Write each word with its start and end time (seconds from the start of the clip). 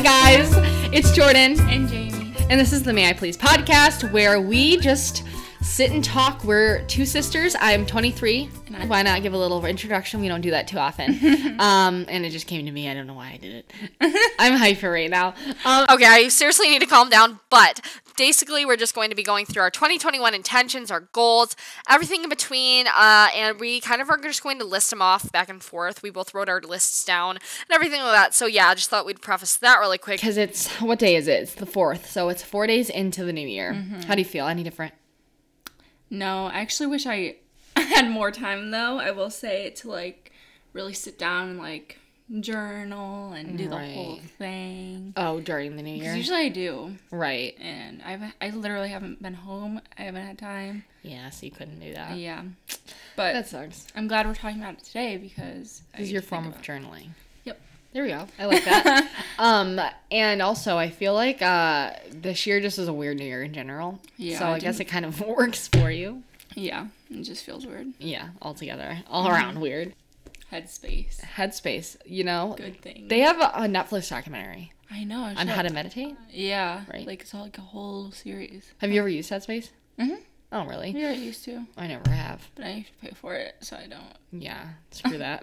Hi, 0.00 0.04
guys. 0.04 0.52
It's 0.94 1.10
Jordan, 1.10 1.58
And 1.68 1.88
Jamie. 1.88 2.32
and 2.50 2.60
this 2.60 2.72
is 2.72 2.84
the 2.84 2.92
May 2.92 3.08
I 3.08 3.12
Please 3.14 3.36
podcast 3.36 4.12
where 4.12 4.40
we 4.40 4.76
just 4.76 5.24
sit 5.60 5.90
and 5.90 6.04
talk. 6.04 6.44
We're 6.44 6.82
two 6.84 7.04
sisters. 7.04 7.56
I'm 7.58 7.84
23. 7.84 8.48
And 8.68 8.76
I'm- 8.76 8.88
Why 8.88 9.02
not 9.02 9.22
give 9.22 9.32
a 9.32 9.36
little 9.36 9.64
introduction? 9.66 10.20
We 10.20 10.28
don't 10.28 10.40
do 10.40 10.52
that 10.52 10.68
too 10.68 10.78
often. 10.78 11.14
um, 11.60 12.06
and 12.08 12.24
it 12.24 12.30
just 12.30 12.46
came 12.46 12.64
to 12.66 12.70
me. 12.70 12.88
I 12.88 12.94
don't 12.94 13.08
know 13.08 13.14
why 13.14 13.32
I 13.32 13.36
did 13.38 13.64
it. 13.64 13.72
I'm 14.38 14.52
hyper 14.56 14.88
right 14.88 15.10
now. 15.10 15.34
Um, 15.64 15.86
Okay, 15.90 16.06
I 16.06 16.28
seriously 16.28 16.68
need 16.70 16.78
to 16.80 16.86
calm 16.86 17.08
down, 17.10 17.40
but 17.50 17.80
basically, 18.18 18.66
we're 18.66 18.76
just 18.76 18.94
going 18.94 19.08
to 19.08 19.16
be 19.16 19.22
going 19.22 19.46
through 19.46 19.62
our 19.62 19.70
2021 19.70 20.34
intentions, 20.34 20.90
our 20.90 21.08
goals, 21.12 21.56
everything 21.88 22.24
in 22.24 22.28
between, 22.28 22.86
uh, 22.88 23.28
and 23.34 23.58
we 23.58 23.80
kind 23.80 24.02
of 24.02 24.10
are 24.10 24.18
just 24.18 24.42
going 24.42 24.58
to 24.58 24.64
list 24.64 24.90
them 24.90 25.00
off 25.00 25.30
back 25.32 25.48
and 25.48 25.62
forth. 25.62 26.02
We 26.02 26.10
both 26.10 26.34
wrote 26.34 26.48
our 26.48 26.60
lists 26.60 27.04
down 27.04 27.36
and 27.36 27.70
everything 27.70 28.02
like 28.02 28.12
that. 28.12 28.34
So, 28.34 28.46
yeah, 28.46 28.68
I 28.68 28.74
just 28.74 28.90
thought 28.90 29.06
we'd 29.06 29.22
preface 29.22 29.56
that 29.58 29.78
really 29.78 29.96
quick. 29.96 30.20
because 30.20 30.36
it's 30.36 30.68
what 30.80 30.98
day 30.98 31.14
is 31.16 31.28
it? 31.28 31.42
It's 31.42 31.54
the 31.54 31.66
fourth, 31.66 32.10
so 32.10 32.28
it's 32.28 32.42
four 32.42 32.66
days 32.66 32.90
into 32.90 33.24
the 33.24 33.32
new 33.32 33.46
year. 33.46 33.72
Mm-hmm. 33.72 34.00
How 34.02 34.14
do 34.14 34.20
you 34.20 34.26
feel? 34.26 34.46
Any 34.46 34.64
different? 34.64 34.92
No, 36.10 36.46
I 36.46 36.60
actually 36.60 36.88
wish 36.88 37.06
I 37.06 37.36
had 37.76 38.10
more 38.10 38.30
time 38.30 38.70
though, 38.70 38.98
I 38.98 39.12
will 39.12 39.30
say, 39.30 39.70
to 39.70 39.88
like 39.88 40.32
really 40.72 40.94
sit 40.94 41.18
down 41.18 41.50
and 41.50 41.58
like 41.58 41.98
journal 42.40 43.32
and 43.32 43.56
do 43.58 43.68
the 43.68 43.78
whole 43.78 44.18
thing. 44.38 45.12
Oh, 45.16 45.40
during 45.40 45.76
the 45.76 45.82
new 45.82 45.94
year, 46.02 46.14
usually 46.14 46.46
I 46.46 46.48
do. 46.48 46.94
right? 47.10 47.54
And 47.60 48.02
I've 48.02 48.22
I 48.40 48.50
literally 48.50 48.90
haven't 48.90 49.22
been 49.22 49.34
home. 49.34 49.80
I 49.98 50.02
haven't 50.02 50.26
had 50.26 50.38
time. 50.38 50.84
Yeah, 51.02 51.30
so 51.30 51.46
you 51.46 51.52
couldn't 51.52 51.80
do 51.80 51.94
that. 51.94 52.16
Yeah. 52.16 52.42
But 53.16 53.32
That 53.32 53.48
sucks. 53.48 53.86
I'm 53.96 54.08
glad 54.08 54.26
we're 54.26 54.34
talking 54.34 54.58
about 54.60 54.74
it 54.74 54.84
today 54.84 55.16
because 55.16 55.82
I 55.94 55.98
This 55.98 56.06
is 56.08 56.12
your 56.12 56.22
form 56.22 56.46
of 56.46 56.60
journaling. 56.62 57.08
Yep. 57.44 57.58
There 57.94 58.02
we 58.04 58.10
go. 58.10 58.26
I 58.38 58.44
like 58.46 58.64
that. 58.64 59.10
um, 59.38 59.80
and 60.10 60.42
also 60.42 60.76
I 60.76 60.90
feel 60.90 61.14
like 61.14 61.40
uh 61.42 61.92
this 62.12 62.46
year 62.46 62.60
just 62.60 62.78
was 62.78 62.88
a 62.88 62.92
weird 62.92 63.18
new 63.18 63.24
year 63.24 63.42
in 63.42 63.54
general. 63.54 64.00
Yeah, 64.16 64.38
So 64.38 64.44
I 64.46 64.54
I 64.54 64.58
guess 64.58 64.80
it 64.80 64.84
kind 64.84 65.04
of 65.04 65.20
works 65.26 65.68
for 65.68 65.90
you. 65.90 66.22
Yeah. 66.54 66.88
It 67.10 67.22
just 67.22 67.44
feels 67.44 67.66
weird. 67.66 67.88
Yeah, 67.98 68.28
altogether, 68.42 68.98
all 69.08 69.28
around 69.28 69.60
weird. 69.62 69.94
Headspace. 70.52 71.20
Headspace, 71.20 71.96
you 72.06 72.24
know. 72.24 72.54
Good 72.56 72.80
thing. 72.80 73.08
They 73.08 73.20
have 73.20 73.40
a, 73.40 73.50
a 73.54 73.68
Netflix 73.68 74.08
documentary 74.08 74.72
I 74.90 75.04
know. 75.04 75.22
I 75.22 75.34
on 75.34 75.48
how 75.48 75.62
to 75.62 75.72
meditate. 75.72 76.16
Yeah. 76.30 76.84
Right. 76.92 77.06
Like 77.06 77.22
it's 77.22 77.34
all 77.34 77.42
like 77.42 77.58
a 77.58 77.62
whole 77.62 78.10
series. 78.10 78.72
Have 78.78 78.90
you 78.90 79.00
ever 79.00 79.08
used 79.08 79.30
Headspace? 79.30 79.70
Mm-hmm. 79.98 80.22
Mhm. 80.52 80.64
Oh, 80.64 80.66
really? 80.68 80.90
Yeah, 80.90 81.08
I 81.10 81.12
used 81.12 81.44
to, 81.44 81.66
I 81.76 81.86
never 81.86 82.10
have. 82.10 82.48
but 82.54 82.64
I 82.64 82.70
used 82.70 82.88
to 83.00 83.06
pay 83.06 83.14
for 83.14 83.34
it, 83.34 83.56
so 83.60 83.76
I 83.76 83.86
don't. 83.86 84.42
Yeah, 84.42 84.62
screw 84.90 85.18
that. 85.18 85.42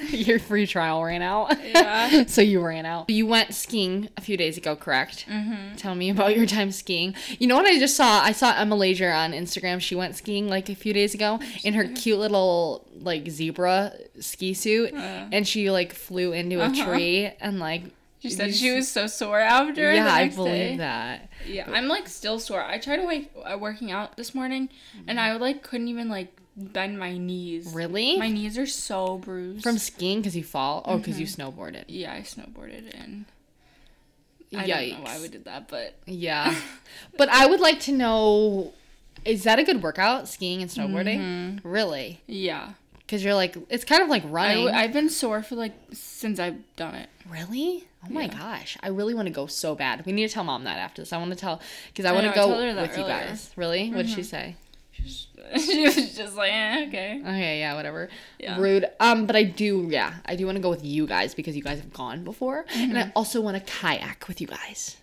Your 0.10 0.38
free 0.38 0.66
trial 0.66 1.02
ran 1.04 1.22
out. 1.22 1.56
Yeah. 1.64 2.24
so 2.26 2.40
you 2.42 2.60
ran 2.60 2.84
out. 2.86 3.08
You 3.10 3.26
went 3.26 3.54
skiing 3.54 4.08
a 4.16 4.20
few 4.20 4.36
days 4.36 4.56
ago, 4.56 4.74
correct? 4.76 5.26
Mm-hmm. 5.28 5.76
Tell 5.76 5.94
me 5.94 6.10
about 6.10 6.36
your 6.36 6.46
time 6.46 6.70
skiing. 6.72 7.14
You 7.38 7.46
know 7.48 7.56
what 7.56 7.66
I 7.66 7.78
just 7.78 7.96
saw? 7.96 8.20
I 8.22 8.32
saw 8.32 8.52
Emma 8.56 8.74
Lager 8.76 9.10
on 9.12 9.32
Instagram. 9.32 9.80
She 9.80 9.94
went 9.94 10.16
skiing 10.16 10.48
like 10.48 10.68
a 10.68 10.74
few 10.74 10.92
days 10.92 11.14
ago 11.14 11.38
in 11.64 11.74
her 11.74 11.84
cute 11.88 12.18
little 12.18 12.86
like 13.00 13.28
zebra 13.30 13.94
ski 14.20 14.54
suit, 14.54 14.92
Uh. 14.94 15.26
and 15.32 15.46
she 15.46 15.70
like 15.70 15.92
flew 15.92 16.32
into 16.32 16.60
a 16.60 16.64
Uh-huh. 16.66 16.84
tree 16.84 17.30
and 17.40 17.58
like. 17.60 17.82
She 18.20 18.28
said 18.30 18.54
she 18.54 18.70
was 18.72 18.86
so 18.88 19.06
sore 19.06 19.40
after. 19.40 19.92
Yeah, 19.94 20.12
I 20.12 20.28
believe 20.28 20.52
day. 20.52 20.76
that. 20.76 21.30
Yeah, 21.46 21.70
I'm 21.70 21.88
like 21.88 22.06
still 22.06 22.38
sore. 22.38 22.62
I 22.62 22.78
tried 22.78 22.96
to 22.98 23.06
wake 23.06 23.30
uh, 23.44 23.56
working 23.58 23.90
out 23.90 24.16
this 24.16 24.34
morning, 24.34 24.68
and 25.08 25.18
I 25.18 25.34
like 25.36 25.62
couldn't 25.62 25.88
even 25.88 26.08
like 26.10 26.36
bend 26.56 26.98
my 26.98 27.16
knees. 27.16 27.72
Really? 27.72 28.18
My 28.18 28.28
knees 28.28 28.58
are 28.58 28.66
so 28.66 29.16
bruised. 29.18 29.62
From 29.62 29.78
skiing 29.78 30.18
because 30.20 30.36
you 30.36 30.44
fall? 30.44 30.82
Oh, 30.84 30.98
because 30.98 31.18
you 31.18 31.26
Mm-hmm. 31.26 31.42
snowboarded. 31.60 31.84
yeah, 31.88 32.12
I 32.12 32.20
snowboarded 32.20 32.92
and 33.02 33.24
I 34.54 34.66
Yikes. 34.68 34.90
don't 34.90 34.98
know 34.98 35.04
why 35.04 35.20
we 35.20 35.28
did 35.28 35.44
that, 35.46 35.68
but 35.68 35.94
Yeah. 36.06 36.54
but 37.16 37.28
I 37.30 37.46
would 37.46 37.60
like 37.60 37.80
to 37.80 37.92
know 37.92 38.74
is 39.24 39.44
that 39.44 39.58
a 39.58 39.64
good 39.64 39.82
workout, 39.82 40.28
skiing 40.28 40.60
and 40.60 40.70
snowboarding? 40.70 41.18
Mm-hmm. 41.20 41.68
Really? 41.68 42.20
yeah, 42.26 42.72
Because 42.98 43.22
you're 43.24 43.34
like, 43.34 43.56
it's 43.70 43.84
kind 43.84 44.02
of 44.02 44.08
like 44.08 44.24
I 44.24 44.28
running. 44.28 44.64
w- 44.66 44.76
I've 44.76 44.92
been 44.92 45.08
sore 45.08 45.42
for 45.42 45.54
like 45.56 45.72
since 45.92 46.38
I've 46.38 46.58
done 46.76 46.94
it. 46.96 47.08
really? 47.28 47.86
Oh 48.04 48.10
my 48.10 48.22
Yeah. 48.24 48.28
gosh. 48.38 48.78
I 48.82 48.88
really 48.88 49.14
want 49.14 49.26
to 49.26 49.32
go 49.34 49.46
so 49.46 49.74
bad. 49.74 50.04
We 50.06 50.12
need 50.12 50.26
to 50.28 50.32
tell 50.32 50.44
mom 50.44 50.64
that 50.64 50.78
after 50.78 51.02
this. 51.02 51.12
I 51.12 51.18
want 51.18 51.30
to 51.32 51.36
tell, 51.36 51.60
because 51.88 52.04
I 52.06 52.10
I 52.10 52.12
want 52.12 52.26
to 52.26 52.32
go 52.34 52.46
told 52.48 52.62
her 52.62 52.72
that 52.74 52.82
with 52.88 52.96
you. 52.98 53.04
Mm-hmm. 53.04 53.28
guys. 53.28 53.50
Really? 53.56 53.90
What 53.90 54.06
did 54.06 54.10
she 54.14 54.22
say? 54.22 54.56
She 55.58 55.82
was, 55.82 56.14
just 56.14 56.36
like, 56.36 56.52
eh, 56.52 56.84
okay. 56.88 57.20
Okay, 57.20 57.58
yeah, 57.58 57.74
whatever. 57.74 58.08
Yeah. 58.38 58.56
Rude. 58.60 58.84
Um, 59.00 59.26
but 59.26 59.34
I 59.34 59.42
do, 59.42 59.88
yeah, 59.90 60.14
I 60.24 60.36
do 60.36 60.46
want 60.46 60.56
to 60.56 60.62
go 60.62 60.70
with 60.70 60.84
you 60.84 61.06
guys 61.08 61.34
because 61.34 61.56
you 61.56 61.62
guys 61.62 61.80
have 61.80 61.92
gone 61.92 62.22
before, 62.22 62.66
and 62.74 62.92
Mm-hmm. 62.92 63.08
I 63.08 63.12
also 63.16 63.40
want 63.40 63.56
to 63.56 63.62
kayak 63.72 64.28
with 64.28 64.40
you 64.40 64.46
guys. 64.46 64.96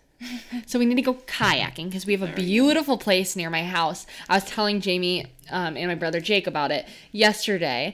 so 0.66 0.80
we 0.80 0.86
need 0.86 0.96
to 0.96 1.02
go 1.02 1.16
kayaking 1.16 1.86
because 1.90 2.06
we 2.06 2.14
have 2.16 2.22
a 2.24 2.32
beautiful 2.34 2.98
place 2.98 3.36
near 3.36 3.50
my 3.50 3.64
house. 3.64 4.08
I 4.30 4.36
was 4.38 4.46
telling 4.46 4.80
Jamie 4.80 5.26
um, 5.52 5.76
and 5.76 5.88
my 5.88 5.96
brother 5.96 6.22
Jake 6.22 6.48
about 6.48 6.72
it 6.72 6.88
yesterday. 7.12 7.94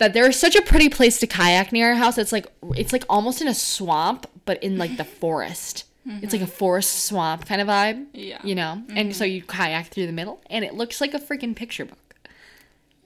That 0.00 0.14
there 0.14 0.26
is 0.26 0.40
such 0.40 0.56
a 0.56 0.62
pretty 0.62 0.88
place 0.88 1.20
to 1.20 1.26
kayak 1.26 1.72
near 1.72 1.90
our 1.90 1.94
house. 1.94 2.16
It's 2.16 2.32
like 2.32 2.46
it's 2.74 2.92
like 2.92 3.04
almost 3.08 3.40
in 3.40 3.48
a 3.48 3.54
swamp, 3.54 4.26
but 4.46 4.62
in 4.62 4.78
like 4.78 4.96
the 4.96 5.04
forest. 5.04 5.84
It's 6.06 6.32
like 6.32 6.42
a 6.42 6.46
forest 6.46 7.04
swamp 7.04 7.46
kind 7.46 7.60
of 7.60 7.68
vibe. 7.68 8.06
Mm-hmm. 8.06 8.16
Yeah. 8.18 8.40
You 8.42 8.54
know, 8.54 8.82
and 8.88 9.14
so 9.14 9.24
you 9.24 9.42
kayak 9.42 9.88
through 9.88 10.06
the 10.06 10.12
middle, 10.12 10.40
and 10.48 10.64
it 10.64 10.74
looks 10.74 11.00
like 11.00 11.14
a 11.14 11.18
freaking 11.18 11.54
picture 11.54 11.84
book. 11.84 11.98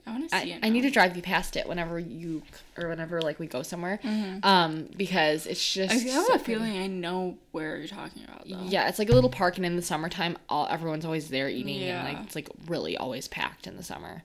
I 0.07 0.11
want 0.11 0.29
to 0.29 0.39
see 0.39 0.53
I, 0.53 0.55
it. 0.55 0.59
I 0.63 0.69
need 0.69 0.81
to 0.81 0.89
drive 0.89 1.15
you 1.15 1.21
past 1.21 1.55
it 1.57 1.67
whenever 1.67 1.99
you 1.99 2.43
or 2.77 2.87
whenever 2.87 3.21
like 3.21 3.39
we 3.39 3.47
go 3.47 3.61
somewhere, 3.61 3.99
um, 4.43 4.87
because 4.95 5.47
it's 5.47 5.73
just. 5.73 5.93
Mm-hmm. 5.93 6.09
I 6.09 6.11
have 6.13 6.25
so 6.25 6.33
a 6.33 6.39
pretty. 6.39 6.53
feeling 6.53 6.77
I 6.77 6.87
know 6.87 7.37
where 7.51 7.77
you're 7.77 7.87
talking 7.87 8.23
about 8.23 8.47
though. 8.47 8.63
Yeah, 8.63 8.87
it's 8.87 8.99
like 8.99 9.09
a 9.09 9.13
little 9.13 9.29
park, 9.29 9.57
and 9.57 9.65
in 9.65 9.75
the 9.75 9.81
summertime, 9.81 10.37
all 10.47 10.67
everyone's 10.69 11.05
always 11.05 11.27
there 11.27 11.49
eating, 11.49 11.83
and 11.83 12.07
like 12.07 12.25
it's 12.25 12.35
like 12.35 12.49
really 12.67 12.95
always 12.95 13.27
packed 13.27 13.67
in 13.67 13.75
the 13.75 13.83
summer. 13.83 14.23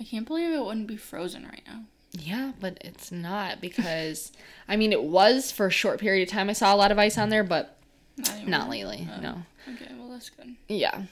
I 0.00 0.04
can't 0.04 0.26
believe 0.26 0.52
it 0.52 0.64
wouldn't 0.64 0.86
be 0.86 0.96
frozen 0.96 1.44
right 1.44 1.62
now. 1.66 1.82
Yeah, 2.12 2.52
but 2.60 2.78
it's 2.80 3.12
not 3.12 3.60
because 3.60 4.32
I 4.68 4.76
mean 4.76 4.92
it 4.92 5.02
was 5.02 5.52
for 5.52 5.66
a 5.66 5.70
short 5.70 6.00
period 6.00 6.26
of 6.26 6.32
time. 6.32 6.48
I 6.48 6.54
saw 6.54 6.74
a 6.74 6.76
lot 6.76 6.92
of 6.92 6.98
ice 6.98 7.18
on 7.18 7.28
there, 7.28 7.44
but 7.44 7.76
Not, 8.16 8.46
not 8.46 8.70
lately. 8.70 9.08
Oh. 9.16 9.20
No. 9.20 9.42
Okay, 9.74 9.92
well 9.98 10.08
that's 10.10 10.30
good. 10.30 10.54
Yeah. 10.68 11.02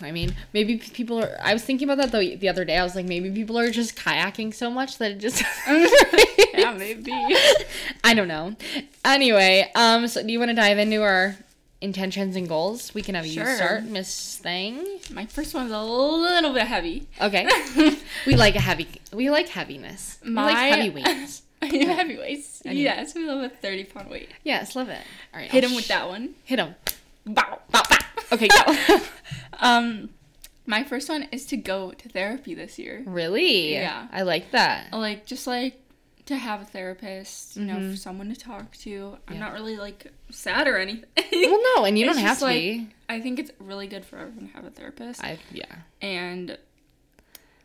I 0.00 0.10
mean, 0.10 0.34
maybe 0.52 0.78
people 0.78 1.22
are. 1.22 1.36
I 1.42 1.52
was 1.52 1.62
thinking 1.62 1.88
about 1.88 1.98
that 2.02 2.10
though 2.10 2.36
the 2.36 2.48
other 2.48 2.64
day. 2.64 2.76
I 2.76 2.82
was 2.82 2.96
like, 2.96 3.06
maybe 3.06 3.30
people 3.30 3.58
are 3.58 3.70
just 3.70 3.96
kayaking 3.96 4.52
so 4.52 4.70
much 4.70 4.98
that 4.98 5.12
it 5.12 5.18
just. 5.18 5.44
yeah, 6.54 6.72
maybe. 6.72 7.12
I 8.04 8.14
don't 8.14 8.28
know. 8.28 8.56
Anyway, 9.04 9.70
um, 9.74 10.08
so 10.08 10.22
do 10.22 10.32
you 10.32 10.38
want 10.38 10.48
to 10.50 10.54
dive 10.54 10.78
into 10.78 11.02
our 11.02 11.36
intentions 11.82 12.36
and 12.36 12.48
goals? 12.48 12.94
We 12.94 13.02
can 13.02 13.14
have 13.14 13.26
you 13.26 13.44
start, 13.44 13.84
Miss 13.84 14.36
Thing. 14.38 14.86
My 15.10 15.26
first 15.26 15.54
one's 15.54 15.72
a 15.72 15.82
little 15.82 16.52
bit 16.52 16.66
heavy. 16.66 17.08
Okay. 17.20 17.46
we 18.26 18.36
like 18.36 18.54
a 18.54 18.60
heavy. 18.60 18.88
We 19.12 19.30
like 19.30 19.48
heaviness. 19.48 20.18
We 20.24 20.30
like 20.30 20.54
My- 20.54 20.62
heavy 20.64 20.90
weights. 21.02 21.42
Heavyweights. 21.62 22.62
Anyway. 22.64 22.82
Yes, 22.82 23.14
we 23.14 23.24
love 23.24 23.42
a 23.44 23.48
30 23.48 23.84
pound 23.84 24.10
weight. 24.10 24.30
Yes, 24.42 24.74
love 24.74 24.88
it. 24.88 24.98
All 25.32 25.40
right. 25.40 25.50
Hit 25.50 25.62
him 25.62 25.74
with 25.76 25.86
that 25.88 26.08
one. 26.08 26.34
Hit 26.44 26.58
him. 26.58 26.74
Bow. 27.24 27.60
Bow, 27.70 27.82
bow. 27.88 27.96
Okay, 28.32 28.48
go. 28.48 28.98
Um, 29.60 30.08
my 30.66 30.82
first 30.82 31.08
one 31.08 31.28
is 31.30 31.46
to 31.46 31.56
go 31.56 31.92
to 31.92 32.08
therapy 32.08 32.54
this 32.54 32.78
year. 32.80 33.02
really? 33.06 33.72
Yeah. 33.74 34.08
I 34.10 34.22
like 34.22 34.50
that. 34.50 34.92
Like, 34.92 35.24
just 35.24 35.46
like 35.46 35.80
to 36.26 36.36
have 36.36 36.62
a 36.62 36.64
therapist, 36.64 37.56
you 37.56 37.64
know, 37.64 37.76
Mhm. 37.76 37.90
for 37.90 37.96
someone 37.96 38.28
to 38.28 38.36
talk 38.36 38.76
to. 38.78 39.18
I'm 39.26 39.34
Yeah. 39.34 39.40
not 39.40 39.52
really 39.54 39.76
like 39.76 40.12
sad 40.30 40.68
or 40.68 40.78
anything. 40.78 41.04
Well, 41.32 41.60
no, 41.76 41.84
and 41.84 41.98
you 41.98 42.04
don't 42.08 42.16
have 42.18 42.38
to 42.38 42.44
like, 42.44 42.60
be. 42.60 42.88
I 43.08 43.20
think 43.20 43.38
it's 43.40 43.50
really 43.58 43.86
good 43.88 44.04
for 44.04 44.18
everyone 44.18 44.48
to 44.48 44.54
have 44.54 44.64
a 44.64 44.70
therapist. 44.70 45.22
I 45.24 45.38
yeah. 45.50 45.64
and 46.00 46.56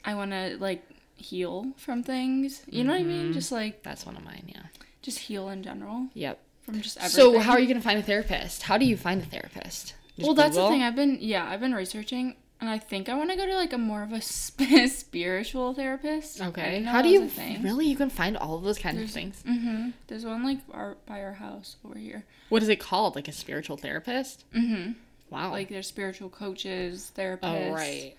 I 0.04 0.16
want 0.16 0.32
to 0.32 0.58
like 0.60 0.84
heal 1.16 1.74
from 1.78 2.02
things. 2.04 2.62
You 2.68 2.84
know 2.84 2.94
what 2.94 3.02
I 3.02 3.04
mean? 3.04 3.30
Mhm. 3.30 3.34
Just 3.34 3.52
like 3.52 3.84
That's 3.84 4.06
one 4.06 4.16
of 4.18 4.24
mine. 4.24 4.44
Yeah. 4.48 4.62
just 5.02 5.20
heal 5.20 5.50
in 5.50 5.64
general 5.64 6.08
Yep. 6.16 6.40
from 6.64 6.82
just 6.82 6.98
everything. 6.98 7.16
So 7.16 7.40
how 7.40 7.52
are 7.54 7.60
you 7.60 7.68
gonna 7.68 7.80
find 7.82 8.00
a 8.00 8.04
therapist? 8.04 8.64
How 8.64 8.78
do 8.78 8.86
you 8.86 8.98
find 8.98 9.22
a 9.22 9.26
therapist? 9.26 9.94
Just 10.16 10.26
well, 10.26 10.34
that's 10.34 10.56
the 10.56 10.68
thing. 10.68 10.82
I've 10.82 10.96
been 10.96 11.20
yeah, 11.22 11.48
I've 11.50 11.60
been 11.60 11.74
researching, 11.76 12.36
and 12.60 12.70
I 12.70 12.80
think 12.80 13.08
I 13.10 13.14
want 13.16 13.30
to 13.32 13.36
go 13.38 13.46
to 13.46 13.56
like 13.56 13.74
a 13.74 13.78
more 13.78 14.04
of 14.04 14.12
a 14.12 14.22
sp- 14.22 14.88
spiritual 14.88 15.74
therapist. 15.74 16.42
Okay. 16.42 16.82
How 16.84 17.02
do 17.02 17.10
you 17.10 17.30
really? 17.62 17.86
You 17.88 17.96
can 17.96 18.10
find 18.10 18.36
all 18.38 18.56
of 18.56 18.64
those 18.64 18.80
kind 18.80 19.00
of 19.00 19.10
things. 19.10 19.44
Mm-hmm. 19.48 19.90
There's 20.08 20.26
one 20.26 20.44
like 20.44 20.60
our 20.72 20.98
by 21.06 21.22
our 21.22 21.34
house 21.34 21.76
over 21.86 21.98
here. 21.98 22.26
What 22.50 22.64
is 22.64 22.70
it 22.70 22.80
called? 22.80 23.16
Like 23.16 23.28
a 23.28 23.32
spiritual 23.32 23.78
therapist? 23.78 24.46
Mm-hmm. 24.54 24.94
Wow. 25.30 25.52
Like 25.52 25.70
there's 25.70 25.88
spiritual 25.88 26.30
coaches, 26.30 27.12
therapists. 27.16 27.40
oh 27.70 27.74
right. 27.74 28.16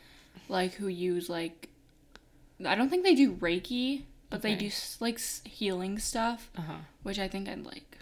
Like 0.49 0.75
who 0.75 0.89
use 0.89 1.29
like, 1.29 1.69
I 2.65 2.75
don't 2.75 2.89
think 2.89 3.05
they 3.05 3.15
do 3.15 3.33
Reiki, 3.35 4.03
but 4.31 4.43
they 4.43 4.55
do 4.55 4.71
like 5.01 5.19
healing 5.45 5.99
stuff, 5.99 6.51
Uh 6.57 6.63
huh. 6.63 6.75
which 7.03 7.19
I 7.19 7.29
think 7.29 7.49
I'd 7.49 7.65
like. 7.67 7.99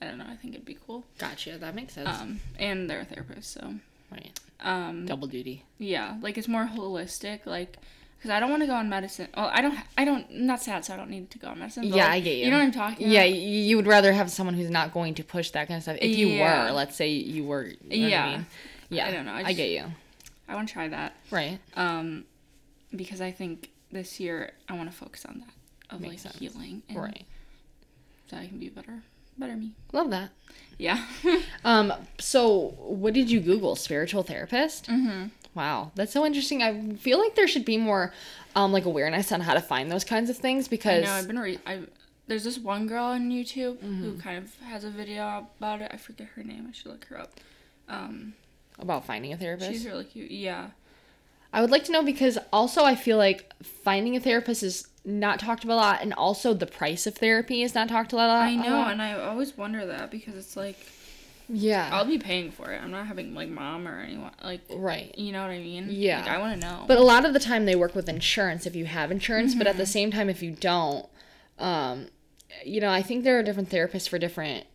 I 0.00 0.06
don't 0.06 0.18
know. 0.18 0.26
I 0.28 0.36
think 0.36 0.54
it'd 0.54 0.64
be 0.66 0.78
cool. 0.86 1.04
Gotcha. 1.18 1.58
That 1.58 1.74
makes 1.74 1.94
sense. 1.94 2.08
Um, 2.08 2.40
and 2.58 2.88
they're 2.88 3.00
a 3.00 3.04
therapist, 3.04 3.52
so 3.52 3.74
right. 4.12 4.38
Um, 4.60 5.06
Double 5.06 5.26
duty. 5.28 5.64
yeah, 5.78 6.16
like 6.20 6.36
it's 6.38 6.48
more 6.48 6.66
holistic. 6.66 7.46
Like 7.46 7.76
because 8.16 8.30
I 8.32 8.40
don't 8.40 8.50
want 8.50 8.62
to 8.62 8.66
go 8.66 8.74
on 8.74 8.88
medicine. 8.88 9.28
Well, 9.36 9.50
I 9.52 9.60
don't. 9.62 9.78
I 9.96 10.04
don't. 10.04 10.26
I'm 10.30 10.46
not 10.46 10.60
sad, 10.62 10.84
so 10.84 10.94
I 10.94 10.96
don't 10.96 11.10
need 11.10 11.30
to 11.30 11.38
go 11.38 11.48
on 11.48 11.58
medicine. 11.60 11.84
Yeah, 11.84 12.04
like, 12.04 12.04
I 12.14 12.20
get 12.20 12.36
you. 12.38 12.44
You 12.46 12.50
know 12.50 12.58
what 12.58 12.64
I'm 12.64 12.72
talking 12.72 13.08
Yeah, 13.10 13.22
about? 13.22 13.38
you 13.38 13.76
would 13.76 13.86
rather 13.86 14.12
have 14.12 14.30
someone 14.30 14.54
who's 14.54 14.70
not 14.70 14.92
going 14.92 15.14
to 15.14 15.22
push 15.24 15.50
that 15.52 15.68
kind 15.68 15.76
of 15.78 15.82
stuff. 15.84 15.98
If 16.00 16.16
you 16.16 16.26
Yeah. 16.28 16.66
were, 16.66 16.72
let's 16.72 16.96
say 16.96 17.10
you 17.10 17.44
were. 17.44 17.66
You 17.88 18.00
know 18.02 18.08
Yeah. 18.08 18.24
I 18.26 18.36
mean? 18.38 18.46
Yeah. 18.90 19.06
I 19.06 19.10
don't 19.12 19.24
know, 19.26 19.32
I 19.34 19.42
I, 19.44 19.52
get 19.52 19.70
you. 19.70 19.84
I 20.48 20.54
want 20.56 20.66
to 20.68 20.72
try 20.72 20.88
that. 20.88 21.14
Right. 21.30 21.58
Um, 21.76 22.24
because 22.96 23.20
I 23.20 23.30
think 23.30 23.70
this 23.92 24.18
year 24.18 24.52
I 24.68 24.72
want 24.74 24.90
to 24.90 24.96
focus 24.96 25.24
on 25.26 25.40
that 25.40 25.94
of 25.94 26.00
Makes 26.00 26.24
like 26.24 26.32
sense. 26.34 26.38
healing 26.38 26.82
and 26.88 26.98
Right. 26.98 27.24
so 28.30 28.36
I 28.38 28.46
can 28.46 28.58
be 28.58 28.68
better, 28.70 29.02
better 29.38 29.56
me. 29.56 29.72
Love 29.92 30.10
that. 30.10 30.30
Yeah. 30.78 31.04
Um. 31.64 31.92
So, 32.18 32.74
what 32.78 33.12
did 33.14 33.30
you 33.30 33.40
Google? 33.40 33.74
Spiritual 33.76 34.22
therapist. 34.22 34.86
Mm-hmm. 34.86 35.26
Wow, 35.54 35.90
that's 35.96 36.12
so 36.12 36.24
interesting. 36.24 36.62
I 36.62 36.94
feel 36.96 37.18
like 37.18 37.34
there 37.34 37.48
should 37.48 37.64
be 37.64 37.76
more, 37.76 38.12
um, 38.54 38.72
like 38.72 38.84
awareness 38.84 39.32
on 39.32 39.40
how 39.40 39.54
to 39.54 39.60
find 39.60 39.90
those 39.90 40.04
kinds 40.04 40.30
of 40.30 40.36
things 40.36 40.66
I 40.68 40.70
because 40.70 41.04
know. 41.04 41.12
I've 41.12 41.26
been. 41.26 41.38
Re- 41.38 41.58
I 41.66 41.80
there's 42.28 42.44
this 42.44 42.58
one 42.58 42.86
girl 42.86 43.04
on 43.06 43.30
YouTube 43.30 43.78
Mm-hmm. 43.78 44.02
who 44.04 44.18
kind 44.18 44.38
of 44.38 44.54
has 44.60 44.84
a 44.84 44.90
video 44.90 45.46
about 45.58 45.82
it. 45.82 45.90
I 45.92 45.96
forget 45.96 46.28
her 46.36 46.44
name. 46.44 46.66
I 46.68 46.72
should 46.72 46.92
look 46.92 47.04
her 47.06 47.18
up. 47.18 47.32
Um, 47.88 48.34
about 48.78 49.04
finding 49.06 49.32
a 49.32 49.36
therapist. 49.36 49.70
she's 49.72 49.86
really 49.86 50.04
cute. 50.04 50.30
Yeah. 50.30 50.68
I 51.52 51.60
would 51.62 51.70
like 51.70 51.84
to 51.84 51.92
know 51.92 52.02
because 52.04 52.38
also 52.52 52.84
I 52.84 52.94
feel 52.94 53.16
like 53.16 53.52
finding 53.62 54.14
a 54.14 54.20
therapist 54.20 54.62
is 54.62 54.86
not 55.08 55.40
talked 55.40 55.64
about 55.64 55.74
a 55.74 55.76
lot, 55.76 56.02
and 56.02 56.12
also 56.14 56.52
the 56.54 56.66
price 56.66 57.06
of 57.06 57.14
therapy 57.16 57.62
is 57.62 57.74
not 57.74 57.88
talked 57.88 58.12
about 58.12 58.26
a 58.30 58.32
lot. 58.34 58.42
I 58.46 58.54
know, 58.54 58.76
lot. 58.76 58.92
and 58.92 59.00
I 59.02 59.14
always 59.14 59.56
wonder 59.56 59.86
that 59.86 60.10
because 60.10 60.34
it's 60.36 60.56
like 60.56 60.76
Yeah. 61.48 61.88
I'll 61.92 62.04
be 62.04 62.18
paying 62.18 62.50
for 62.50 62.70
it. 62.72 62.82
I'm 62.82 62.90
not 62.90 63.06
having 63.06 63.34
like 63.34 63.48
mom 63.48 63.88
or 63.88 64.00
anyone 64.00 64.32
like 64.44 64.60
right. 64.70 65.16
you 65.18 65.32
know 65.32 65.40
what 65.42 65.50
I 65.50 65.58
mean? 65.60 65.86
Yeah. 65.90 66.20
Like, 66.20 66.28
I 66.30 66.38
want 66.38 66.60
to 66.60 66.66
know. 66.68 66.84
But 66.86 66.98
a 66.98 67.02
lot 67.02 67.24
of 67.24 67.32
the 67.32 67.40
time 67.40 67.64
they 67.64 67.74
work 67.76 67.94
with 67.94 68.08
insurance 68.08 68.66
if 68.66 68.76
you 68.76 68.84
have 68.84 69.10
insurance, 69.10 69.54
but 69.54 69.66
at 69.66 69.70
Mm-hmm. 69.72 69.78
the 69.78 69.86
same 69.86 70.10
time 70.10 70.28
if 70.28 70.42
you 70.42 70.50
don't, 70.50 71.06
um, 71.58 72.08
you 72.64 72.80
know, 72.80 72.90
I 72.90 73.00
think 73.02 73.24
there 73.24 73.38
are 73.38 73.42
different 73.42 73.70
therapists 73.70 74.08
for 74.08 74.18
different 74.18 74.66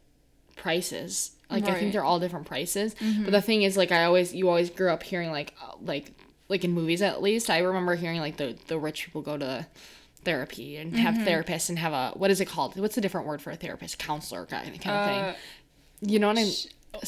prices. 0.56 1.32
Like 1.50 1.64
I 1.64 1.66
Right. 1.68 1.72
Mm-hmm. 1.74 1.80
think 1.80 1.94
they're 1.94 2.04
all 2.04 2.20
different 2.20 2.48
prices. 2.48 2.96
But 3.24 3.32
the 3.32 3.42
thing 3.42 3.64
is, 3.64 3.78
like 3.78 3.92
I 3.92 4.06
always, 4.06 4.34
you 4.34 4.48
always 4.50 4.70
grew 4.70 4.90
up 4.90 5.04
hearing 5.04 5.30
like, 5.32 5.54
uh, 5.62 5.74
like, 5.82 6.12
like 6.50 6.64
in 6.64 6.72
movies 6.72 7.02
at 7.02 7.22
least. 7.22 7.50
I 7.50 7.60
remember 7.60 7.96
hearing 7.96 8.20
like 8.20 8.38
the 8.38 8.56
the 8.68 8.78
rich 8.80 9.06
people 9.06 9.22
go 9.22 9.38
to 9.38 9.66
therapy 10.24 10.78
and 10.78 10.96
have 10.96 11.16
Mm-hmm. 11.16 11.28
therapists 11.28 11.70
and 11.70 11.78
have 11.80 11.94
a 11.94 12.12
what 12.18 12.32
is 12.32 12.40
it 12.42 12.46
called? 12.46 12.76
What's 12.80 12.96
the 12.96 13.02
different 13.02 13.28
word 13.28 13.42
for 13.42 13.52
a 13.52 13.56
therapist? 13.56 14.00
Counselor 14.00 14.46
kind 14.46 14.74
of, 14.74 14.82
kind 14.82 14.96
of 14.96 15.08
Uh, 15.08 15.34
thing. 15.34 16.12
You 16.12 16.20
know 16.20 16.28
what 16.28 16.38
I'm? 16.40 16.48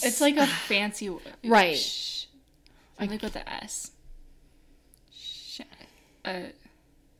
it's 0.03 0.21
like 0.21 0.37
a 0.37 0.47
fancy 0.67 1.09
word. 1.09 1.21
Right. 1.43 1.77
Sh- 1.77 2.25
something 2.99 3.19
with 3.21 3.33
the 3.33 3.49
S. 3.49 3.91
Sh- 5.13 5.61
uh, 6.23 6.39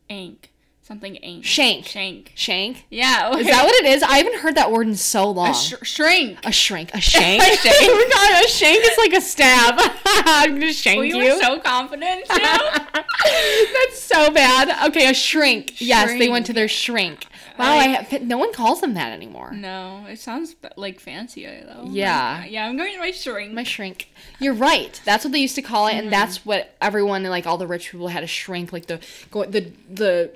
ink. 0.09 0.51
Something. 0.87 1.41
Shank. 1.41 1.85
Shank. 1.87 2.31
Shank. 2.35 2.85
Yeah. 2.91 3.35
Is 3.35 3.47
that 3.47 3.63
what 3.65 3.73
it 3.73 3.85
is? 3.85 4.03
I 4.03 4.17
haven't 4.17 4.35
heard 4.35 4.53
that 4.53 4.71
word 4.71 4.85
in 4.85 4.95
so 4.95 5.31
long. 5.31 5.49
A 5.49 5.53
sh- 5.55 5.73
shrink. 5.81 6.37
A 6.45 6.51
shrink. 6.51 6.93
A 6.93 7.01
shank. 7.01 7.41
a 7.41 7.45
shank. 7.57 7.75
oh 7.81 8.09
god, 8.13 8.45
a 8.45 8.47
shank 8.47 8.83
is 8.85 8.95
like 8.99 9.13
a 9.13 9.21
stab. 9.21 9.75
I'm 10.05 10.53
gonna 10.59 10.71
shank 10.71 10.99
We 10.99 11.07
you. 11.09 11.17
were 11.17 11.41
so 11.41 11.59
confident. 11.59 12.27
That's 12.29 13.99
so 13.99 14.29
bad. 14.31 14.89
Okay, 14.89 15.09
a 15.09 15.13
shrink. 15.15 15.81
Yes, 15.81 16.09
they 16.19 16.29
went 16.29 16.45
to 16.47 16.53
their 16.53 16.67
shrink. 16.67 17.25
Wow, 17.57 17.71
I 17.71 17.87
have, 17.87 18.21
no 18.23 18.37
one 18.37 18.51
calls 18.51 18.81
them 18.81 18.95
that 18.95 19.13
anymore. 19.13 19.53
no, 19.53 20.05
it 20.09 20.19
sounds 20.19 20.55
like 20.75 20.99
fancy 20.99 21.45
though. 21.45 21.85
Yeah. 21.89 22.39
Like, 22.41 22.51
yeah, 22.51 22.67
I'm 22.67 22.75
going 22.75 22.91
to 22.93 22.99
my 22.99 23.11
shrink. 23.11 23.53
My 23.53 23.63
shrink. 23.63 24.09
You're 24.39 24.53
right. 24.53 24.99
That's 25.05 25.23
what 25.23 25.31
they 25.31 25.39
used 25.39 25.55
to 25.55 25.61
call 25.61 25.87
it, 25.87 25.93
Mm. 25.93 25.99
and 25.99 26.11
that's 26.11 26.45
what 26.45 26.75
everyone, 26.81 27.23
like 27.23 27.47
all 27.47 27.57
the 27.57 27.65
rich 27.65 27.91
people, 27.91 28.09
had 28.09 28.23
a 28.23 28.27
shrink, 28.27 28.73
like 28.73 28.87
the 28.87 28.99
go 29.31 29.45
the 29.45 29.71
the 29.89 30.31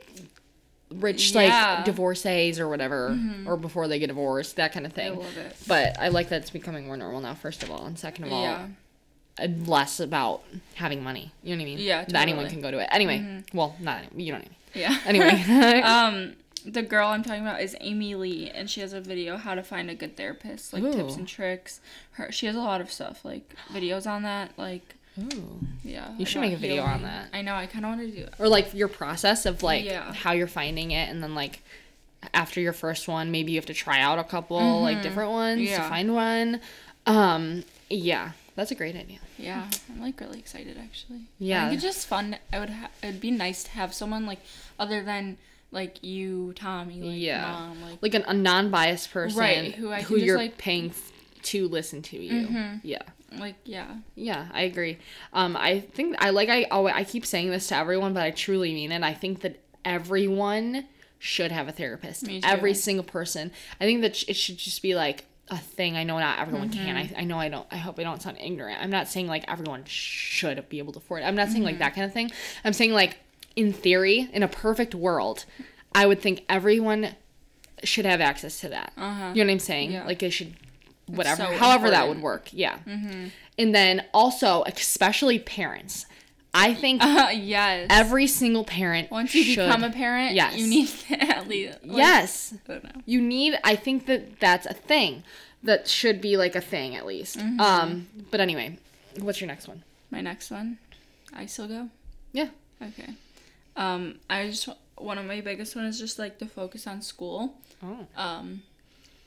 rich 0.91 1.31
Yeah. 1.31 1.41
Mm-hmm. 1.50 1.75
like 1.77 1.86
divorcees 1.86 2.59
or 2.59 2.68
whatever, 2.68 3.18
or 3.45 3.57
before 3.57 3.88
they 3.88 4.00
get 4.00 4.07
divorced, 4.07 4.56
that 4.57 4.71
kind 4.74 4.86
of 4.86 4.94
thing 4.94 5.07
I 5.13 5.15
love 5.15 5.38
it. 5.38 5.56
But 5.68 6.00
I 6.00 6.07
like 6.09 6.30
that 6.30 6.41
it's 6.41 6.50
becoming 6.50 6.88
more 6.88 6.97
normal 6.97 7.21
now. 7.21 7.33
First 7.36 7.63
of 7.63 7.71
all, 7.71 7.86
and 7.86 7.97
second 7.97 8.25
of 8.25 8.33
all, 8.33 8.41
Yeah. 8.44 8.68
less 9.65 10.00
about 10.00 10.41
having 10.75 11.03
money. 11.03 11.31
You 11.44 11.56
know 11.56 11.59
what 11.59 11.62
I 11.62 11.65
mean? 11.75 11.77
Yeah, 11.80 12.06
That 12.06 12.15
anyone. 12.21 12.45
Mm-hmm. 12.45 12.53
can 12.53 12.62
go 12.62 12.71
to 12.71 12.80
it. 12.80 12.89
Anyway, 12.91 13.44
well, 13.53 13.75
not 13.80 14.03
you 14.15 14.31
know 14.33 14.39
what 14.39 14.45
I 14.45 14.50
mean. 14.50 14.56
Yeah. 14.74 14.97
Anyway, 15.06 15.81
um, 15.83 16.33
the 16.65 16.81
girl 16.81 17.07
I'm 17.07 17.24
talking 17.24 17.41
about 17.41 17.62
is 17.62 17.75
Amy 17.80 18.15
Lee, 18.15 18.50
and 18.50 18.69
she 18.69 18.81
has 18.81 18.91
a 18.94 19.00
video 19.00 19.38
how 19.38 19.56
to 19.56 19.63
find 19.63 19.89
a 19.89 19.95
good 19.95 20.18
therapist, 20.18 20.74
like 20.74 20.83
tips 20.91 21.15
and 21.15 21.27
tricks. 21.27 21.80
Her 22.12 22.31
she 22.31 22.47
has 22.47 22.56
a 22.56 22.59
lot 22.59 22.81
of 22.81 22.91
stuff, 22.91 23.24
like 23.24 23.56
videos 23.71 24.06
on 24.06 24.24
that, 24.24 24.51
like 24.57 24.95
Ooh. 25.17 25.59
yeah. 25.83 26.09
You 26.17 26.25
should 26.25 26.41
make 26.41 26.53
a 26.53 26.57
video 26.57 26.83
on 26.83 27.03
that. 27.03 27.27
I 27.33 27.41
know. 27.41 27.53
I 27.56 27.65
kind 27.65 27.85
of 27.85 27.89
want 27.89 28.01
to 28.01 28.11
do. 28.11 28.23
it. 28.23 28.33
or 28.39 28.47
like 28.47 28.73
your 28.73 28.88
process 28.88 29.45
of 29.45 29.63
like 29.63 29.85
Yeah. 29.85 30.13
how 30.13 30.31
you're 30.33 30.47
finding 30.47 30.91
it, 30.91 31.09
and 31.09 31.21
then 31.23 31.35
like 31.35 31.61
after 32.33 32.59
your 32.61 32.73
first 32.73 33.07
one, 33.07 33.31
maybe 33.31 33.51
you 33.53 33.57
have 33.57 33.65
to 33.67 33.73
try 33.73 34.00
out 34.01 34.19
a 34.19 34.23
couple 34.23 34.81
like 34.81 35.01
different 35.01 35.31
ones 35.31 35.67
to 35.67 35.73
Mm-hmm. 35.75 35.89
Find 35.89 36.13
one. 36.13 36.61
Um, 37.06 37.63
yeah, 37.89 38.31
that's 38.56 38.71
a 38.71 38.75
great 38.75 38.95
idea. 38.95 39.19
Yeah, 39.38 39.67
I'm 39.89 40.01
like 40.01 40.19
really 40.19 40.38
excited 40.39 40.77
actually. 40.77 41.21
Yeah. 41.39 41.62
I 41.65 41.69
think 41.69 41.75
it's 41.75 41.83
just 41.83 42.07
fun. 42.07 42.38
I 42.53 42.59
would. 42.59 42.69
Ha- 42.69 42.89
it'd 43.01 43.21
be 43.21 43.31
nice 43.31 43.63
to 43.63 43.71
have 43.71 43.94
someone 43.94 44.25
like 44.25 44.39
other 44.77 45.01
than 45.03 45.38
like 45.71 46.03
you, 46.03 46.53
Tommy, 46.55 47.01
like 47.01 47.19
Yeah. 47.19 47.41
mom, 47.51 47.81
like 47.81 48.01
Like 48.01 48.13
an, 48.15 48.23
a 48.27 48.33
non-biased 48.33 49.12
person, 49.12 49.39
Right, 49.39 49.75
who 49.75 49.91
I 49.91 50.01
who 50.01 50.17
you're 50.17 50.38
like- 50.38 50.51
Mm-hmm. 50.51 50.57
paying 50.59 50.89
f- 50.89 51.12
to 51.44 51.67
listen 51.67 52.01
to 52.03 52.17
you. 52.17 52.79
Yeah. 52.83 53.01
Like 53.37 53.55
yeah. 53.65 53.95
Yeah, 54.15 54.47
I 54.53 54.61
agree. 54.63 54.97
Um, 55.33 55.55
I 55.55 55.79
think 55.81 56.15
I 56.19 56.29
like 56.31 56.49
I 56.49 56.63
always, 56.65 56.95
I 56.95 57.03
keep 57.03 57.25
saying 57.25 57.49
this 57.51 57.67
to 57.67 57.75
everyone, 57.75 58.13
but 58.13 58.23
I 58.23 58.31
truly 58.31 58.73
mean 58.73 58.91
it. 58.91 59.03
I 59.03 59.13
think 59.13 59.41
that 59.41 59.59
everyone 59.85 60.85
should 61.19 61.51
have 61.51 61.67
a 61.67 61.71
therapist. 61.71 62.27
Every 62.43 62.73
single 62.73 63.03
person. 63.03 63.51
I 63.79 63.85
think 63.85 64.01
that 64.01 64.23
it 64.29 64.35
should 64.35 64.57
just 64.57 64.81
be 64.81 64.95
like 64.95 65.25
a 65.49 65.57
thing. 65.57 65.97
I 65.97 66.03
know 66.03 66.17
not 66.19 66.39
everyone 66.39 66.69
can. 66.69 66.95
Mm-hmm. 66.95 67.15
I, 67.15 67.21
I 67.21 67.23
know 67.25 67.37
I 67.39 67.49
don't. 67.49 67.67
I 67.71 67.77
hope 67.77 67.99
I 67.99 68.03
don't 68.03 68.21
sound 68.21 68.37
ignorant. 68.39 68.81
I'm 68.81 68.89
not 68.91 69.07
saying 69.07 69.27
like 69.27 69.43
everyone 69.47 69.83
should 69.85 70.67
be 70.69 70.79
able 70.79 70.93
to 70.93 70.99
afford 70.99 71.21
it. 71.23 71.25
I'm 71.25 71.35
not 71.35 71.49
saying 71.49 71.63
like 71.63 71.75
Mm-hmm. 71.75 71.79
that 71.79 71.95
kind 71.95 72.05
of 72.05 72.13
thing. 72.13 72.31
I'm 72.63 72.73
saying 72.73 72.93
like 72.93 73.17
in 73.55 73.73
theory, 73.73 74.29
in 74.31 74.43
a 74.43 74.47
perfect 74.47 74.95
world, 74.95 75.45
I 75.93 76.05
would 76.05 76.21
think 76.21 76.45
everyone 76.47 77.15
should 77.83 78.05
have 78.05 78.21
access 78.21 78.59
to 78.61 78.69
that. 78.69 78.93
Uh-huh. 78.97 79.31
You 79.33 79.43
know 79.43 79.47
what 79.49 79.53
I'm 79.53 79.59
saying? 79.59 79.91
Yeah. 79.93 80.05
Like 80.05 80.21
it 80.23 80.31
should 80.31 80.53
whatever 81.17 81.44
so 81.45 81.57
however 81.57 81.89
that 81.89 82.07
would 82.07 82.21
work 82.21 82.50
yeah 82.51 82.77
and 83.57 83.75
then 83.75 84.06
also 84.13 84.63
especially 84.65 85.39
parents 85.39 86.06
i 86.53 86.73
think 86.73 87.01
Uh, 87.03 87.29
yes. 87.33 87.88
every 87.89 88.27
single 88.27 88.63
parent 88.63 89.09
Once 89.11 89.33
you 89.35 89.44
should- 89.44 89.65
become 89.67 89.83
a 89.83 89.91
parent, 89.91 90.33
yes. 90.35 90.56
you 90.57 90.67
need 90.67 90.88
to 90.88 91.13
at 91.38 91.47
least. 91.47 91.77
like, 91.83 91.98
yes 91.98 92.53
I 92.67 92.72
don't 92.72 92.84
know. 92.84 93.01
you 93.05 93.22
need 93.22 93.57
i 93.63 93.75
think 93.75 94.05
that 94.07 94.39
that's 94.39 94.65
a 94.65 94.74
thing 94.74 95.24
that 95.63 95.88
should 95.88 96.22
be 96.22 96.38
like 96.38 96.55
a 96.55 96.62
thing 96.62 96.95
at 96.95 97.05
least 97.05 97.38
Mm-hmm. 97.38 97.60
um 97.60 98.07
but 98.31 98.39
anyway 98.39 98.77
what's 99.19 99.39
your 99.41 99.48
next 99.48 99.67
one 99.67 99.84
My 100.12 100.22
next 100.22 100.50
one, 100.51 100.77
I 101.34 101.45
still 101.45 101.67
go. 101.67 101.89
yeah 102.31 102.50
Okay. 102.81 103.12
Um, 103.75 104.19
I 104.29 104.48
just 104.50 104.67
one 104.98 105.17
of 105.19 105.25
my 105.25 105.41
biggest 105.41 105.75
one 105.75 105.86
is 105.86 106.00
just 106.00 106.17
like 106.17 106.39
to 106.39 106.45
focus 106.45 106.88
on 106.88 107.01
school. 107.01 107.53
oh 107.84 108.07
Um, 108.15 108.63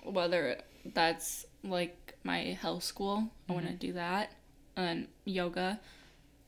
whether 0.03 0.59
that's 0.99 1.45
like 1.65 2.15
my 2.25 2.57
health 2.61 2.85
school, 2.85 3.31
I 3.49 3.53
want 3.53 3.67
to 3.67 3.73
mm-hmm. 3.73 3.79
do 3.79 3.93
that, 3.95 4.33
and 4.77 5.09
yoga 5.25 5.81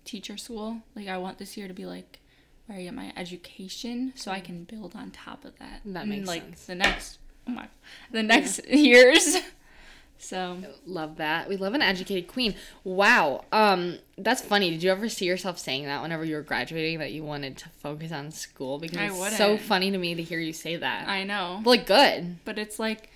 teacher 0.04 0.36
school. 0.36 0.78
Like 0.94 1.08
I 1.08 1.18
want 1.18 1.38
this 1.38 1.56
year 1.56 1.68
to 1.68 1.74
be 1.74 1.86
like 1.86 2.20
where 2.66 2.78
I 2.78 2.82
get 2.82 2.94
my 2.94 3.12
education, 3.16 4.12
so 4.16 4.30
I 4.30 4.40
mm. 4.40 4.44
can 4.44 4.64
build 4.64 4.94
on 4.94 5.10
top 5.10 5.44
of 5.44 5.58
that. 5.58 5.80
That 5.84 6.08
makes 6.08 6.28
like 6.28 6.42
sense. 6.42 6.66
the 6.66 6.74
next, 6.74 7.18
oh 7.46 7.52
my, 7.52 7.68
the 8.10 8.22
next 8.22 8.64
years. 8.68 9.36
So 10.16 10.56
love 10.86 11.16
that. 11.16 11.48
We 11.48 11.56
love 11.56 11.74
an 11.74 11.82
educated 11.82 12.28
queen. 12.28 12.54
Wow. 12.82 13.44
Um 13.52 13.98
that's 14.16 14.40
funny. 14.40 14.70
Did 14.70 14.82
you 14.82 14.90
ever 14.90 15.08
see 15.08 15.26
yourself 15.26 15.58
saying 15.58 15.84
that 15.84 16.00
whenever 16.00 16.24
you 16.24 16.36
were 16.36 16.42
graduating 16.42 17.00
that 17.00 17.12
you 17.12 17.24
wanted 17.24 17.58
to 17.58 17.68
focus 17.68 18.12
on 18.12 18.30
school? 18.30 18.78
Because 18.78 19.12
it's 19.12 19.36
so 19.36 19.58
funny 19.58 19.90
to 19.90 19.98
me 19.98 20.14
to 20.14 20.22
hear 20.22 20.38
you 20.38 20.52
say 20.52 20.76
that. 20.76 21.08
I 21.08 21.24
know. 21.24 21.60
But, 21.62 21.70
like 21.70 21.86
good. 21.86 22.38
But 22.44 22.58
it's 22.58 22.78
like 22.78 23.10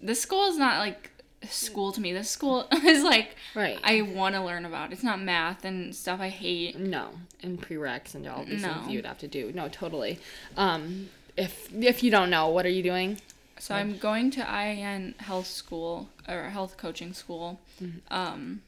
this 0.00 0.20
school 0.20 0.48
is 0.48 0.58
not 0.58 0.78
like 0.78 1.10
school 1.48 1.92
to 1.92 2.00
me. 2.00 2.12
This 2.12 2.28
school 2.30 2.66
is 2.72 3.02
like 3.02 3.36
Right. 3.54 3.78
I 3.82 4.02
want 4.02 4.34
to 4.34 4.42
learn 4.44 4.64
about. 4.64 4.92
It's 4.92 5.02
not 5.02 5.20
math 5.20 5.64
and 5.64 5.94
stuff 5.94 6.20
I 6.20 6.28
hate. 6.28 6.78
No, 6.78 7.10
and 7.42 7.60
prereqs 7.60 8.14
and 8.14 8.26
all 8.26 8.44
these 8.44 8.62
No. 8.62 8.74
things 8.74 8.88
you 8.88 8.98
would 8.98 9.06
have 9.06 9.18
to 9.18 9.28
do. 9.28 9.52
No, 9.54 9.68
totally. 9.68 10.18
Um, 10.56 11.08
if 11.36 11.72
if 11.74 12.02
you 12.02 12.10
don't 12.10 12.30
know, 12.30 12.48
what 12.48 12.66
are 12.66 12.70
you 12.70 12.82
doing? 12.82 13.20
So 13.58 13.74
I'm 13.74 13.98
going 13.98 14.30
to 14.32 14.40
IIN 14.40 15.18
Health 15.20 15.46
School 15.46 16.08
or 16.28 16.44
Health 16.50 16.76
Coaching 16.76 17.12
School, 17.12 17.60
Mm-hmm. 17.82 17.98
um, 18.14 18.62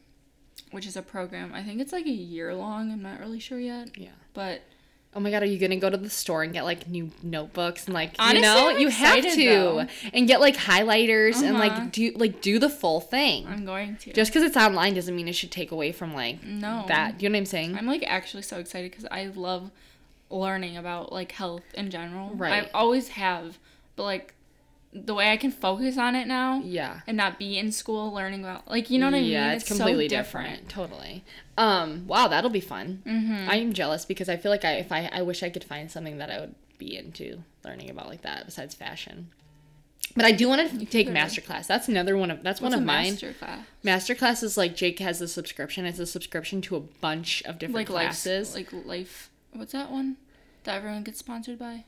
which 0.70 0.86
is 0.86 0.96
a 0.96 1.02
program. 1.02 1.52
I 1.54 1.62
think 1.62 1.80
it's 1.80 1.92
like 1.92 2.06
a 2.06 2.10
year 2.10 2.54
long. 2.54 2.90
I'm 2.92 3.02
not 3.02 3.18
really 3.20 3.40
sure 3.40 3.58
yet. 3.60 3.96
Yeah. 3.98 4.10
But 4.34 4.62
Oh 5.14 5.20
my 5.20 5.30
god, 5.30 5.42
are 5.42 5.46
you 5.46 5.58
gonna 5.58 5.76
go 5.76 5.90
to 5.90 5.96
the 5.98 6.08
store 6.08 6.42
and 6.42 6.52
get 6.54 6.64
like 6.64 6.88
new 6.88 7.10
notebooks 7.22 7.84
and 7.84 7.92
like 7.92 8.14
Honestly, 8.18 8.36
you 8.38 8.42
know 8.42 8.70
I'm 8.70 8.78
you 8.80 8.88
have 8.88 9.22
to 9.22 9.44
though. 9.44 9.86
and 10.14 10.26
get 10.26 10.40
like 10.40 10.56
highlighters 10.56 11.42
and 11.42 11.56
Uh-huh. 11.56 11.68
like 11.68 11.92
do 11.92 12.12
like 12.16 12.40
do 12.40 12.58
the 12.58 12.70
full 12.70 13.00
thing. 13.00 13.46
I'm 13.46 13.64
going 13.66 13.96
to. 13.96 14.12
Just 14.14 14.30
because 14.32 14.42
it's 14.42 14.56
online 14.56 14.94
doesn't 14.94 15.14
mean 15.14 15.28
it 15.28 15.34
should 15.34 15.50
take 15.50 15.70
away 15.70 15.92
from 15.92 16.14
like 16.14 16.42
no. 16.42 16.84
that. 16.88 17.22
You 17.22 17.28
know 17.28 17.34
what 17.34 17.40
I'm 17.40 17.46
saying? 17.46 17.76
I'm 17.76 17.86
like 17.86 18.04
actually 18.06 18.42
so 18.42 18.58
excited 18.58 18.90
because 18.90 19.06
I 19.10 19.26
love 19.26 19.70
learning 20.30 20.78
about 20.78 21.12
like 21.12 21.32
health 21.32 21.64
in 21.74 21.90
general. 21.90 22.30
Right. 22.34 22.64
I 22.64 22.70
always 22.72 23.08
have, 23.08 23.58
but 23.96 24.04
like 24.04 24.34
the 24.94 25.14
way 25.14 25.30
I 25.32 25.36
can 25.38 25.50
focus 25.50 25.96
on 25.96 26.14
it 26.14 26.26
now 26.26 26.60
Yeah. 26.64 27.00
and 27.06 27.16
not 27.16 27.38
be 27.38 27.56
in 27.58 27.72
school 27.72 28.12
learning 28.12 28.44
about 28.44 28.68
like 28.68 28.90
you 28.90 28.98
know 28.98 29.06
what 29.06 29.14
I 29.14 29.20
mean. 29.20 29.30
Yeah, 29.30 29.52
it's, 29.54 29.66
so 29.66 29.74
completely 29.76 30.06
different. 30.08 30.68
Totally. 30.68 31.24
Um, 31.56 32.06
wow, 32.06 32.28
that'll 32.28 32.50
be 32.50 32.60
fun. 32.60 33.02
Mm-hmm. 33.06 33.48
I'm 33.50 33.72
jealous 33.72 34.04
because 34.04 34.28
I 34.28 34.36
feel 34.36 34.50
like 34.50 34.64
I 34.64 34.72
if 34.74 34.92
I 34.92 35.08
I 35.12 35.22
wish 35.22 35.42
I 35.42 35.50
could 35.50 35.64
find 35.64 35.90
something 35.90 36.18
that 36.18 36.30
I 36.30 36.40
would 36.40 36.54
be 36.78 36.96
into 36.96 37.42
learning 37.64 37.88
about 37.90 38.08
like 38.08 38.22
that 38.22 38.44
besides 38.44 38.74
fashion. 38.74 39.30
But 40.14 40.26
I 40.26 40.32
do 40.32 40.46
want 40.46 40.70
to 40.78 40.84
take 40.84 41.08
masterclass. 41.08 41.66
That's 41.66 41.88
another 41.88 42.18
one 42.18 42.30
of 42.30 42.42
that's 42.42 42.60
What's 42.60 42.74
one 42.74 42.82
of 42.82 42.86
mine. 42.86 43.12
master 43.12 43.32
class? 43.32 43.64
Masterclass 43.82 44.42
is 44.42 44.58
like 44.58 44.76
Jake 44.76 44.98
has 44.98 45.22
a 45.22 45.28
subscription. 45.28 45.86
It's 45.86 45.98
a 46.00 46.04
subscription 46.06 46.60
to 46.62 46.76
a 46.76 46.80
bunch 46.80 47.42
of 47.44 47.58
different 47.58 47.76
Like 47.76 47.88
life, 47.88 48.04
classes. 48.08 48.54
like 48.54 48.68
life. 48.84 49.30
What's 49.54 49.72
that 49.72 49.90
one 49.90 50.16
that 50.64 50.74
everyone 50.76 51.02
gets 51.02 51.18
sponsored 51.20 51.58
by? 51.58 51.84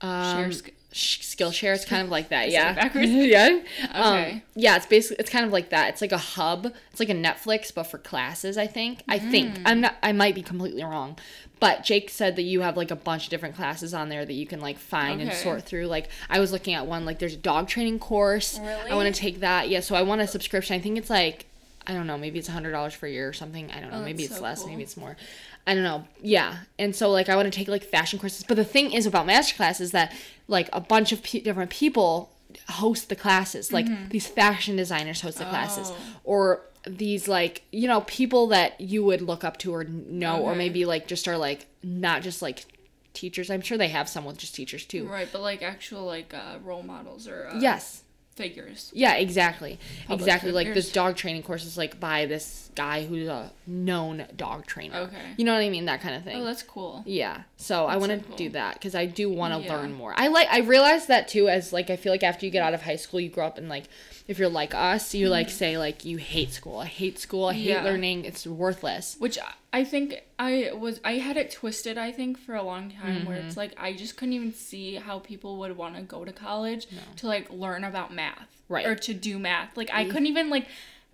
Um, 0.00 0.36
Share 0.36 0.52
sk- 0.52 0.70
sh- 0.92 1.20
Skillshare. 1.20 1.74
It's 1.74 1.84
kind 1.84 2.02
of 2.02 2.10
like 2.10 2.28
that, 2.30 2.50
Yeah. 2.50 2.72
backwards? 2.74 3.10
yeah. 3.10 3.60
Um, 3.92 4.12
Okay. 4.14 4.42
yeah. 4.54 4.76
It's 4.76 4.86
basically 4.86 5.16
it's 5.20 5.30
kind 5.30 5.44
of 5.46 5.52
like 5.52 5.70
that. 5.70 5.88
It's 5.90 6.00
like 6.00 6.12
a 6.12 6.18
hub. 6.18 6.72
It's 6.90 7.00
like 7.00 7.08
a 7.08 7.14
Netflix, 7.14 7.72
but 7.74 7.84
for 7.84 7.98
classes. 7.98 8.58
I 8.58 8.66
think. 8.66 9.02
I 9.08 9.18
think 9.18 9.54
Mm. 9.56 9.62
I'm 9.66 9.80
not. 9.80 9.96
I 10.02 10.12
might 10.12 10.34
be 10.34 10.42
completely 10.42 10.82
wrong. 10.84 11.18
But 11.58 11.84
Jake 11.84 12.10
said 12.10 12.36
that 12.36 12.42
you 12.42 12.60
have 12.60 12.76
like 12.76 12.90
a 12.90 12.96
bunch 12.96 13.24
of 13.24 13.30
different 13.30 13.56
classes 13.56 13.94
on 13.94 14.10
there 14.10 14.26
that 14.26 14.32
you 14.34 14.46
can 14.46 14.60
like 14.60 14.76
find 14.78 15.22
and 15.22 15.32
sort 15.32 15.62
through. 15.62 15.86
Like 15.86 16.10
I 16.28 16.38
was 16.38 16.52
looking 16.52 16.74
at 16.74 16.86
one 16.86 17.06
like 17.06 17.18
there's 17.18 17.32
a 17.32 17.38
dog 17.38 17.66
training 17.68 17.98
course. 17.98 18.58
Really? 18.58 18.90
I 18.90 18.94
want 18.94 19.12
to 19.14 19.18
take 19.18 19.40
that. 19.40 19.70
Yeah. 19.70 19.80
So 19.80 19.94
I 19.94 20.02
want 20.02 20.20
a 20.20 20.26
subscription. 20.26 20.76
I 20.76 20.80
think 20.80 20.98
it's 20.98 21.08
like 21.08 21.46
I 21.86 21.94
don't 21.94 22.06
know. 22.06 22.18
Maybe 22.18 22.38
it's 22.38 22.48
a 22.48 22.52
hundred 22.52 22.72
dollars 22.72 22.92
for 22.92 23.06
a 23.06 23.10
year 23.10 23.28
or 23.28 23.32
something. 23.32 23.70
I 23.70 23.80
don't 23.80 23.90
know. 23.90 23.98
Oh, 24.00 24.04
maybe 24.04 24.24
it's 24.24 24.36
so 24.36 24.42
less. 24.42 24.60
cool. 24.60 24.68
Maybe 24.70 24.82
it's 24.82 24.96
more. 24.98 25.16
I 25.66 25.74
don't 25.74 25.82
know. 25.82 26.04
Yeah. 26.22 26.58
And 26.78 26.94
so 26.94 27.10
like 27.10 27.28
I 27.28 27.36
want 27.36 27.52
to 27.52 27.56
take 27.58 27.68
like 27.68 27.82
fashion 27.84 28.18
courses. 28.18 28.44
But 28.46 28.56
the 28.56 28.64
thing 28.64 28.92
is 28.92 29.04
about 29.06 29.26
masterclass 29.26 29.80
is 29.80 29.90
that 29.92 30.14
like 30.48 30.68
a 30.72 30.80
bunch 30.80 31.10
of 31.12 31.22
pe- 31.22 31.40
different 31.40 31.70
people 31.70 32.30
host 32.68 33.08
the 33.08 33.16
classes. 33.16 33.72
Like 33.72 34.10
these 34.10 34.26
fashion 34.26 34.76
designers 34.76 35.20
host 35.20 35.38
the 35.38 35.44
classes 35.44 35.88
Mm-hmm. 35.88 36.02
Oh. 36.16 36.20
or 36.24 36.60
these 36.86 37.26
like 37.26 37.62
you 37.72 37.88
know 37.88 38.02
people 38.02 38.46
that 38.48 38.80
you 38.80 39.02
would 39.02 39.20
look 39.20 39.42
up 39.42 39.56
to 39.58 39.74
or 39.74 39.82
know 39.84 40.40
or 40.42 40.54
maybe 40.54 40.84
like 40.84 41.08
just 41.08 41.26
are 41.26 41.36
like 41.36 41.66
not 41.82 42.22
just 42.22 42.42
like 42.42 42.64
teachers. 43.12 43.50
I'm 43.50 43.60
sure 43.62 43.76
they 43.76 43.88
have 43.88 44.08
some 44.08 44.24
with 44.24 44.36
just 44.38 44.54
teachers 44.54 44.84
too. 44.84 45.08
Right, 45.08 45.28
but 45.32 45.40
like 45.42 45.62
actual 45.62 46.04
like 46.04 46.32
uh, 46.32 46.58
role 46.62 46.84
models 46.84 47.26
or 47.26 47.48
uh, 47.52 47.58
Yes. 47.58 48.02
Figures. 48.36 48.90
Yeah, 48.94 49.14
exactly. 49.14 49.78
Public 50.06 50.20
exactly. 50.20 50.52
Like 50.52 50.74
this 50.74 50.92
dog 50.92 51.16
training 51.16 51.42
course 51.42 51.64
is 51.64 51.76
like 51.76 51.98
by 51.98 52.26
this 52.26 52.70
guy 52.74 53.04
who's 53.06 53.26
a 53.26 53.50
known 53.66 54.26
dog 54.36 54.66
trainer. 54.66 54.96
Okay. 54.98 55.16
You 55.38 55.44
know 55.46 55.54
what 55.54 55.62
I 55.62 55.70
mean? 55.70 55.86
That 55.86 56.02
kind 56.02 56.14
of 56.14 56.22
thing. 56.22 56.40
Oh, 56.40 56.44
that's 56.44 56.62
cool. 56.62 57.02
Yeah. 57.06 57.42
So 57.56 57.86
I 57.86 57.96
want 57.96 58.12
to 58.12 58.18
so 58.20 58.24
cool. 58.26 58.36
do 58.36 58.48
that 58.50 58.74
because 58.74 58.94
I 58.94 59.06
do 59.06 59.30
want 59.30 59.54
to 59.54 59.60
Yeah. 59.66 59.76
learn 59.76 59.92
more. 59.94 60.14
I 60.16 60.28
like. 60.28 60.48
I 60.50 60.58
realized 60.58 61.08
that 61.08 61.26
too. 61.28 61.48
As 61.48 61.72
like, 61.72 61.88
I 61.90 61.96
feel 61.96 62.12
like 62.12 62.22
after 62.22 62.44
you 62.46 62.52
get 62.52 62.62
out 62.62 62.74
of 62.74 62.82
high 62.82 62.96
school, 62.96 63.18
you 63.18 63.30
grow 63.30 63.46
up 63.46 63.56
and 63.58 63.68
like, 63.68 63.84
if 64.28 64.38
you're 64.38 64.48
like 64.48 64.74
us, 64.74 65.14
you 65.14 65.28
like 65.28 65.50
say 65.50 65.78
like 65.78 66.04
you 66.04 66.16
hate 66.16 66.52
school. 66.52 66.78
I 66.78 66.86
hate 66.86 67.18
school. 67.18 67.46
I 67.46 67.52
hate 67.54 67.70
Mm-hmm. 67.76 67.84
Yeah. 67.84 67.90
learning. 67.90 68.24
It's 68.24 68.46
worthless. 68.46 69.16
Which 69.18 69.38
I- 69.72 69.84
think 69.84 70.22
I 70.38 70.70
was 70.74 71.00
I 71.04 71.12
had 71.18 71.36
it 71.36 71.50
twisted 71.50 71.98
I 71.98 72.10
think 72.10 72.38
for 72.38 72.54
a 72.54 72.62
long 72.62 72.90
time 72.90 73.26
where 73.26 73.36
Mm-hmm. 73.36 73.46
it's 73.48 73.56
like 73.58 73.72
I 73.76 73.92
just 73.92 74.16
couldn't 74.16 74.32
even 74.32 74.52
see 74.54 74.94
how 74.94 75.18
people 75.18 75.58
would 75.58 75.76
want 75.76 75.96
to 75.96 76.02
go 76.02 76.24
to 76.24 76.32
college 76.32 76.86
to 77.16 77.26
like 77.26 77.50
learn 77.50 77.84
about 77.84 78.12
math 78.14 78.48
Right. 78.70 78.86
or 78.86 78.94
to 78.94 79.12
do 79.12 79.38
math. 79.38 79.76
Like 79.76 79.90
I 79.92 80.04
couldn't 80.06 80.26
even 80.26 80.48
like 80.50 80.66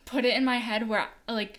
put 0.04 0.25
it 0.25 0.35
in 0.37 0.45
my 0.45 0.59
head 0.59 0.88
where 0.88 1.09
like 1.28 1.59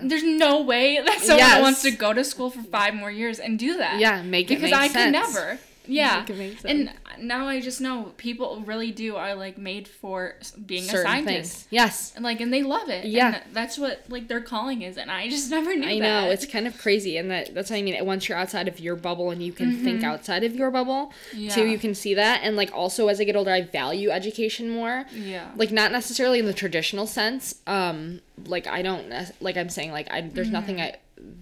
there's 0.00 0.22
no 0.24 0.62
way 0.62 1.00
that 1.04 1.18
someone 1.20 1.38
Yes. 1.38 1.60
wants 1.62 1.82
to 1.82 1.90
go 1.90 2.12
to 2.14 2.24
school 2.24 2.48
for 2.50 2.62
five 2.62 2.94
more 2.94 3.10
years 3.10 3.38
and 3.38 3.58
do 3.58 3.76
that. 3.76 3.98
Yeah, 4.00 4.22
make 4.22 4.50
it 4.50 4.54
because 4.56 4.72
I 4.72 4.88
sense. 4.88 5.04
could 5.04 5.12
never. 5.12 5.58
Yeah, 5.86 6.20
Make 6.20 6.30
it 6.30 6.36
make 6.38 6.58
and 6.64 6.90
now 7.18 7.46
I 7.48 7.60
just 7.60 7.80
know 7.80 8.12
people 8.16 8.62
really 8.64 8.92
do 8.92 9.16
are 9.16 9.34
like 9.34 9.58
made 9.58 9.88
for 9.88 10.36
being 10.64 10.84
a 10.84 10.86
scientist. 10.86 11.52
things. 11.52 11.66
Yes. 11.70 12.12
And 12.14 12.24
like, 12.24 12.40
and 12.40 12.52
they 12.52 12.62
love 12.62 12.88
it. 12.88 13.04
Yeah. 13.04 13.42
and 13.42 13.54
that's 13.54 13.78
what 13.78 14.04
like 14.08 14.28
their 14.28 14.40
calling 14.40 14.82
is, 14.82 14.96
and 14.96 15.10
I 15.10 15.28
just 15.28 15.50
never 15.56 15.74
knew 15.74 15.86
I 15.88 15.98
that. 15.98 16.24
know 16.24 16.30
it's 16.30 16.46
kind 16.46 16.66
of 16.66 16.78
crazy, 16.78 17.16
and 17.16 17.30
that 17.30 17.54
that's 17.54 17.70
what 17.70 17.76
I 17.78 17.82
mean. 17.82 18.04
Once 18.06 18.28
you're 18.28 18.38
outside 18.38 18.68
of 18.68 18.78
your 18.80 18.96
bubble 18.96 19.30
and 19.30 19.42
you 19.42 19.52
can 19.52 19.76
think 19.82 20.04
outside 20.04 20.44
of 20.44 20.54
your 20.54 20.70
bubble, 20.70 21.12
Mm-hmm. 21.30 21.38
Yeah. 21.40 21.54
too, 21.54 21.66
you 21.66 21.78
can 21.78 21.94
see 21.94 22.14
that. 22.14 22.40
And 22.42 22.56
like 22.56 22.72
also 22.72 23.08
as 23.08 23.20
I 23.20 23.24
get 23.24 23.36
older, 23.36 23.50
I 23.50 23.62
value 23.62 24.10
education 24.10 24.70
more. 24.70 25.04
Yeah. 25.12 25.50
Like 25.56 25.72
not 25.72 25.90
necessarily 25.92 26.38
in 26.38 26.46
the 26.46 26.52
traditional 26.54 27.06
sense. 27.06 27.56
Um, 27.66 28.20
like 28.46 28.66
I 28.66 28.82
don't 28.82 29.12
like 29.40 29.56
I'm 29.56 29.68
saying 29.68 29.90
like 29.92 30.10
I 30.10 30.20
there's 30.22 30.46
Mm-hmm. 30.46 30.52
nothing 30.52 30.80
I 30.80 30.96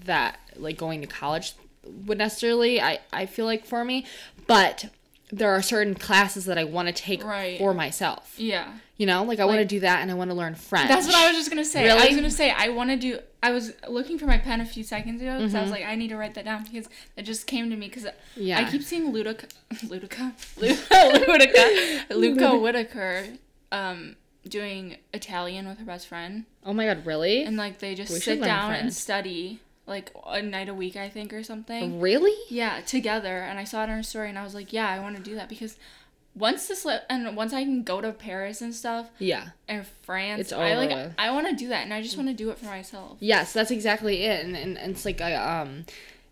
that 0.04 0.38
like 0.56 0.76
going 0.76 1.00
to 1.00 1.06
college 1.06 1.54
would 2.06 2.18
necessarily 2.18 2.80
I 2.80 2.99
I 3.12 3.26
feel 3.26 3.47
like 3.47 3.64
for 3.64 3.85
me, 3.85 4.06
but 4.47 4.87
there 5.32 5.50
are 5.50 5.62
certain 5.62 5.94
classes 5.94 6.44
that 6.47 6.59
I 6.59 6.64
want 6.64 6.88
to 6.88 6.92
take 6.94 7.23
Right. 7.23 7.56
for 7.59 7.73
myself. 7.73 8.35
yeah. 8.37 8.73
You 8.97 9.06
know, 9.06 9.23
like 9.25 9.38
I 9.40 9.47
want 9.47 9.61
to 9.61 9.64
do 9.64 9.80
that 9.80 10.02
and 10.02 10.11
I 10.11 10.14
want 10.14 10.30
to 10.30 10.37
learn 10.37 10.54
French. 10.54 10.88
That's 10.88 11.06
what 11.06 11.14
I 11.16 11.28
was 11.28 11.37
just 11.37 11.49
gonna 11.49 11.64
say. 11.64 11.88
I 11.88 12.04
was 12.06 12.14
gonna 12.16 12.30
say 12.30 12.50
I 12.50 12.68
want 12.68 12.90
to 12.90 12.97
do. 12.97 13.18
I 13.42 13.50
was 13.50 13.73
looking 13.88 14.18
for 14.18 14.26
my 14.26 14.37
pen 14.37 14.61
a 14.61 14.66
few 14.66 14.82
seconds 14.85 15.23
ago 15.23 15.38
because 15.38 15.54
I 15.54 15.62
was 15.62 15.70
like, 15.70 15.85
I 15.87 15.94
need 15.94 16.09
to 16.09 16.16
write 16.18 16.35
that 16.35 16.44
down 16.44 16.64
because 16.64 16.87
it 17.16 17.23
just 17.23 17.47
came 17.47 17.70
to 17.70 17.76
me 17.76 17.87
because 17.88 18.04
Mm-hmm. 18.04 18.42
Yeah. 18.42 18.59
I 18.61 18.70
keep 18.70 18.82
seeing 18.82 19.11
Ludica, 19.11 19.49
Ludica, 19.87 20.35
Ludica, 20.59 22.11
Luca 22.11 22.59
Whitaker, 22.59 23.25
um, 23.73 24.16
doing 24.49 24.97
Italian 25.14 25.66
with 25.68 25.78
her 25.78 25.85
best 25.85 26.06
friend, 26.06 26.44
Oh 26.64 26.73
my 26.73 26.87
god, 26.87 27.06
really? 27.06 27.44
and 27.44 27.56
like 27.56 27.78
they 27.78 27.94
just 27.94 28.12
We 28.12 28.20
sit 28.20 28.42
down 28.42 28.73
and 28.75 28.92
study 28.92 29.61
like 29.90 30.11
a 30.26 30.40
night 30.40 30.68
a 30.70 30.75
week, 30.75 30.97
I 30.97 31.11
think, 31.11 31.35
or 31.35 31.42
something. 31.42 32.00
really? 32.00 32.32
Yeah, 32.49 32.80
together. 32.80 33.38
And 33.42 33.59
I 33.59 33.64
saw 33.64 33.80
it 33.80 33.90
on 33.90 33.97
her 33.97 34.02
story, 34.02 34.30
and 34.30 34.38
I 34.38 34.44
was 34.44 34.54
like, 34.54 34.73
yeah, 34.73 34.88
I 34.88 34.99
want 35.00 35.16
to 35.16 35.23
do 35.23 35.35
that 35.35 35.49
because 35.50 35.76
once 36.35 36.68
this 36.68 36.85
li- 36.85 37.00
and 37.11 37.37
once 37.37 37.52
I 37.52 37.64
can 37.64 37.82
go 37.82 38.00
to 38.00 38.12
Paris 38.12 38.62
and 38.62 38.73
stuff 38.75 39.11
Yeah. 39.18 39.49
and 39.68 39.85
France, 40.02 40.40
It's 40.40 40.52
I 40.52 40.75
like 40.76 40.90
with. 40.90 41.12
I 41.18 41.32
want 41.32 41.49
to 41.50 41.56
do 41.56 41.68
that, 41.68 41.82
and 41.85 41.92
I 41.92 42.00
just 42.02 42.16
want 42.16 42.28
to 42.28 42.35
do 42.35 42.50
it 42.50 42.59
for 42.59 42.66
myself. 42.66 43.18
Yes, 43.20 43.52
that's 43.52 43.70
exactly 43.73 44.23
it, 44.25 44.44
and, 44.47 44.56
and, 44.56 44.78
and 44.78 44.92
it's 44.92 45.04
like 45.04 45.20
I 45.20 45.35
um, 45.35 45.85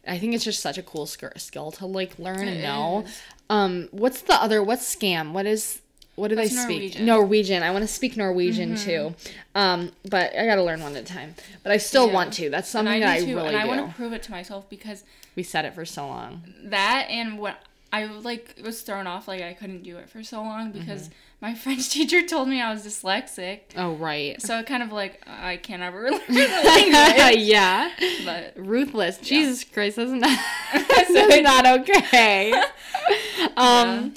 I 0.07 0.19
think 0.19 0.35
it's 0.35 0.45
just 0.45 0.61
such 0.61 0.79
a 0.79 0.83
cool 0.83 1.05
skill 1.07 1.73
to 1.73 1.85
like 1.87 2.19
learn 2.19 2.47
and 2.49 2.62
know. 2.62 3.03
is. 3.07 3.21
Um, 3.50 3.88
what's 3.91 4.21
the 4.23 4.35
other? 4.41 4.62
What's 4.62 4.95
scam? 4.95 5.33
What 5.33 5.47
is? 5.47 5.81
What 6.19 6.29
do 6.29 6.35
That's 6.37 6.51
they 6.51 6.57
speak? 6.57 6.69
Norwegian. 6.69 6.99
Mm-hmm. 6.99 7.07
Norwegian. 7.07 7.63
I 7.63 7.71
want 7.71 7.83
to 7.83 7.89
speak 7.89 8.17
Norwegian 8.17 8.77
too, 8.77 9.15
um, 9.55 9.93
but 10.09 10.35
I 10.37 10.45
gotta 10.47 10.63
learn 10.65 10.81
one 10.83 10.97
at 10.97 11.03
a 11.03 11.07
time. 11.07 11.35
But 11.63 11.73
I 11.73 11.77
still 11.77 12.09
Yeah. 12.09 12.13
want 12.15 12.33
to. 12.35 12.51
That's 12.51 12.69
something 12.69 12.93
I 12.95 13.01
that 13.01 13.09
I 13.09 13.21
too, 13.25 13.37
really 13.37 13.49
and 13.49 13.57
I 13.57 13.63
do. 13.63 13.69
want 13.69 13.89
to 13.91 13.95
prove 13.97 14.13
it 14.13 14.23
to 14.25 14.31
myself 14.33 14.69
because 14.69 15.05
We 15.37 15.43
said 15.43 15.65
it 15.65 15.75
for 15.75 15.85
so 15.85 16.07
long. 16.07 16.43
that 16.65 17.07
and 17.11 17.39
what 17.39 17.63
I 17.93 18.05
like 18.05 18.57
was 18.63 18.83
thrown 18.83 19.07
off 19.07 19.29
like 19.29 19.41
I 19.43 19.55
couldn't 19.55 19.83
do 19.83 19.97
it 19.97 20.11
for 20.11 20.23
so 20.23 20.43
long 20.43 20.71
Mm-hmm. 20.73 20.81
because 20.81 21.09
my 21.41 21.55
French 21.63 21.89
teacher 21.89 22.27
told 22.27 22.49
me 22.49 22.61
I 22.61 22.73
was 22.73 22.85
dyslexic. 22.85 23.61
Oh 23.77 23.95
right. 23.95 24.43
So 24.43 24.63
kind 24.65 24.83
of 24.83 24.91
like 24.93 25.23
I 25.27 25.57
can't 25.57 25.83
ever 25.83 26.03
learn 26.11 26.21
the 26.29 26.35
language. 26.65 27.45
yeah. 27.45 27.91
But 28.25 28.55
Ruthless. 28.57 29.19
Jesus 29.19 29.63
Christ, 29.65 29.97
that's 29.97 30.11
not 30.11 30.39
So 31.07 31.13
that's 31.29 31.43
not 31.43 31.67
okay. 31.81 32.53
um 33.57 34.15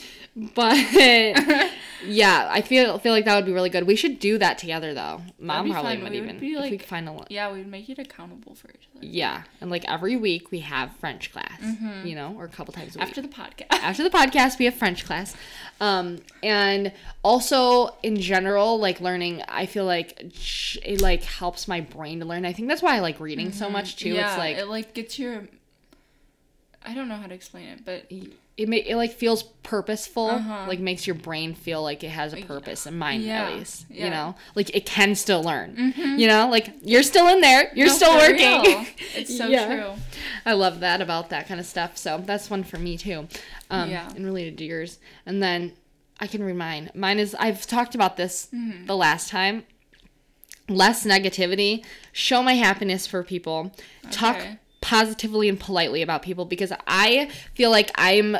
but 0.56 0.76
yeah, 2.06 2.48
I 2.52 2.62
feel 2.62 2.98
feel 3.00 3.12
like 3.12 3.26
that 3.26 3.36
would 3.36 3.46
be 3.46 3.52
really 3.52 3.70
good. 3.70 3.86
We 3.86 3.96
should 3.96 4.20
do 4.20 4.38
that 4.38 4.58
together 4.58 4.94
though. 4.94 5.22
Mom 5.40 5.70
probably 5.70 5.96
fun. 5.96 6.04
would 6.04 6.12
We 6.14 6.20
would 6.22 6.30
even 6.30 6.40
be 6.40 6.54
if 6.54 6.72
we 6.72 6.78
could 6.78 6.88
find 6.88 7.10
a 7.10 7.26
yeah, 7.30 7.52
we 7.52 7.60
would 7.60 7.68
make 7.68 7.90
it 7.90 8.00
accountable 8.00 8.56
for 8.56 8.70
each 8.70 8.88
other 8.96 9.06
yeah, 9.06 9.44
and 9.60 9.70
like 9.70 9.84
every 9.92 10.16
week 10.16 10.52
we 10.52 10.60
have 10.60 10.92
French 10.98 11.32
class, 11.34 11.62
you 12.06 12.16
know, 12.16 12.34
or 12.38 12.46
a 12.46 12.50
couple 12.50 12.74
times 12.74 12.96
a 12.96 13.00
week. 13.00 13.08
after 13.08 13.22
the 13.22 13.28
podcast. 13.28 13.66
after 13.72 14.04
the 14.04 14.10
podcast 14.10 14.60
we 14.60 14.66
have 14.66 14.76
french 14.76 15.06
class 15.06 15.36
um 15.80 16.20
and 16.44 16.92
also 17.24 17.90
in 18.04 18.16
general 18.22 18.78
like 18.80 19.02
learning 19.02 19.42
i 19.48 19.66
feel 19.66 19.86
like 19.86 20.22
it 20.86 21.02
like 21.02 21.24
helps 21.24 21.68
my 21.68 21.82
brain 21.82 22.20
to 22.20 22.26
learn 22.26 22.46
i 22.46 22.54
think 22.54 22.68
that's 22.68 22.82
why 22.84 22.96
i 22.96 23.00
like 23.00 23.20
reading 23.20 23.52
so 23.52 23.70
much 23.70 23.96
too 23.96 24.10
Mm-hmm. 24.10 24.18
yeah, 24.18 24.30
it's 24.30 24.38
like 24.38 24.58
it 24.58 24.68
like 24.68 24.94
gets 24.94 25.18
your. 25.20 25.48
I 26.84 26.94
don't 26.96 27.08
know 27.08 27.16
how 27.16 27.28
to 27.28 27.34
explain 27.36 27.68
it, 27.70 27.86
but 27.86 28.06
it, 28.62 28.70
ma- 28.70 28.76
it 28.92 28.96
like 28.96 29.12
feels 29.12 29.44
purposeful 29.64 30.30
Uh-huh. 30.30 30.66
like 30.68 30.80
makes 30.80 31.06
your 31.08 31.16
brain 31.16 31.54
feel 31.56 31.82
like 31.84 32.04
it 32.04 32.10
has 32.10 32.34
a 32.34 32.42
purpose 32.44 32.86
and 32.86 32.98
mine 32.98 33.22
Yeah, 33.22 33.44
at 33.50 33.58
least 33.58 33.86
you 33.90 33.96
yeah. 33.98 34.04
Mm-hmm. 34.06 34.14
know 34.14 34.36
like 34.56 34.76
it 34.76 34.86
can 34.86 35.16
still 35.16 35.44
learn 35.44 35.94
you 36.22 36.28
know 36.28 36.50
like 36.50 36.74
you're 36.82 37.04
still 37.04 37.28
in 37.28 37.42
there 37.42 37.72
you're 37.76 37.88
No, 37.88 37.94
still 37.94 38.16
working 38.16 38.62
real. 38.62 38.86
It's 39.16 39.36
so 39.38 39.48
Yeah. 39.48 39.66
true. 39.68 39.92
I 40.46 40.54
love 40.54 40.80
that 40.82 41.02
about 41.02 41.30
that 41.30 41.48
kind 41.48 41.60
of 41.60 41.66
stuff. 41.66 41.98
So 41.98 42.18
that's 42.26 42.50
one 42.50 42.64
for 42.64 42.78
me 42.78 42.98
too. 42.98 43.28
Um, 43.70 43.90
Yeah. 43.90 44.10
And 44.16 44.26
related 44.26 44.58
to 44.60 44.64
yours. 44.66 45.00
And 45.26 45.42
then 45.44 45.74
I 46.20 46.28
can 46.28 46.42
remind 46.44 46.94
mine. 46.96 47.18
Is, 47.20 47.36
I've 47.36 47.66
talked 47.68 47.94
about 47.96 48.16
this 48.18 48.48
Mm-hmm. 48.54 48.86
the 48.86 48.96
last 48.96 49.30
time. 49.30 49.64
Less 50.70 51.06
negativity, 51.06 51.84
show 52.14 52.42
my 52.42 52.54
happiness 52.54 53.06
for 53.06 53.24
people, 53.24 53.72
talk 54.10 54.38
positively 54.80 55.50
and 55.50 55.60
politely 55.60 56.02
about 56.02 56.22
people 56.22 56.46
because 56.46 56.72
I 56.88 57.30
feel 57.56 57.72
like 57.72 57.92
I'm, 57.96 58.38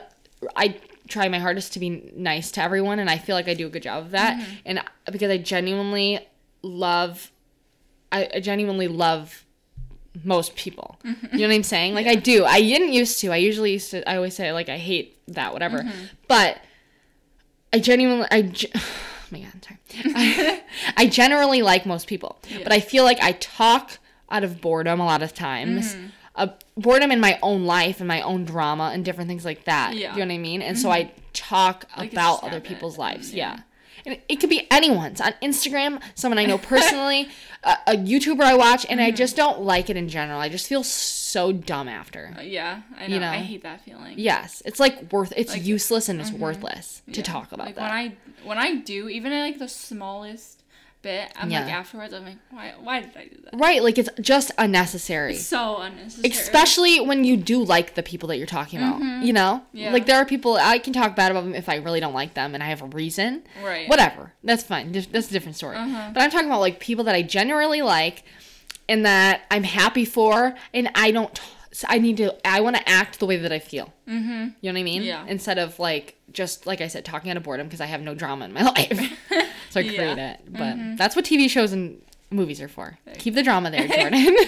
I 0.56 0.76
try 1.08 1.28
my 1.28 1.40
hardest 1.40 1.74
to 1.74 1.80
be 1.80 2.12
nice 2.16 2.52
to 2.52 2.62
everyone 2.62 3.00
and 3.00 3.10
I 3.10 3.18
feel 3.18 3.36
like 3.36 3.48
I 3.48 3.54
do 3.54 3.68
a 3.68 3.70
good 3.70 3.84
job 3.84 4.06
of 4.06 4.12
that. 4.12 4.38
Mm-hmm. 4.38 4.54
And 4.66 4.82
because 5.12 5.30
I 5.30 5.38
genuinely 5.38 6.20
love, 6.62 7.32
I, 8.12 8.30
I 8.36 8.40
genuinely 8.40 8.88
love 8.88 9.46
most 10.24 10.56
people. 10.56 11.00
You 11.04 11.40
know 11.40 11.48
what 11.48 11.54
I'm 11.54 11.64
saying? 11.64 11.94
Like 11.96 12.08
I 12.08 12.16
do. 12.16 12.46
I 12.46 12.60
didn't 12.62 12.94
used 12.94 13.20
to. 13.22 13.32
I 13.32 13.38
usually 13.38 13.72
used 13.74 13.92
to. 13.92 14.08
I 14.10 14.16
always 14.18 14.36
say 14.36 14.52
like 14.52 14.70
I 14.70 14.78
hate 14.78 15.18
that 15.30 15.54
whatever. 15.54 15.84
But 16.28 16.60
I 17.74 17.80
genuinely 17.80 18.28
I. 18.32 18.42
ge- 18.44 18.72
Oh 19.34 19.38
my 19.38 19.40
god, 19.44 19.64
sorry. 19.64 19.80
I, 20.14 20.64
I 20.98 21.08
generally 21.08 21.62
like 21.62 21.86
most 21.86 22.06
people, 22.08 22.38
but 22.64 22.74
I 22.74 22.82
feel 22.82 23.06
like 23.06 23.18
I 23.22 23.32
talk 23.32 23.98
out 24.30 24.44
of 24.44 24.60
boredom 24.60 25.00
a 25.00 25.06
lot 25.06 25.24
of 25.24 25.34
times. 25.34 25.96
Mm-hmm. 25.96 26.08
Uh, 26.42 26.48
boredom 26.76 27.12
in 27.12 27.20
my 27.20 27.38
own 27.44 27.66
life 27.66 28.00
and 28.00 28.08
my 28.08 28.22
own 28.22 28.46
drama 28.46 28.92
and 28.94 29.06
different 29.06 29.28
things 29.30 29.46
like 29.46 29.66
that. 29.66 29.96
Yeah. 29.96 30.10
Mm-hmm. 30.10 30.20
You 30.20 30.26
know 30.26 30.34
what 30.34 30.40
I 30.40 30.50
mean? 30.50 30.62
And 30.64 30.78
so 30.80 30.90
I 30.90 31.12
talk 31.34 31.86
Like, 31.98 32.12
about 32.14 32.44
other 32.44 32.60
people's 32.60 32.98
lives. 32.98 33.32
yeah. 33.34 33.54
Yeah. 33.58 33.60
And 34.04 34.18
it- 34.28 34.40
could 34.40 34.50
be 34.50 34.66
anyone's 34.72 35.22
on 35.22 35.34
Instagram, 35.44 36.02
someone 36.16 36.40
I 36.40 36.46
know 36.48 36.58
personally, 36.74 37.30
a, 37.64 37.78
a 37.86 37.92
YouTuber 37.92 38.42
I 38.42 38.56
watch, 38.56 38.84
and 38.90 39.00
Mm-hmm. 39.00 39.08
I 39.08 39.12
just 39.12 39.36
don't 39.36 39.62
like 39.62 39.92
it 39.92 39.98
in 39.98 40.10
general. 40.10 40.40
I 40.42 40.50
just 40.50 40.66
feel 40.68 40.84
so 40.84 41.52
dumb 41.52 41.88
after. 41.88 42.36
Yeah, 42.42 42.82
I 42.98 43.06
know. 43.08 43.14
You 43.14 43.20
know? 43.20 43.30
I 43.30 43.38
hate 43.38 43.62
that 43.62 43.82
feeling. 43.86 44.16
Yes, 44.18 44.64
it's 44.66 44.80
like 44.80 45.12
worth. 45.14 45.32
It's 45.38 45.54
Like- 45.54 45.64
useless 45.64 46.10
and 46.10 46.20
it's 46.20 46.32
worthless 46.32 47.04
to 47.14 47.20
Yeah. 47.20 47.24
talk 47.34 47.52
about 47.52 47.68
like 47.68 47.76
that. 47.76 47.82
when 47.84 47.92
I 47.92 48.14
when 48.44 48.58
I 48.58 48.76
do 48.76 49.08
even 49.10 49.32
like 49.32 49.60
the 49.60 49.68
smallest 49.68 50.61
bit, 51.02 51.32
I'm 51.36 51.50
like 51.50 51.68
Yeah. 51.68 51.78
afterwards 51.80 52.14
I'm 52.14 52.26
like, 52.26 52.38
why 52.50 52.74
why 52.80 53.02
did 53.02 53.16
I 53.18 53.26
do 53.26 53.38
that? 53.46 53.60
right, 53.60 53.84
like 53.84 53.98
it's 53.98 54.10
just 54.20 54.52
unnecessary. 54.58 55.36
So 55.36 55.78
unnecessary. 55.78 56.30
Especially 56.32 57.00
when 57.02 57.24
you 57.24 57.38
do 57.38 57.64
like 57.64 57.96
the 57.96 58.04
people 58.04 58.28
that 58.30 58.38
you're 58.38 58.48
talking 58.48 58.80
about, 58.80 59.00
you 59.24 59.34
know? 59.34 59.64
Mm-hmm. 59.68 59.78
Yeah. 59.78 59.94
Like 59.94 60.06
there 60.06 60.18
are 60.18 60.26
people 60.26 60.56
I 60.58 60.80
can 60.80 60.94
talk 60.94 61.16
bad 61.16 61.32
about 61.32 61.44
them 61.44 61.56
if 61.56 61.70
I 61.70 61.76
really 61.76 62.00
don't 62.00 62.14
like 62.14 62.34
them 62.34 62.54
and 62.54 62.64
I 62.64 62.68
have 62.68 62.82
a 62.82 62.88
reason. 62.88 63.44
Right. 63.64 63.88
Whatever. 63.90 64.34
That's 64.44 64.64
fine. 64.64 64.92
That's 64.92 65.30
a 65.30 65.32
different 65.34 65.56
story. 65.58 65.78
Uh-huh. 65.78 66.12
But 66.14 66.22
I'm 66.24 66.30
talking 66.32 66.48
about 66.48 66.62
like 66.62 66.80
people 66.80 67.04
that 67.06 67.16
I 67.16 67.22
genuinely 67.22 67.82
like 67.82 68.24
and 68.90 69.06
that 69.06 69.42
I'm 69.50 69.64
happy 69.64 70.06
for 70.06 70.56
and 70.74 70.90
I 70.96 71.12
don't 71.12 71.40
so 71.74 71.88
I 71.90 72.00
need 72.00 72.18
to 72.18 72.36
I 72.48 72.60
want 72.62 72.76
to 72.76 72.90
act 72.90 73.20
the 73.20 73.26
way 73.26 73.38
that 73.38 73.52
I 73.52 73.60
feel. 73.60 73.94
Mm-hmm. 74.08 74.30
You 74.62 74.72
know 74.72 74.74
what 74.74 74.78
I 74.80 74.84
mean? 74.84 75.04
Yeah. 75.04 75.26
Instead 75.28 75.58
of 75.58 75.80
like 75.80 76.16
just 76.32 76.66
like 76.68 76.82
I 76.82 76.88
said 76.88 77.06
talking 77.06 77.32
out 77.32 77.38
of 77.38 77.44
boredom 77.44 77.68
because 77.68 77.82
I 77.82 77.86
have 77.86 78.02
no 78.02 78.14
drama 78.14 78.46
in 78.46 78.54
my 78.54 78.64
life. 78.78 79.18
so 79.72 79.80
I 79.80 79.84
Yeah. 79.84 79.92
Mm-hmm. 79.92 80.14
create 80.14 80.18
it. 80.20 80.40
But 80.54 80.98
that's 80.98 81.16
what 81.16 81.26
TV 81.26 81.50
shows 81.50 81.72
and 81.72 82.00
movies 82.30 82.62
are 82.62 82.68
for. 82.70 82.98
Keep 83.18 83.34
the 83.36 83.44
drama 83.44 83.72
there, 83.72 83.88
Jordan. 83.88 84.36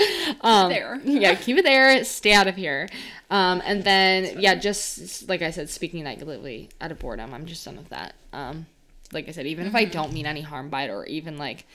um, 0.42 0.70
there. 0.70 1.00
yeah, 1.04 1.34
keep 1.34 1.56
it 1.58 1.64
there. 1.64 2.02
Stay 2.04 2.32
out 2.32 2.46
of 2.46 2.56
here. 2.56 2.88
Um, 3.30 3.60
and 3.64 3.82
then 3.84 4.40
yeah, 4.40 4.54
just 4.54 5.28
like 5.28 5.42
I 5.42 5.50
said, 5.50 5.68
speaking 5.68 6.04
negatively 6.04 6.70
out 6.80 6.90
of 6.92 6.98
boredom, 6.98 7.34
I'm 7.34 7.46
just 7.46 7.64
done 7.64 7.76
with 7.76 7.88
that. 7.90 8.14
Um, 8.32 8.66
like 9.12 9.28
I 9.28 9.32
said, 9.32 9.46
even 9.46 9.66
if 9.66 9.74
I 9.74 9.82
Mm-hmm. 9.84 9.92
don't 9.92 10.12
mean 10.12 10.26
any 10.26 10.40
harm 10.42 10.68
by 10.70 10.84
it, 10.84 10.90
or 10.90 11.04
even 11.06 11.36
like 11.36 11.66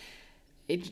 it, 0.68 0.90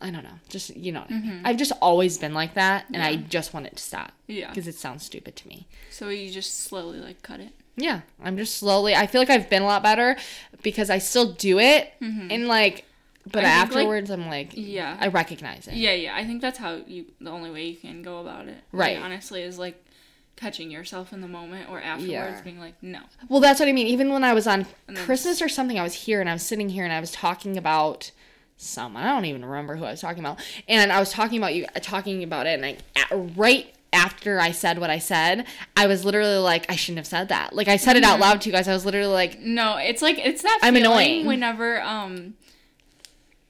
I 0.00 0.10
don't 0.10 0.24
know, 0.24 0.38
just 0.48 0.74
you 0.76 0.90
know, 0.92 1.04
Mm-hmm. 1.10 1.42
I've 1.46 1.56
just 1.58 1.72
always 1.80 2.18
been 2.18 2.34
like 2.34 2.54
that, 2.54 2.86
and 2.92 3.02
I 3.02 3.16
just 3.16 3.52
want 3.54 3.66
it 3.66 3.76
to 3.76 3.82
stop. 3.82 4.12
Yeah. 4.26 4.48
because 4.48 4.66
it 4.66 4.74
sounds 4.74 5.04
stupid 5.04 5.36
to 5.36 5.48
me. 5.48 5.66
So 5.90 6.08
you 6.08 6.30
just 6.30 6.60
slowly 6.60 6.98
like 7.00 7.22
cut 7.22 7.40
it. 7.40 7.52
Yeah, 7.80 8.00
I'm 8.22 8.36
just 8.36 8.56
slowly. 8.58 8.94
I 8.94 9.06
feel 9.06 9.20
like 9.20 9.30
I've 9.30 9.48
been 9.50 9.62
a 9.62 9.66
lot 9.66 9.82
better 9.82 10.16
because 10.62 10.90
I 10.90 10.98
still 10.98 11.32
do 11.32 11.58
it, 11.58 11.92
and 12.00 12.46
like, 12.48 12.84
but 13.30 13.44
Mm-hmm. 13.44 13.46
I 13.46 13.50
think, 13.60 13.74
like- 13.74 13.78
afterwards, 13.78 14.10
I'm 14.10 14.26
like, 14.28 14.50
Yeah. 14.54 14.96
I 15.00 15.08
recognize 15.08 15.68
it. 15.68 15.74
Yeah, 15.74 15.92
yeah. 15.92 16.14
I 16.16 16.24
think 16.24 16.40
that's 16.42 16.58
how 16.58 16.80
you 16.86 17.06
the 17.20 17.30
only 17.30 17.50
way 17.50 17.66
you 17.68 17.76
can 17.76 18.02
go 18.02 18.20
about 18.20 18.48
it. 18.48 18.58
Right. 18.72 18.96
Like, 18.96 19.04
honestly, 19.04 19.42
is 19.42 19.58
like 19.58 19.82
catching 20.36 20.70
yourself 20.70 21.12
in 21.12 21.20
the 21.20 21.28
moment 21.28 21.68
or 21.70 21.80
afterwards 21.80 22.10
Yeah. 22.10 22.40
being 22.42 22.58
like, 22.58 22.74
no. 22.82 23.00
Well, 23.28 23.40
that's 23.40 23.60
what 23.60 23.68
I 23.68 23.72
mean. 23.72 23.86
Even 23.88 24.10
when 24.10 24.24
I 24.24 24.32
was 24.32 24.46
on 24.46 24.66
Christmas 24.94 25.42
or 25.42 25.48
something, 25.50 25.78
I 25.78 25.82
was 25.82 25.92
here 25.94 26.20
and 26.20 26.30
I 26.30 26.32
was 26.32 26.42
sitting 26.42 26.70
here 26.70 26.82
and 26.84 26.92
I 26.94 27.00
was 27.00 27.10
talking 27.10 27.58
about 27.58 28.10
someone. 28.56 29.02
I 29.02 29.12
don't 29.12 29.26
even 29.26 29.44
remember 29.44 29.76
who 29.76 29.84
I 29.84 29.90
was 29.90 30.00
talking 30.00 30.20
about. 30.20 30.40
And 30.66 30.90
I 30.90 30.98
was 30.98 31.10
talking 31.10 31.36
about 31.38 31.54
you, 31.54 31.66
talking 31.82 32.22
about 32.22 32.46
it, 32.46 32.58
and 32.60 32.76
I 32.96 33.14
right 33.36 33.72
after 33.92 34.38
I 34.40 34.52
said 34.52 34.78
what 34.78 34.90
I 34.90 34.98
said, 34.98 35.46
I 35.76 35.86
was 35.86 36.04
literally 36.04 36.36
like, 36.38 36.70
I 36.70 36.76
shouldn't 36.76 36.98
have 36.98 37.06
said 37.06 37.28
that. 37.30 37.54
Like 37.54 37.68
I 37.68 37.76
said 37.76 37.96
it 37.96 38.04
out 38.04 38.20
loud 38.20 38.40
to 38.42 38.48
you 38.48 38.52
guys. 38.52 38.68
I 38.68 38.72
was 38.72 38.84
literally 38.84 39.12
like, 39.12 39.40
No, 39.40 39.76
it's 39.78 40.00
like 40.02 40.18
it's 40.18 40.42
that 40.42 40.60
I'm 40.62 40.74
feeling 40.74 40.86
annoying. 40.92 41.26
whenever 41.26 41.80
um 41.82 42.34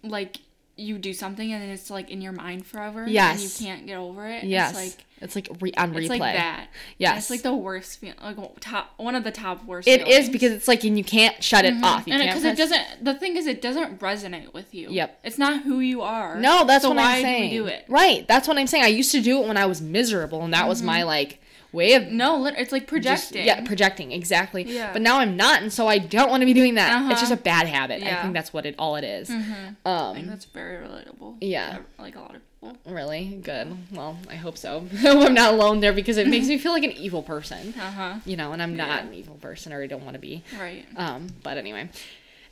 like 0.03 0.38
you 0.81 0.99
do 0.99 1.12
something 1.12 1.53
and 1.53 1.62
then 1.62 1.71
it's 1.71 1.90
like 1.90 2.11
in 2.11 2.21
your 2.21 2.33
mind 2.33 2.66
forever. 2.66 3.07
Yes. 3.07 3.40
And 3.40 3.43
you 3.43 3.66
can't 3.66 3.87
get 3.87 3.97
over 3.97 4.27
it. 4.27 4.45
yes, 4.45 4.71
It's 4.71 4.79
like 4.79 5.07
it's 5.21 5.37
like 5.37 5.49
re- 5.61 5.73
on 5.77 5.95
it's 5.95 6.09
like 6.09 6.21
that. 6.21 6.69
Yes. 6.97 7.19
It's 7.19 7.31
like 7.31 7.43
the 7.43 7.55
worst 7.55 8.01
feeling. 8.01 8.16
Like 8.23 8.37
top 8.61 8.95
one 8.97 9.14
of 9.14 9.23
the 9.23 9.31
top 9.31 9.64
worst. 9.64 9.87
It 9.87 10.01
is 10.01 10.07
feelings. 10.07 10.29
because 10.31 10.53
it's 10.53 10.69
like, 10.69 10.83
and 10.85 10.97
you 10.97 11.05
can't 11.05 11.43
shut 11.43 11.64
it 11.64 11.75
mm-hmm. 11.75 11.85
off. 11.85 12.07
You 12.07 12.14
and 12.14 12.23
because 12.23 12.45
it, 12.45 12.57
press- 12.57 12.71
doesn't. 12.71 13.05
The 13.05 13.14
thing 13.14 13.37
is, 13.37 13.47
it 13.47 13.61
doesn't 13.61 14.01
resonate 14.01 14.55
with 14.55 14.75
you. 14.75 14.88
Yep. 14.90 15.21
It's 15.25 15.38
not 15.38 15.62
who 15.62 15.81
you 15.81 16.01
are. 16.01 16.38
No, 16.40 16.64
that's 16.64 16.85
so 16.85 16.90
what 16.90 16.97
why 16.97 17.16
I'm 17.16 17.23
saying. 17.23 17.51
do 17.51 17.64
do 17.64 17.66
it? 17.66 17.85
Right. 17.88 18.27
That's 18.27 18.49
what 18.49 18.57
I'm 18.57 18.66
saying. 18.66 18.85
I 18.85 18.88
used 18.88 19.12
to 19.12 19.21
do 19.21 19.43
it 19.43 19.47
when 19.47 19.57
I 19.57 19.66
was 19.66 19.83
miserable, 19.83 20.43
and 20.43 20.55
that 20.55 20.69
was 20.69 20.83
my 20.83 21.01
mm-hmm. 21.01 21.09
like 21.09 21.40
way 21.72 21.94
of 21.94 22.09
No, 22.09 22.46
it's 22.46 22.72
like 22.72 22.83
just- 22.83 22.88
projecting. 22.88 23.46
yeah, 23.46 23.61
projecting 23.64 24.12
exactly. 24.12 24.62
Yeah. 24.64 24.92
But 24.92 25.02
now 25.02 25.18
I'm 25.20 25.37
not, 25.37 25.62
and 25.62 25.72
so 25.72 25.87
I 25.87 25.98
don't 25.98 26.28
want 26.30 26.40
to 26.42 26.46
be 26.46 26.52
doing 26.54 26.74
that. 26.74 26.88
It's 26.88 26.96
Uh-huh. 26.96 27.11
it's 27.12 27.20
just 27.20 27.33
a 27.33 27.37
bad 27.37 27.66
habit. 27.66 28.00
yeah. 28.00 28.18
I 28.18 28.22
think 28.22 28.35
that's 28.35 28.52
what 28.52 28.66
it 28.66 28.74
all 28.78 28.96
it 28.96 29.04
is. 29.04 29.30
I 29.30 29.35
think 29.42 29.76
Um, 29.85 30.26
that's 30.26 30.44
very 30.46 30.85
relatable. 30.87 31.37
Yeah. 31.40 31.78
Like 31.98 32.16
a 32.16 32.20
lot 32.20 32.35
of 32.35 32.42
people. 32.61 32.76
really 32.92 33.40
good. 33.42 33.74
Well, 33.92 34.18
I 34.28 34.35
hope 34.35 34.59
so. 34.59 34.87
I'm 35.04 35.33
not 35.35 35.54
alone 35.54 35.80
there 35.80 35.92
because 35.92 36.16
it 36.18 36.26
makes 36.26 36.46
me 36.48 36.59
feel 36.59 36.72
like 36.72 36.85
an 36.85 36.92
evil 36.92 37.22
person. 37.22 37.72
Uh 37.80 37.90
huh. 37.90 38.14
You 38.26 38.37
know, 38.37 38.52
and 38.52 38.62
I'm 38.62 38.76
not 38.76 38.88
Yeah. 38.88 39.09
an 39.09 39.14
evil 39.14 39.37
person, 39.37 39.72
or 39.72 39.83
I 39.83 39.87
don't 39.87 40.02
want 40.04 40.14
to 40.14 40.20
be. 40.20 40.42
Right. 40.59 40.85
Um, 40.96 41.28
but 41.42 41.56
anyway, 41.56 41.88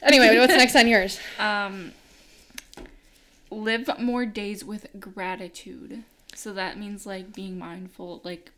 anyway, 0.02 0.38
what's 0.38 0.54
next 0.54 0.76
on 0.76 0.86
yours? 0.88 1.18
Um, 1.38 1.92
live 3.50 3.88
more 3.98 4.26
days 4.26 4.64
with 4.64 4.86
gratitude. 5.00 6.02
So 6.34 6.52
that 6.52 6.78
means 6.78 7.06
like 7.06 7.32
being 7.34 7.58
mindful, 7.58 8.20
like, 8.24 8.50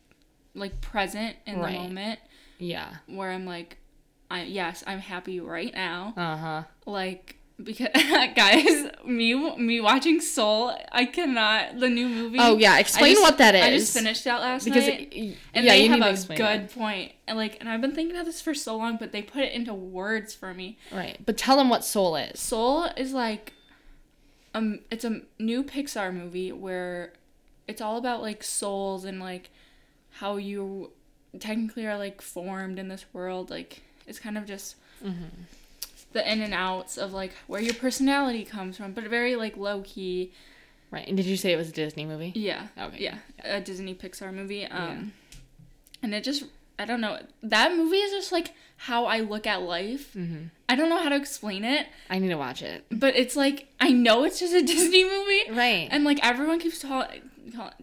like 0.53 0.81
present 0.81 1.35
in 1.45 1.59
Right. 1.59 1.73
the 1.73 1.79
moment, 1.79 2.19
Yeah. 2.59 2.95
where 3.07 3.31
I'm 3.31 3.45
like, 3.45 3.77
I 4.29 4.43
yes, 4.43 4.83
I'm 4.87 4.99
happy 4.99 5.39
right 5.39 5.73
now. 5.73 6.13
Uh 6.17 6.37
huh. 6.37 6.63
Like 6.85 7.35
because 7.61 7.89
guys, 8.35 8.87
me 9.05 9.55
me 9.57 9.79
watching 9.81 10.19
Soul, 10.19 10.75
I 10.91 11.05
cannot 11.05 11.79
the 11.79 11.89
new 11.89 12.07
movie. 12.09 12.37
Oh 12.39 12.57
yeah. 12.57 12.79
Explain 12.79 13.13
just- 13.13 13.21
what 13.21 13.37
that 13.37 13.53
is. 13.55 13.63
I 13.63 13.69
just 13.77 13.93
finished 13.93 14.23
that 14.23 14.39
last 14.41 14.65
because 14.65 14.87
night. 14.87 15.09
it, 15.11 15.37
and 15.53 15.65
yeah, 15.65 15.73
they 15.73 15.83
you 15.83 15.89
have 15.91 16.01
a 16.01 16.27
good 16.35 16.39
it. 16.61 16.73
point. 16.73 17.11
And 17.27 17.37
like, 17.37 17.57
and 17.59 17.69
I've 17.69 17.81
been 17.81 17.93
thinking 17.93 18.15
about 18.15 18.25
this 18.25 18.41
for 18.41 18.53
so 18.55 18.75
long, 18.77 18.97
but 18.97 19.11
they 19.11 19.21
put 19.21 19.43
it 19.43 19.51
into 19.53 19.73
words 19.73 20.33
for 20.33 20.53
me. 20.53 20.77
Right, 20.91 21.17
but 21.25 21.37
tell 21.37 21.55
them 21.57 21.69
what 21.69 21.83
soul 21.85 22.15
is. 22.15 22.39
Soul 22.39 22.85
is 22.97 23.13
like, 23.13 23.53
um, 24.53 24.79
it's 24.89 25.05
a 25.05 25.21
new 25.39 25.63
Pixar 25.63 26.13
movie 26.13 26.51
where 26.51 27.13
it's 27.67 27.81
all 27.81 27.97
about 27.97 28.21
like 28.21 28.43
souls 28.43 29.05
and 29.05 29.19
like 29.19 29.49
how 30.11 30.37
you 30.37 30.91
technically 31.39 31.85
are 31.87 31.97
like 31.97 32.21
formed 32.21 32.77
in 32.79 32.87
this 32.87 33.05
world. 33.13 33.49
Like, 33.49 33.81
it's 34.07 34.19
kind 34.19 34.37
of 34.37 34.45
just 34.45 34.75
the 36.13 36.31
in 36.31 36.41
and 36.41 36.53
outs 36.53 36.97
of 36.97 37.13
like 37.13 37.31
where 37.47 37.61
your 37.61 37.73
personality 37.73 38.43
comes 38.43 38.77
from, 38.77 38.93
but 38.93 39.03
very 39.05 39.35
like 39.35 39.55
low 39.57 39.81
key. 39.81 40.31
Right, 40.91 41.07
and 41.07 41.15
did 41.15 41.25
you 41.25 41.37
say 41.37 41.53
it 41.53 41.57
was 41.57 41.69
a 41.69 41.71
Disney 41.73 42.05
movie? 42.05 42.33
Yeah. 42.35 42.67
Okay, 42.77 42.97
Yeah. 42.99 43.15
A 43.45 43.61
Disney 43.61 43.95
Pixar 43.95 44.33
movie. 44.33 44.65
Um 44.65 45.13
and 46.03 46.13
it 46.13 46.23
just 46.23 46.43
I 46.77 46.85
don't 46.85 46.99
know. 46.99 47.19
That 47.43 47.75
movie 47.75 47.97
is 47.97 48.11
just 48.11 48.31
like 48.31 48.53
how 48.75 49.05
I 49.05 49.19
look 49.21 49.45
at 49.47 49.61
life. 49.61 50.13
Mm-hmm. 50.15 50.45
I 50.67 50.75
don't 50.75 50.89
know 50.89 50.97
how 51.01 51.09
to 51.09 51.15
explain 51.15 51.63
it, 51.63 51.87
I 52.09 52.19
need 52.19 52.29
to 52.29 52.35
watch 52.35 52.61
it. 52.61 52.83
but 52.91 53.15
it's 53.15 53.35
like 53.37 53.67
I 53.79 53.91
know 53.91 54.25
it's 54.25 54.39
just 54.39 54.53
a 54.53 54.61
Disney 54.65 55.03
movie. 55.05 55.51
Right. 55.51 55.87
And 55.89 56.03
like 56.03 56.19
everyone 56.25 56.59
keeps 56.59 56.79
ta- 56.79 57.07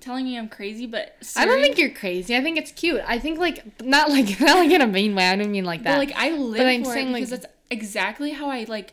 telling 0.01 0.25
me 0.25 0.39
I'm 0.39 0.49
crazy, 0.49 0.87
but 0.87 1.17
I 1.37 1.45
don't 1.47 1.61
think 1.61 1.79
you're 1.79 1.91
crazy. 1.91 2.37
I 2.37 2.43
think 2.43 2.57
it's 2.59 2.73
cute. 2.73 3.01
I 3.07 3.19
think 3.19 3.39
like 3.39 3.83
not 3.83 4.11
like 4.11 4.41
not 4.41 4.59
like 4.59 4.71
in 4.71 4.81
a 4.81 4.87
mean 4.87 5.15
way. 5.15 5.29
I 5.29 5.37
don't 5.37 5.51
mean 5.51 5.65
like 5.65 5.83
that. 5.83 5.93
but 5.93 5.99
like 5.99 6.13
I 6.17 6.31
live 6.31 6.61
I'm 6.67 6.85
for 6.85 6.93
saying, 6.93 7.09
it 7.09 7.13
like- 7.13 7.21
because 7.25 7.41
that's 7.41 7.53
exactly 7.71 8.31
how 8.33 8.49
I 8.51 8.65
like 8.65 8.93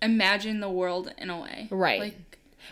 imagine 0.00 0.60
the 0.60 0.70
world 0.70 1.12
in 1.18 1.30
a 1.30 1.40
way. 1.40 1.68
Right. 1.70 2.00
Like 2.00 2.16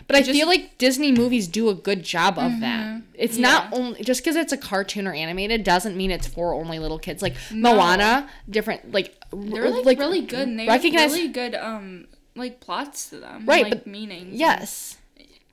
but 0.07 0.15
I 0.15 0.19
just- 0.19 0.29
Mm-hmm. 0.31 0.37
feel 0.39 0.47
like 0.47 0.77
Disney 0.77 1.11
movies 1.11 1.47
do 1.47 1.69
a 1.69 1.75
good 1.75 2.03
job 2.03 2.37
of 2.39 2.59
that. 2.61 3.01
It's 3.13 3.37
not 3.37 3.71
only 3.73 4.01
just 4.03 4.21
because 4.21 4.35
it's 4.35 4.51
a 4.53 4.57
cartoon 4.57 5.05
or 5.07 5.13
animated 5.13 5.63
doesn't 5.63 5.95
mean 5.95 6.11
it's 6.11 6.27
for 6.27 6.53
only 6.53 6.79
little 6.79 6.97
kids. 6.99 7.21
Like 7.21 7.35
No. 7.51 7.75
Moana, 7.75 8.29
different 8.49 8.91
like 8.91 9.15
they're 9.31 9.65
r- 9.65 9.83
like, 9.83 9.99
really 9.99 10.21
good 10.21 10.47
and 10.47 10.59
they 10.59 10.65
recognize 10.67 11.03
have 11.03 11.11
really 11.13 11.27
good 11.27 11.55
um 11.55 12.07
like 12.35 12.59
plots 12.61 13.09
to 13.09 13.19
them. 13.19 13.45
Right, 13.45 13.63
Like 13.63 13.73
but- 13.73 13.87
meanings. 13.87 14.39
yes. 14.39 14.97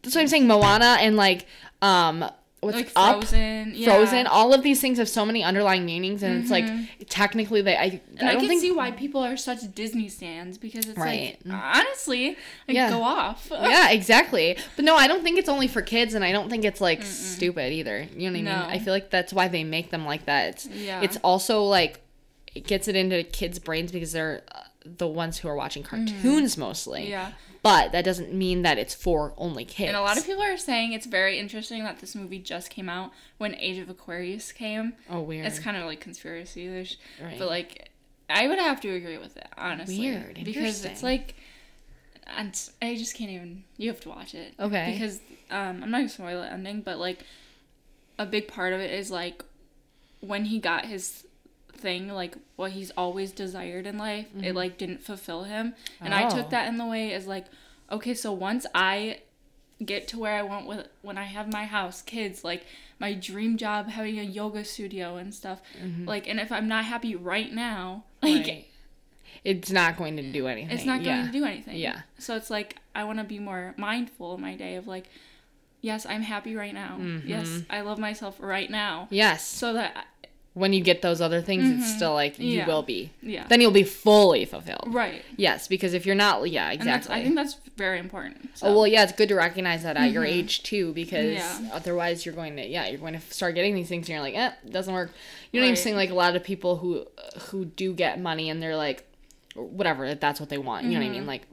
That's 0.08 0.16
what 0.16 0.22
I'm 0.22 0.28
saying. 0.28 0.46
Moana 0.46 0.96
and 1.00 1.16
like 1.16 1.46
um 1.82 2.24
what's 2.60 2.76
Like 2.76 2.90
up. 2.96 3.16
Frozen. 3.20 3.72
Yeah. 3.76 3.84
Frozen, 3.86 4.26
all 4.26 4.52
of 4.52 4.64
these 4.64 4.80
things 4.80 4.98
have 4.98 5.08
so 5.08 5.24
many 5.24 5.44
underlying 5.44 5.84
meanings, 5.86 6.24
and 6.24 6.40
it's 6.42 6.50
like 6.50 6.64
technically 7.08 7.62
they. 7.62 7.76
I, 7.76 8.00
And 8.18 8.28
I, 8.28 8.32
I 8.32 8.34
can 8.36 8.48
think 8.48 8.60
see 8.60 8.72
why 8.72 8.90
people 8.90 9.20
are 9.22 9.36
such 9.36 9.60
Disney 9.76 10.08
stands 10.08 10.58
because 10.58 10.86
it's 10.86 10.98
Right. 10.98 11.38
like 11.44 11.54
honestly, 11.54 12.30
like 12.66 12.74
Yeah. 12.74 12.90
go 12.90 13.02
off. 13.04 13.48
yeah, 13.52 13.90
exactly. 13.90 14.58
But 14.74 14.84
no, 14.84 14.96
I 14.96 15.06
don't 15.06 15.22
think 15.22 15.38
it's 15.38 15.48
only 15.48 15.68
for 15.68 15.82
kids, 15.82 16.14
and 16.14 16.24
I 16.24 16.32
don't 16.32 16.50
think 16.50 16.64
it's 16.64 16.80
like 16.80 17.04
stupid 17.04 17.72
either. 17.72 18.08
You 18.16 18.28
know 18.30 18.32
what 18.32 18.38
I 18.38 18.42
No. 18.60 18.60
mean? 18.66 18.70
I 18.70 18.78
feel 18.80 18.92
like 18.92 19.10
that's 19.10 19.32
why 19.32 19.46
they 19.46 19.62
make 19.62 19.90
them 19.90 20.04
like 20.04 20.26
that. 20.26 20.48
It's 20.48 20.66
Yeah. 20.66 21.00
it's 21.00 21.16
also 21.22 21.62
like 21.62 22.00
it 22.56 22.66
gets 22.66 22.88
it 22.88 22.96
into 22.96 23.22
kids' 23.22 23.60
brains 23.60 23.92
because 23.92 24.10
they're 24.10 24.42
uh, 24.52 24.62
the 24.84 25.06
ones 25.06 25.38
who 25.38 25.48
are 25.48 25.54
watching 25.54 25.84
cartoons 25.84 26.56
mostly. 26.58 27.02
Mm-hmm. 27.02 27.10
Yeah. 27.10 27.32
But 27.62 27.92
that 27.92 28.04
doesn't 28.04 28.32
mean 28.32 28.62
that 28.62 28.78
it's 28.78 28.94
for 28.94 29.34
only 29.36 29.64
kids. 29.64 29.88
And 29.88 29.96
a 29.96 30.00
lot 30.00 30.16
of 30.16 30.24
people 30.24 30.42
are 30.42 30.56
saying 30.56 30.92
it's 30.92 31.06
very 31.06 31.38
interesting 31.38 31.82
that 31.84 31.98
this 31.98 32.14
movie 32.14 32.38
just 32.38 32.70
came 32.70 32.88
out 32.88 33.10
when 33.38 33.54
Age 33.56 33.78
of 33.78 33.88
Aquarius 33.88 34.52
came. 34.52 34.94
Oh, 35.10 35.20
weird. 35.20 35.46
It's 35.46 35.58
kind 35.58 35.76
of 35.76 35.84
like 35.84 36.00
conspiracy 36.00 36.66
ish. 36.66 36.98
Right. 37.22 37.38
but 37.38 37.48
like, 37.48 37.90
I 38.30 38.46
would 38.46 38.58
have 38.58 38.80
to 38.82 38.90
agree 38.90 39.18
with 39.18 39.36
it 39.36 39.48
honestly. 39.56 39.98
Weird. 39.98 40.40
because 40.44 40.84
it's 40.84 41.02
like, 41.02 41.34
and 42.36 42.58
I 42.80 42.94
just 42.94 43.16
can't 43.16 43.30
even. 43.30 43.64
You 43.76 43.88
have 43.88 44.00
to 44.00 44.08
watch 44.08 44.34
it. 44.34 44.54
Okay. 44.60 44.92
Because 44.92 45.18
um, 45.50 45.82
I'm 45.82 45.90
not 45.90 45.98
gonna 45.98 46.08
spoil 46.08 46.42
the 46.42 46.52
ending, 46.52 46.82
but 46.82 46.98
like, 46.98 47.24
a 48.18 48.26
big 48.26 48.48
part 48.48 48.72
of 48.72 48.80
it 48.80 48.92
is 48.92 49.10
like, 49.10 49.44
when 50.20 50.44
he 50.46 50.58
got 50.58 50.84
his 50.84 51.26
thing, 51.78 52.08
like 52.08 52.36
what 52.56 52.72
he's 52.72 52.90
always 52.92 53.32
desired 53.32 53.86
in 53.86 53.96
life, 53.98 54.26
it 54.42 54.54
like 54.54 54.78
didn't 54.78 55.02
fulfill 55.02 55.44
him, 55.44 55.74
and 56.00 56.12
I 56.14 56.22
Mm-hmm. 56.24 56.32
Oh. 56.38 56.42
took 56.42 56.50
that 56.50 56.68
in 56.68 56.76
the 56.78 56.86
way 56.86 57.12
as 57.12 57.26
like, 57.26 57.46
okay, 57.90 58.14
so 58.14 58.32
once 58.32 58.66
I 58.74 59.20
get 59.84 60.08
to 60.08 60.18
where 60.18 60.34
I 60.34 60.42
want 60.42 60.66
with 60.66 60.88
when 61.02 61.16
I 61.18 61.24
have 61.24 61.52
my 61.52 61.64
house, 61.64 62.02
kids, 62.02 62.42
like 62.44 62.64
my 62.98 63.14
dream 63.14 63.56
job, 63.56 63.88
having 63.88 64.18
a 64.18 64.22
yoga 64.24 64.64
studio 64.64 65.16
and 65.16 65.32
stuff. 65.32 65.60
Like, 66.04 66.28
and 66.28 66.40
if 66.40 66.50
I'm 66.50 66.66
not 66.66 66.84
happy 66.84 67.14
right 67.14 67.52
now, 67.52 68.04
like 68.22 68.32
Mm-hmm. 68.32 68.48
Right. 68.50 68.64
It's 69.44 69.70
not 69.70 69.96
going 69.96 70.16
to 70.16 70.22
do 70.32 70.48
anything. 70.48 70.70
it's 70.74 70.84
not 70.84 71.04
going 71.04 71.16
yeah. 71.18 71.26
to 71.26 71.32
do 71.32 71.44
anything. 71.44 71.76
Yeah. 71.76 72.00
So 72.18 72.34
it's 72.34 72.50
like 72.50 72.76
I 72.94 73.04
want 73.04 73.18
to 73.18 73.24
be 73.24 73.38
more 73.38 73.72
mindful 73.76 74.34
in 74.34 74.40
my 74.40 74.56
day 74.56 74.74
of 74.74 74.88
like, 74.88 75.08
yes, 75.80 76.04
I'm 76.06 76.22
happy 76.22 76.56
right 76.56 76.74
now. 76.74 76.98
Yes, 77.24 77.46
Mm-hmm. 77.48 77.72
I 77.72 77.82
love 77.82 77.98
myself 77.98 78.36
right 78.40 78.68
now. 78.68 79.06
Yes. 79.10 79.46
So 79.46 79.74
that 79.74 80.06
when 80.58 80.72
you 80.72 80.80
get 80.82 81.02
those 81.02 81.20
other 81.20 81.40
things, 81.40 81.64
it's 81.70 81.94
still 81.96 82.14
like 82.14 82.38
you 82.38 82.44
Mm-hmm. 82.44 82.58
Yeah. 82.58 82.66
will 82.74 82.82
be. 82.82 83.10
yeah, 83.22 83.46
Then 83.48 83.60
you'll 83.60 83.70
be 83.70 83.84
fully 83.84 84.44
fulfilled. 84.44 84.86
right. 84.88 85.22
Yes, 85.36 85.68
because 85.68 85.94
if 85.94 86.04
you're 86.06 86.14
not, 86.26 86.48
yeah, 86.50 86.70
exactly. 86.70 87.14
I 87.14 87.22
think 87.22 87.34
that's 87.36 87.54
very 87.76 87.98
important. 87.98 88.50
So. 88.58 88.66
Oh 88.68 88.74
well, 88.74 88.86
yeah, 88.86 89.04
it's 89.04 89.12
good 89.12 89.28
to 89.28 89.34
recognize 89.36 89.82
that 89.84 89.96
at 89.96 90.10
your 90.10 90.24
age 90.24 90.62
too, 90.62 90.92
because 90.92 91.38
Mm-hmm. 91.38 91.64
Yeah. 91.66 91.70
otherwise 91.74 92.24
you're 92.26 92.34
going 92.34 92.56
to, 92.56 92.66
yeah, 92.66 92.86
you're 92.88 92.98
going 93.00 93.14
to 93.14 93.20
start 93.30 93.54
getting 93.54 93.74
these 93.74 93.88
things, 93.88 94.06
and 94.08 94.14
you're 94.14 94.20
like, 94.20 94.34
eh, 94.34 94.50
it 94.66 94.72
doesn't 94.72 94.92
work. 94.92 95.10
You 95.52 95.60
know 95.60 95.66
what 95.66 95.70
I'm 95.70 95.76
saying? 95.76 95.96
Like 95.96 96.10
a 96.10 96.14
lot 96.14 96.34
of 96.36 96.44
people 96.44 96.76
who 96.78 97.06
who 97.50 97.64
do 97.64 97.92
get 97.94 98.20
money 98.20 98.50
and 98.50 98.60
they're 98.62 98.76
like, 98.76 99.04
whatever, 99.54 100.14
that's 100.14 100.40
what 100.40 100.48
they 100.48 100.58
want. 100.58 100.84
You 100.84 100.92
know 100.92 100.98
what 101.00 101.06
I 101.06 101.08
mean? 101.10 101.20
Mm-hmm. 101.26 101.28
Like 101.28 101.46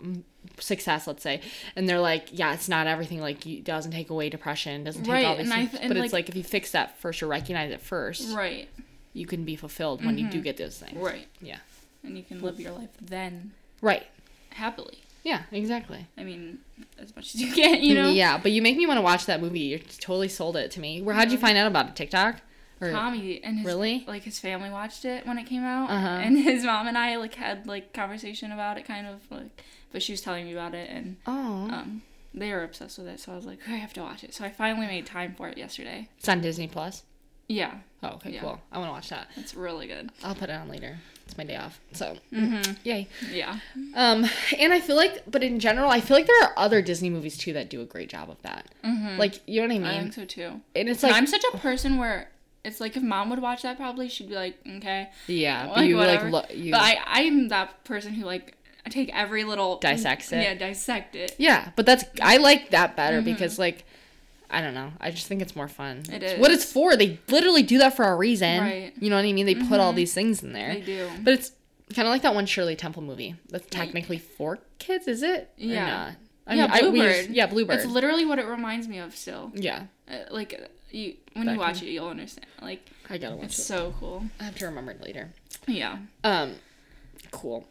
success, 0.60 1.08
let's 1.08 1.24
say, 1.24 1.42
and 1.76 1.90
they're 1.90 2.00
like, 2.00 2.28
yeah, 2.32 2.54
it's 2.54 2.70
not 2.70 2.88
everything. 2.88 3.20
Like, 3.20 3.46
it 3.48 3.64
doesn't 3.64 3.92
take 3.92 4.10
away 4.10 4.30
depression, 4.30 4.84
doesn't 4.84 5.04
take 5.04 5.12
Right, 5.14 5.26
all 5.26 5.36
these 5.36 5.46
and 5.46 5.54
I 5.54 5.66
things. 5.66 5.80
th- 5.80 5.88
but 5.90 5.98
like- 5.98 6.04
it's 6.06 6.14
like 6.14 6.30
if 6.30 6.36
you 6.36 6.44
fix 6.44 6.72
that 6.72 6.98
first 7.00 7.22
or 7.24 7.28
recognize 7.28 7.72
it 7.72 7.82
first, 7.82 8.36
right, 8.36 8.70
you 9.16 9.26
can 9.26 9.44
be 9.46 9.56
fulfilled 9.56 10.06
when 10.06 10.18
you 10.20 10.30
do 10.30 10.42
get 10.42 10.58
those 10.58 10.78
things. 10.78 10.94
Mm-hmm. 10.94 11.04
right. 11.06 11.28
Yeah. 11.42 11.58
And 12.04 12.16
you 12.18 12.24
can 12.24 12.42
live 12.42 12.60
your 12.60 12.74
life 12.74 12.90
then 13.02 13.54
Right. 13.82 14.06
happily. 14.52 15.00
Yeah. 15.24 15.42
Exactly. 15.52 16.06
I 16.18 16.24
mean, 16.24 16.60
as 17.00 17.16
much 17.16 17.34
as 17.34 17.42
you 17.42 17.52
can, 17.60 17.82
you 17.82 17.96
know. 17.96 18.10
Yeah, 18.12 18.38
but 18.38 18.52
you 18.52 18.62
make 18.62 18.78
me 18.78 18.86
want 18.86 18.98
to 19.00 19.02
watch 19.02 19.26
that 19.26 19.42
movie. 19.42 19.62
You 19.62 19.80
totally 19.80 20.28
sold 20.30 20.56
it 20.56 20.70
to 20.72 20.80
me. 20.80 21.02
Where 21.02 21.16
how'd 21.16 21.32
you 21.32 21.40
find 21.40 21.58
out 21.58 21.66
about 21.68 21.88
it? 21.90 21.96
TikTok? 21.96 22.42
Or 22.82 22.92
Tommy 22.92 23.42
and 23.44 23.58
his 23.60 23.66
Really? 23.66 24.04
like 24.08 24.24
his 24.24 24.38
family 24.38 24.70
watched 24.70 25.06
it 25.06 25.26
when 25.26 25.38
it 25.40 25.46
came 25.46 25.64
out, 25.64 25.90
Uh-huh. 25.90 26.08
and 26.08 26.38
his 26.52 26.64
mom 26.66 26.88
and 26.88 26.98
I 26.98 27.16
like 27.16 27.36
had 27.36 27.66
like 27.66 27.94
conversation 27.94 28.52
about 28.52 28.78
it, 28.78 28.86
kind 28.86 29.08
of 29.08 29.22
like. 29.32 29.64
But 29.94 30.04
she 30.04 30.12
was 30.12 30.20
telling 30.22 30.46
me 30.46 30.52
about 30.52 30.76
it, 30.76 30.90
and 30.92 31.16
oh, 31.26 31.32
um, 31.72 32.02
they 32.34 32.52
were 32.52 32.64
obsessed 32.66 32.98
with 32.98 33.08
it. 33.08 33.22
So 33.22 33.32
I 33.32 33.36
was 33.38 33.46
like, 33.46 33.60
I 33.68 33.78
have 33.78 33.94
to 33.94 34.02
watch 34.02 34.26
it. 34.26 34.34
So 34.34 34.44
I 34.44 34.50
finally 34.52 34.88
made 34.88 35.06
time 35.06 35.34
for 35.38 35.48
it 35.48 35.58
yesterday. 35.58 36.10
it's 36.18 36.28
on 36.28 36.42
Disney 36.42 36.68
Plus. 36.68 37.04
Yeah, 37.48 37.74
Oh, 38.04 38.10
okay, 38.16 38.32
Yeah. 38.32 38.42
cool. 38.42 38.60
I 38.72 38.78
want 38.78 38.90
to 38.90 38.92
watch 38.94 39.10
that. 39.10 39.28
it's 39.36 39.54
really 39.56 39.88
good. 39.88 40.12
I'll 40.24 40.36
put 40.36 40.50
it 40.50 40.54
on 40.54 40.68
later. 40.70 40.98
It's 41.26 41.38
my 41.38 41.44
day 41.44 41.56
off, 41.56 41.80
so 41.92 42.18
Mm-hmm. 42.34 42.74
yay. 42.84 43.08
Yeah. 43.32 43.58
Um, 43.96 44.26
and 44.60 44.72
I 44.74 44.80
feel 44.80 44.96
like, 44.96 45.24
but 45.30 45.44
in 45.44 45.60
general, 45.60 45.90
I 45.90 46.00
feel 46.02 46.16
like 46.18 46.28
there 46.28 46.44
are 46.44 46.54
other 46.58 46.82
Disney 46.84 47.10
movies 47.10 47.38
too 47.38 47.54
that 47.54 47.70
do 47.70 47.82
a 47.82 47.86
great 47.86 48.10
job 48.10 48.30
of 48.30 48.42
that. 48.44 48.68
Mm-hmm. 48.84 49.18
Like, 49.18 49.42
you 49.48 49.62
know 49.62 49.68
what 49.68 49.76
I 49.76 49.80
mean? 49.80 49.88
I 49.88 50.00
think 50.02 50.14
so 50.14 50.26
too. 50.26 50.62
and 50.76 50.88
it's 50.90 51.04
And 51.04 51.12
like, 51.12 51.20
I'm 51.22 51.28
such 51.28 51.44
a 51.54 51.58
person 51.58 51.98
where 51.98 52.30
it's 52.64 52.80
like 52.80 52.96
if 52.98 53.02
mom 53.04 53.30
would 53.32 53.40
watch 53.40 53.64
that, 53.64 53.78
probably 53.78 54.08
she'd 54.10 54.30
be 54.30 54.36
like, 54.36 54.58
okay, 54.78 55.10
yeah, 55.28 55.68
but 55.68 55.78
like 55.78 55.90
you 55.90 55.96
whatever. 55.98 56.30
like 56.30 56.50
look, 56.50 56.58
you, 56.58 56.72
But 56.72 56.82
I, 56.82 56.98
I'm 57.06 57.48
that 57.50 57.84
person 57.86 58.14
who 58.14 58.26
like 58.26 58.56
I 58.86 58.90
take 58.90 59.10
every 59.16 59.44
little 59.44 59.78
Dissects 59.80 60.32
it? 60.32 60.44
Yeah, 60.44 60.54
dissect 60.54 61.16
it. 61.16 61.34
yeah, 61.40 61.70
but 61.76 61.88
that's 61.88 62.06
I 62.22 62.38
like 62.38 62.70
that 62.72 62.96
better 62.96 63.18
Mm-hmm. 63.18 63.26
because 63.26 63.58
like. 63.60 63.84
I 64.50 64.62
don't 64.62 64.74
know. 64.74 64.92
I 65.02 65.12
just 65.12 65.28
think 65.28 65.42
it's 65.42 65.56
more 65.56 65.68
fun. 65.68 66.04
It's 66.10 66.40
what 66.40 66.52
it's 66.52 66.66
for. 66.72 66.96
They 66.96 67.20
literally 67.30 67.64
do 67.64 67.78
that 67.80 67.96
for 67.96 68.04
a 68.04 68.16
reason. 68.16 68.62
Right. 68.62 68.94
You 69.00 69.10
know 69.10 69.16
what 69.16 69.26
I 69.26 69.34
mean? 69.34 69.46
They 69.46 69.56
put 69.56 69.80
all 69.80 69.94
these 69.94 70.14
things 70.14 70.44
in 70.44 70.54
there. 70.54 70.74
They 70.76 70.82
do. 70.82 71.10
But 71.24 71.34
it's 71.34 71.52
kind 71.94 72.08
of 72.08 72.12
like 72.12 72.22
that 72.22 72.36
one 72.36 72.46
Shirley 72.46 72.76
Temple 72.76 73.02
movie. 73.02 73.36
That's 73.50 73.66
technically 73.70 74.20
for 74.20 74.60
kids, 74.80 75.08
is 75.08 75.24
it? 75.24 75.52
Yeah. 75.58 76.14
I 76.48 76.54
yeah, 76.56 76.62
mean, 76.64 76.72
I- 76.72 76.80
Bluebird. 76.82 77.16
just- 77.16 77.30
yeah, 77.32 77.48
Bluebird. 77.48 77.78
It's 77.78 77.86
literally 77.86 78.26
what 78.26 78.38
it 78.40 78.46
reminds 78.46 78.88
me 78.88 79.00
of. 79.00 79.16
Still, 79.16 79.52
yeah, 79.56 79.86
uh, 80.08 80.18
like 80.30 80.54
uh, 80.54 80.68
you 80.92 81.16
when 81.34 81.48
Back 81.48 81.54
you 81.56 81.60
watch 81.60 81.82
it, 81.82 81.88
you'll 81.88 82.08
understand. 82.08 82.46
Like 82.62 82.88
I 83.10 83.18
gotta 83.18 83.36
watch 83.36 83.46
it's 83.46 83.60
it. 83.60 83.64
so 83.64 83.96
cool. 84.00 84.24
I 84.40 84.44
have 84.44 84.56
to 84.58 84.66
remember 84.66 84.92
it 84.92 85.02
later. 85.02 85.32
Yeah. 85.68 85.98
Um, 86.24 86.54
cool. 87.32 87.68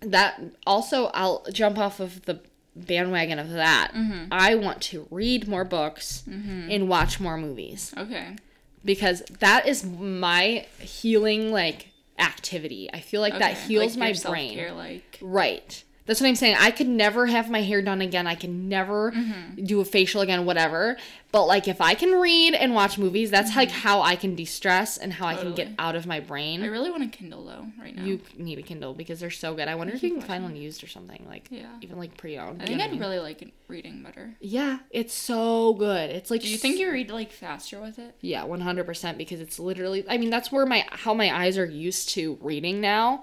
That 0.00 0.40
also, 0.66 1.06
I'll 1.06 1.44
jump 1.52 1.76
off 1.78 1.98
of 2.00 2.22
the 2.22 2.40
bandwagon 2.74 3.38
of 3.38 3.50
that. 3.50 3.92
Mm-hmm. 3.94 4.26
I 4.32 4.54
want 4.54 4.80
to 4.82 5.06
read 5.10 5.46
more 5.48 5.64
books 5.64 6.22
and 6.26 6.88
watch 6.88 7.20
more 7.20 7.36
movies 7.36 7.92
Okay. 7.96 8.36
because 8.84 9.22
that 9.40 9.66
is 9.66 9.84
my 9.84 10.66
healing 10.78 11.52
like 11.52 11.88
activity. 12.18 12.88
I 12.92 13.00
feel 13.00 13.20
like 13.20 13.38
that 13.38 13.56
heals 13.58 13.96
like 13.96 14.14
my 14.24 14.30
brain. 14.30 14.76
Like 14.76 15.18
Right. 15.20 15.84
That's 16.04 16.20
what 16.20 16.26
I'm 16.26 16.34
saying. 16.34 16.56
I 16.58 16.72
could 16.72 16.88
never 16.88 17.26
have 17.26 17.48
my 17.48 17.62
hair 17.62 17.80
done 17.80 18.00
again. 18.00 18.26
I 18.26 18.34
can 18.34 18.68
never 18.68 19.12
Mm-hmm. 19.12 19.64
do 19.64 19.80
a 19.80 19.84
facial 19.84 20.20
again, 20.20 20.44
whatever. 20.44 20.96
But 21.30 21.46
like 21.46 21.68
if 21.68 21.80
I 21.80 21.94
can 21.94 22.10
read 22.20 22.54
and 22.54 22.74
watch 22.74 22.98
movies, 22.98 23.30
that's 23.30 23.54
like 23.56 23.70
how 23.70 24.02
I 24.02 24.16
can 24.16 24.34
de-stress 24.34 24.96
and 24.98 25.12
how 25.12 25.26
I 25.26 25.36
can 25.36 25.54
get 25.54 25.68
Mm-hmm. 25.68 25.74
Out 25.78 25.94
of 25.94 26.06
my 26.06 26.18
brain. 26.20 26.62
I 26.62 26.66
really 26.66 26.90
want 26.90 27.04
a 27.04 27.06
Kindle 27.06 27.44
though 27.46 27.66
right 27.80 27.94
now. 27.94 28.04
You 28.04 28.20
need 28.36 28.58
a 28.58 28.62
Kindle 28.62 28.94
because 28.94 29.20
they're 29.20 29.30
so 29.30 29.54
good. 29.54 29.68
I 29.68 29.74
wonder 29.76 29.94
if 29.94 30.02
you 30.02 30.10
can 30.10 30.20
find 30.20 30.42
one 30.42 30.56
used 30.56 30.82
or 30.82 30.88
something 30.88 31.24
like 31.28 31.46
Yeah. 31.50 31.66
even 31.80 31.98
like 31.98 32.16
pre-owned. 32.16 32.62
I 32.62 32.66
think 32.66 32.80
I'd 32.80 32.88
I 32.88 32.92
mean? 32.92 33.00
really 33.00 33.20
like 33.20 33.48
reading 33.68 34.02
better. 34.02 34.34
Yeah, 34.40 34.80
it's 34.90 35.14
so 35.14 35.72
good. 35.74 36.10
It's 36.10 36.30
like 36.30 36.42
Do 36.42 36.48
you 36.48 36.58
think 36.58 36.78
you 36.80 36.90
read 36.90 37.10
like 37.10 37.30
faster 37.32 37.80
with 37.80 37.98
it? 37.98 38.14
Yeah, 38.20 38.42
one 38.44 38.60
hundred 38.60 38.84
percent. 38.86 39.16
Because 39.18 39.40
it's 39.40 39.58
literally. 39.58 40.04
I 40.08 40.18
mean, 40.18 40.30
that's 40.30 40.50
where 40.50 40.66
my 40.66 40.84
how 40.90 41.14
my 41.14 41.34
eyes 41.34 41.56
are 41.58 41.64
used 41.64 42.08
to 42.10 42.36
reading 42.42 42.80
now 42.80 43.22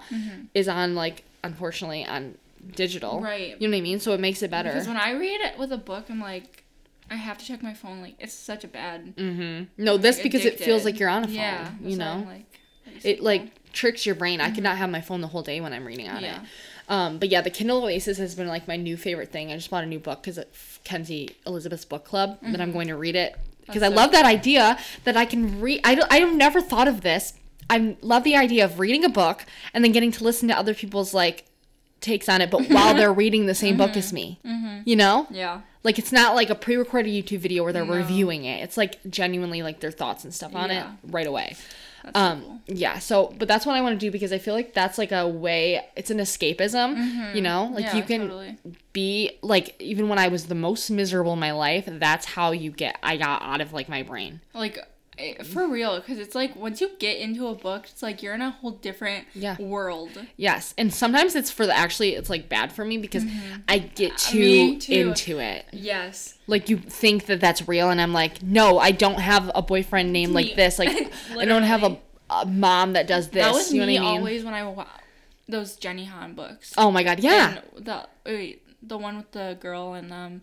is 0.54 0.66
on 0.66 0.94
like 0.94 1.24
unfortunately 1.44 2.04
on 2.06 2.36
digital. 2.74 3.20
Right. 3.20 3.56
You 3.60 3.68
know 3.68 3.72
what 3.76 3.78
I 3.78 3.82
mean? 3.82 4.00
So 4.00 4.12
it 4.12 4.20
makes 4.20 4.42
it 4.42 4.50
better. 4.50 4.70
Because 4.70 4.88
when 4.88 4.96
I 4.96 5.12
read 5.12 5.40
it 5.40 5.58
with 5.58 5.72
a 5.72 5.78
book, 5.78 6.06
I'm 6.08 6.20
like, 6.20 6.64
I 7.10 7.16
have 7.16 7.38
to 7.38 7.44
check 7.44 7.62
my 7.62 7.74
phone. 7.74 8.00
Like 8.00 8.14
it's 8.18 8.34
such 8.34 8.64
a 8.64 8.68
bad. 8.68 9.16
Mm-hmm. 9.16 9.82
No, 9.82 9.96
this 9.96 10.16
like, 10.16 10.22
because 10.24 10.44
it 10.44 10.58
feels 10.58 10.84
like 10.84 10.98
you're 11.00 11.08
on 11.08 11.24
a 11.24 11.26
phone. 11.26 11.34
Yeah. 11.36 11.70
you 11.82 11.96
know, 11.96 12.24
like, 12.26 12.60
it 13.04 13.22
like 13.22 13.72
tricks 13.72 14.04
your 14.06 14.14
brain. 14.14 14.40
I 14.40 14.50
could 14.50 14.62
not 14.64 14.76
have 14.76 14.90
my 14.90 15.00
phone 15.00 15.20
the 15.20 15.28
whole 15.28 15.42
day 15.42 15.60
when 15.60 15.72
I'm 15.72 15.84
reading 15.84 16.08
on 16.08 16.22
Yeah. 16.22 16.36
it. 16.42 16.48
Um, 16.88 17.18
but 17.18 17.28
yeah, 17.28 17.40
the 17.40 17.50
Kindle 17.50 17.84
Oasis 17.84 18.18
has 18.18 18.34
been 18.34 18.48
like 18.48 18.66
my 18.66 18.76
new 18.76 18.96
favorite 18.96 19.30
thing. 19.30 19.52
I 19.52 19.56
just 19.56 19.70
bought 19.70 19.84
a 19.84 19.86
new 19.86 20.00
book 20.00 20.22
because 20.24 20.40
Kenzie 20.82 21.30
Elizabeth's 21.46 21.84
book 21.84 22.04
club 22.04 22.38
that 22.42 22.60
I'm 22.60 22.72
going 22.72 22.88
to 22.88 22.96
read 22.96 23.14
it 23.16 23.36
because 23.66 23.82
I 23.82 23.86
Mm-hmm. 23.86 23.94
So 23.96 24.02
love 24.02 24.12
that 24.12 24.24
idea 24.24 24.76
that 25.04 25.16
I 25.16 25.24
can 25.24 25.60
read. 25.60 25.80
I 25.84 25.94
don't, 25.94 26.12
I've 26.12 26.34
never 26.34 26.60
thought 26.60 26.88
of 26.88 27.02
this. 27.02 27.34
I 27.68 27.96
love 28.02 28.24
the 28.24 28.34
idea 28.34 28.64
of 28.64 28.80
reading 28.80 29.04
a 29.04 29.08
book 29.08 29.46
and 29.72 29.84
then 29.84 29.92
getting 29.92 30.10
to 30.10 30.24
listen 30.24 30.48
to 30.48 30.58
other 30.58 30.74
people's 30.74 31.14
like 31.14 31.44
takes 32.00 32.28
on 32.28 32.40
it, 32.40 32.50
but 32.50 32.68
while 32.70 32.94
they're 32.94 33.12
reading 33.12 33.46
the 33.46 33.54
same 33.54 33.76
book 33.76 33.96
as 33.96 34.12
me. 34.12 34.38
You 34.84 34.96
know, 34.96 35.26
Yeah. 35.30 35.60
like 35.84 35.98
it's 35.98 36.10
not 36.12 36.34
like 36.34 36.48
a 36.50 36.54
pre-recorded 36.54 37.10
YouTube 37.12 37.40
video 37.40 37.62
where 37.64 37.72
they're 37.72 37.84
No. 37.84 37.94
reviewing 37.94 38.44
it. 38.44 38.62
It's 38.62 38.76
like 38.78 38.98
genuinely 39.10 39.62
like 39.62 39.80
their 39.80 39.90
thoughts 39.90 40.24
and 40.24 40.32
stuff 40.34 40.54
on 40.54 40.70
Yeah. 40.70 40.92
it 40.92 41.10
right 41.10 41.26
away. 41.26 41.56
That's 42.02 42.18
so 42.18 42.24
Um, 42.24 42.40
cool. 42.42 42.60
yeah. 42.68 42.98
So, 42.98 43.34
but 43.38 43.46
that's 43.46 43.66
what 43.66 43.76
I 43.76 43.82
want 43.82 44.00
to 44.00 44.06
do 44.06 44.10
because 44.10 44.32
I 44.32 44.38
feel 44.38 44.54
like 44.54 44.72
that's 44.72 44.96
like 44.96 45.12
a 45.12 45.28
way. 45.28 45.82
It's 45.96 46.10
an 46.10 46.16
escapism. 46.16 47.34
You 47.34 47.42
know, 47.42 47.70
like 47.74 47.84
Mm-hmm. 47.84 47.96
Yeah, 47.96 47.96
you 47.96 48.02
can 48.08 48.20
totally. 48.22 48.56
be 48.94 49.32
like 49.42 49.74
even 49.78 50.08
when 50.08 50.18
I 50.18 50.28
was 50.28 50.46
the 50.46 50.54
most 50.54 50.88
miserable 50.90 51.34
in 51.34 51.38
my 51.40 51.52
life, 51.52 51.84
that's 51.86 52.24
how 52.24 52.52
you 52.52 52.70
get. 52.70 52.96
I 53.02 53.18
got 53.18 53.42
out 53.42 53.60
of 53.60 53.74
like 53.74 53.88
my 53.90 54.02
brain. 54.02 54.40
Like 54.54 54.78
for 55.44 55.68
real, 55.68 55.98
because 56.00 56.18
it's 56.18 56.34
like 56.34 56.54
once 56.56 56.80
you 56.80 56.90
get 56.98 57.18
into 57.18 57.46
a 57.48 57.54
book, 57.54 57.86
it's 57.90 58.02
like 58.02 58.22
you're 58.22 58.34
in 58.34 58.42
a 58.42 58.50
whole 58.50 58.70
different 58.72 59.26
Yeah. 59.34 59.56
world. 59.60 60.10
Yes, 60.36 60.74
and 60.78 60.92
sometimes 60.92 61.34
it's 61.34 61.50
for 61.50 61.66
the 61.66 61.76
actually 61.76 62.14
it's 62.14 62.30
like 62.30 62.48
bad 62.48 62.72
for 62.72 62.84
me 62.84 62.98
because 62.98 63.24
I 63.68 63.78
get 63.78 64.16
too, 64.18 64.38
Mm-hmm. 64.38 64.78
Too. 64.78 64.92
into 64.94 65.38
it. 65.38 65.66
Yes. 65.72 66.36
Like 66.46 66.68
you 66.68 66.76
think 66.78 67.26
that 67.26 67.40
that's 67.40 67.66
real, 67.68 67.90
and 67.90 68.00
I'm 68.00 68.12
like, 68.12 68.42
no, 68.42 68.78
I 68.78 68.90
don't 68.92 69.20
have 69.20 69.50
a 69.54 69.62
boyfriend 69.62 70.12
named 70.12 70.32
like 70.32 70.56
this. 70.56 70.78
Like 70.78 71.12
I 71.38 71.44
don't 71.44 71.62
have 71.64 71.82
a, 71.82 71.98
a 72.30 72.46
mom 72.46 72.92
that 72.94 73.06
does 73.06 73.28
this. 73.30 73.44
that 73.44 73.52
was 73.52 73.72
you 73.72 73.80
know 73.80 73.86
me 73.86 73.98
what 73.98 74.06
I 74.06 74.10
mean? 74.12 74.18
always 74.18 74.44
when 74.44 74.54
I 74.54 74.62
wa- 74.66 74.86
those 75.48 75.76
Jenny 75.76 76.04
Han 76.06 76.34
books. 76.34 76.72
Oh 76.78 76.90
my 76.90 77.02
god, 77.02 77.20
yeah. 77.20 77.60
And 77.76 77.84
the 77.86 78.08
wait, 78.24 78.62
the 78.82 78.96
one 78.96 79.16
with 79.16 79.32
the 79.32 79.56
girl 79.60 79.94
and 79.94 80.12
um, 80.12 80.42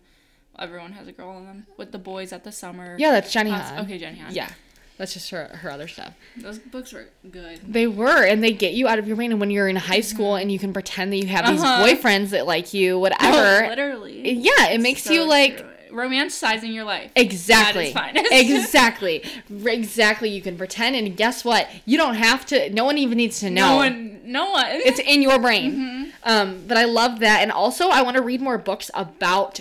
everyone 0.58 0.92
has 0.92 1.08
a 1.08 1.12
girl 1.12 1.38
in 1.38 1.46
them 1.46 1.66
with 1.76 1.92
the 1.92 1.98
boys 1.98 2.32
at 2.32 2.44
the 2.44 2.52
summer. 2.52 2.96
yeah, 2.98 3.10
that's 3.12 3.32
Jenny 3.32 3.50
Han. 3.50 3.84
okay, 3.84 3.96
Jenny 3.98 4.18
Han. 4.18 4.34
Yeah. 4.34 4.50
That's 4.98 5.14
just 5.14 5.30
her 5.30 5.46
her 5.62 5.70
other 5.70 5.86
stuff. 5.88 6.12
Those 6.36 6.58
books 6.58 6.92
were 6.92 7.06
good. 7.30 7.60
They 7.66 7.86
were, 7.86 8.24
and 8.26 8.42
they 8.42 8.52
get 8.52 8.72
you 8.74 8.88
out 8.88 8.98
of 8.98 9.06
your 9.06 9.16
brain. 9.16 9.30
And 9.30 9.40
when 9.40 9.50
you're 9.50 9.68
in 9.68 9.76
high 9.76 10.00
school 10.00 10.34
and 10.34 10.50
you 10.50 10.58
can 10.58 10.72
pretend 10.72 11.12
that 11.12 11.16
you 11.18 11.26
have 11.28 11.46
these 11.46 11.62
Uh-huh. 11.62 11.84
boyfriends 11.86 12.30
that 12.30 12.46
like 12.46 12.74
you, 12.74 12.98
whatever. 12.98 13.68
Literally. 13.68 14.32
yeah, 14.32 14.70
it 14.70 14.80
makes 14.80 15.04
So 15.04 15.12
you 15.12 15.22
like 15.24 15.58
true. 15.58 15.68
romanticizing 15.96 16.74
your 16.74 16.82
life. 16.84 17.12
exactly, 17.14 17.92
That 17.92 18.16
is 18.16 18.22
fine. 18.26 18.26
exactly, 18.32 19.22
exactly. 19.64 20.30
You 20.30 20.42
can 20.42 20.56
pretend, 20.58 20.96
and 20.96 21.16
guess 21.16 21.44
what? 21.44 21.68
You 21.86 21.96
don't 21.96 22.14
have 22.14 22.44
to. 22.46 22.68
No 22.70 22.84
one 22.84 22.98
even 22.98 23.18
needs 23.18 23.38
to 23.40 23.50
know. 23.50 23.68
No 23.70 23.76
one. 23.76 24.20
No 24.24 24.50
one. 24.50 24.66
It's 24.68 24.98
in 24.98 25.22
your 25.22 25.38
brain. 25.38 25.72
Mm-hmm. 25.72 26.04
Um, 26.24 26.64
but 26.66 26.76
I 26.76 26.84
love 26.84 27.20
that, 27.20 27.40
and 27.42 27.52
also 27.52 27.88
I 27.88 28.02
want 28.02 28.16
to 28.16 28.22
read 28.22 28.40
more 28.40 28.58
books 28.58 28.90
about. 28.94 29.60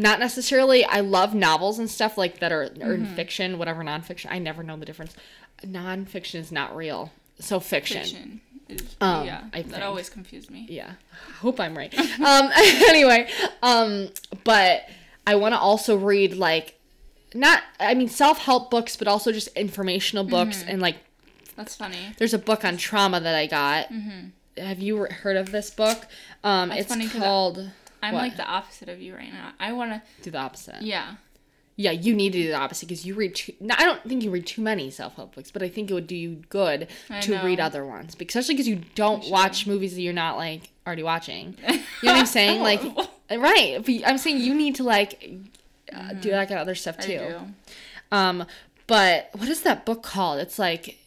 Not 0.00 0.18
necessarily. 0.18 0.84
I 0.84 1.00
love 1.00 1.34
novels 1.34 1.78
and 1.78 1.90
stuff 1.90 2.16
like 2.16 2.38
that 2.40 2.52
are 2.52 2.62
or 2.64 2.68
Mm-hmm. 2.96 3.14
fiction, 3.14 3.58
whatever 3.58 3.82
nonfiction. 3.84 4.26
I 4.30 4.38
never 4.38 4.62
know 4.62 4.76
the 4.76 4.86
difference. 4.86 5.14
Nonfiction 5.64 6.36
is 6.36 6.50
not 6.50 6.74
real, 6.74 7.12
so 7.38 7.60
fiction. 7.60 8.02
fiction. 8.02 8.40
Is, 8.68 8.96
Um, 9.00 9.26
yeah, 9.26 9.44
I 9.52 9.62
that 9.62 9.70
think. 9.72 9.84
always 9.84 10.08
confused 10.08 10.50
me. 10.50 10.66
Yeah, 10.70 10.92
I 11.28 11.32
hope 11.38 11.58
I'm 11.60 11.76
right. 11.76 11.92
um, 12.20 12.50
anyway, 12.56 13.28
um, 13.62 14.08
but 14.44 14.88
I 15.26 15.34
want 15.34 15.54
to 15.54 15.58
also 15.58 15.96
read 15.96 16.34
like, 16.34 16.78
not 17.34 17.62
I 17.78 17.94
mean 17.94 18.08
self 18.08 18.38
help 18.38 18.70
books, 18.70 18.96
but 18.96 19.06
also 19.08 19.32
just 19.32 19.48
informational 19.48 20.24
books 20.24 20.58
Mm-hmm. 20.60 20.70
and 20.70 20.82
like 20.82 20.96
That's 21.56 21.74
funny. 21.76 21.98
there's 22.18 22.34
a 22.34 22.38
book 22.38 22.64
on 22.64 22.76
trauma 22.76 23.20
that 23.20 23.34
I 23.34 23.46
got. 23.46 23.88
Have 24.56 24.78
you 24.80 25.04
heard 25.04 25.36
of 25.36 25.52
this 25.52 25.70
book? 25.70 26.06
Um, 26.44 26.50
Mm-hmm. 26.52 26.68
That's 26.70 26.80
it's 26.80 26.88
funny 26.90 27.08
called. 27.08 27.70
I'm 28.02 28.14
What? 28.14 28.20
like 28.22 28.36
the 28.36 28.46
opposite 28.46 28.88
of 28.88 29.00
you 29.00 29.14
right 29.14 29.32
now. 29.32 29.52
I 29.60 29.72
want 29.72 29.92
to. 29.92 30.02
Do 30.22 30.30
the 30.30 30.38
opposite. 30.38 30.82
Yeah. 30.82 31.14
Yeah, 31.76 31.92
you 31.92 32.14
need 32.14 32.32
to 32.34 32.42
do 32.42 32.48
the 32.48 32.54
opposite 32.56 32.86
because 32.88 33.06
you 33.06 33.14
read. 33.14 33.34
Too, 33.36 33.54
I 33.70 33.84
don't 33.86 34.02
think 34.06 34.22
you 34.22 34.30
read 34.30 34.46
too 34.46 34.60
many 34.60 34.90
self 34.90 35.16
help 35.16 35.34
books, 35.34 35.50
but 35.50 35.62
I 35.62 35.68
think 35.70 35.90
it 35.90 35.94
would 35.94 36.06
do 36.06 36.14
you 36.16 36.42
good 36.50 36.88
I 37.08 37.20
to 37.20 37.38
read 37.42 37.58
other 37.58 37.86
ones, 37.86 38.14
especially 38.20 38.54
because 38.54 38.68
you 38.68 38.82
don't 38.94 39.22
should. 39.24 39.32
watch 39.32 39.66
movies 39.66 39.94
that 39.94 40.02
you're 40.02 40.12
not 40.12 40.36
like 40.36 40.68
already 40.86 41.02
watching. 41.02 41.56
You 42.02 42.06
know 42.08 42.12
what 42.14 42.20
I'm 42.20 42.26
saying? 42.26 42.60
Like, 42.62 42.80
Oh. 42.82 43.08
right? 43.38 43.78
But 43.84 43.94
I'm 44.08 44.18
saying 44.18 44.38
you 44.40 44.54
need 44.54 44.74
to 44.76 44.82
like 44.84 45.30
uh, 45.92 46.12
do 46.14 46.30
that 46.30 46.48
kind 46.48 46.58
of 46.58 46.62
other 46.62 46.74
stuff 46.74 46.96
I 46.98 47.02
too. 47.02 47.18
do. 47.18 47.38
Um, 48.12 48.46
but 48.86 49.30
what 49.34 49.48
is 49.48 49.62
that 49.62 49.86
book 49.86 50.02
called? 50.02 50.40
It's 50.40 50.58
like, 50.58 50.98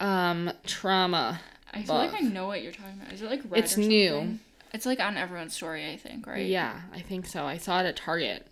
um, 0.00 0.50
trauma. 0.66 1.40
I 1.72 1.82
feel 1.82 1.96
like. 1.96 2.14
I 2.14 2.20
know 2.20 2.46
what 2.46 2.62
you're 2.62 2.72
talking 2.72 2.98
about. 3.00 3.12
Is 3.12 3.20
it 3.22 3.28
like 3.30 3.42
red 3.50 3.64
It's 3.64 3.76
new. 3.76 4.38
It's 4.74 4.84
like 4.84 5.00
on 5.00 5.16
everyone's 5.16 5.54
story, 5.54 5.90
I 5.90 5.96
think, 5.96 6.26
right? 6.26 6.44
Yeah, 6.46 6.80
I 6.92 7.00
think 7.00 7.24
so. 7.26 7.44
I 7.46 7.56
saw 7.56 7.80
it 7.80 7.86
at 7.86 7.96
Target. 7.96 8.46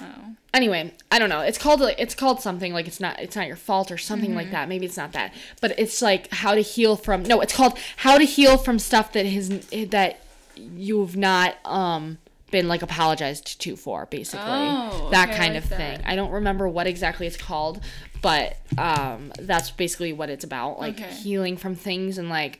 Oh. 0.00 0.34
anyway 0.52 0.92
i 1.12 1.18
don't 1.20 1.28
know 1.28 1.42
it's 1.42 1.58
called 1.58 1.78
like 1.78 1.94
it's 2.00 2.16
called 2.16 2.40
something 2.40 2.72
like 2.72 2.88
it's 2.88 2.98
not 2.98 3.20
it's 3.20 3.36
not 3.36 3.46
your 3.46 3.54
fault 3.54 3.92
or 3.92 3.98
something 3.98 4.34
like 4.34 4.50
that 4.50 4.68
maybe 4.68 4.84
it's 4.84 4.96
not 4.96 5.12
that 5.12 5.32
but 5.60 5.78
it's 5.78 6.02
like 6.02 6.28
how 6.32 6.56
to 6.56 6.60
heal 6.60 6.96
from 6.96 7.22
no 7.22 7.40
it's 7.40 7.54
called 7.54 7.78
how 7.98 8.18
to 8.18 8.24
heal 8.24 8.58
from 8.58 8.80
stuff 8.80 9.12
that 9.12 9.26
has 9.26 9.48
that 9.90 10.18
you've 10.56 11.16
not 11.16 11.54
um 11.64 12.18
been 12.50 12.66
like 12.66 12.82
apologized 12.82 13.60
to 13.60 13.76
for 13.76 14.06
basically 14.06 14.40
Oh, 14.48 15.08
that 15.12 15.28
okay, 15.28 15.38
kind 15.38 15.54
like 15.54 15.62
of 15.62 15.68
that. 15.70 15.76
thing 15.76 16.00
i 16.04 16.16
don't 16.16 16.32
remember 16.32 16.66
what 16.66 16.88
exactly 16.88 17.28
it's 17.28 17.36
called 17.36 17.80
but 18.22 18.56
um 18.78 19.30
that's 19.38 19.70
basically 19.70 20.12
what 20.12 20.30
it's 20.30 20.42
about 20.42 20.80
like 20.80 20.94
Okay. 20.94 21.12
healing 21.12 21.56
from 21.56 21.76
things 21.76 22.18
and 22.18 22.28
like 22.28 22.58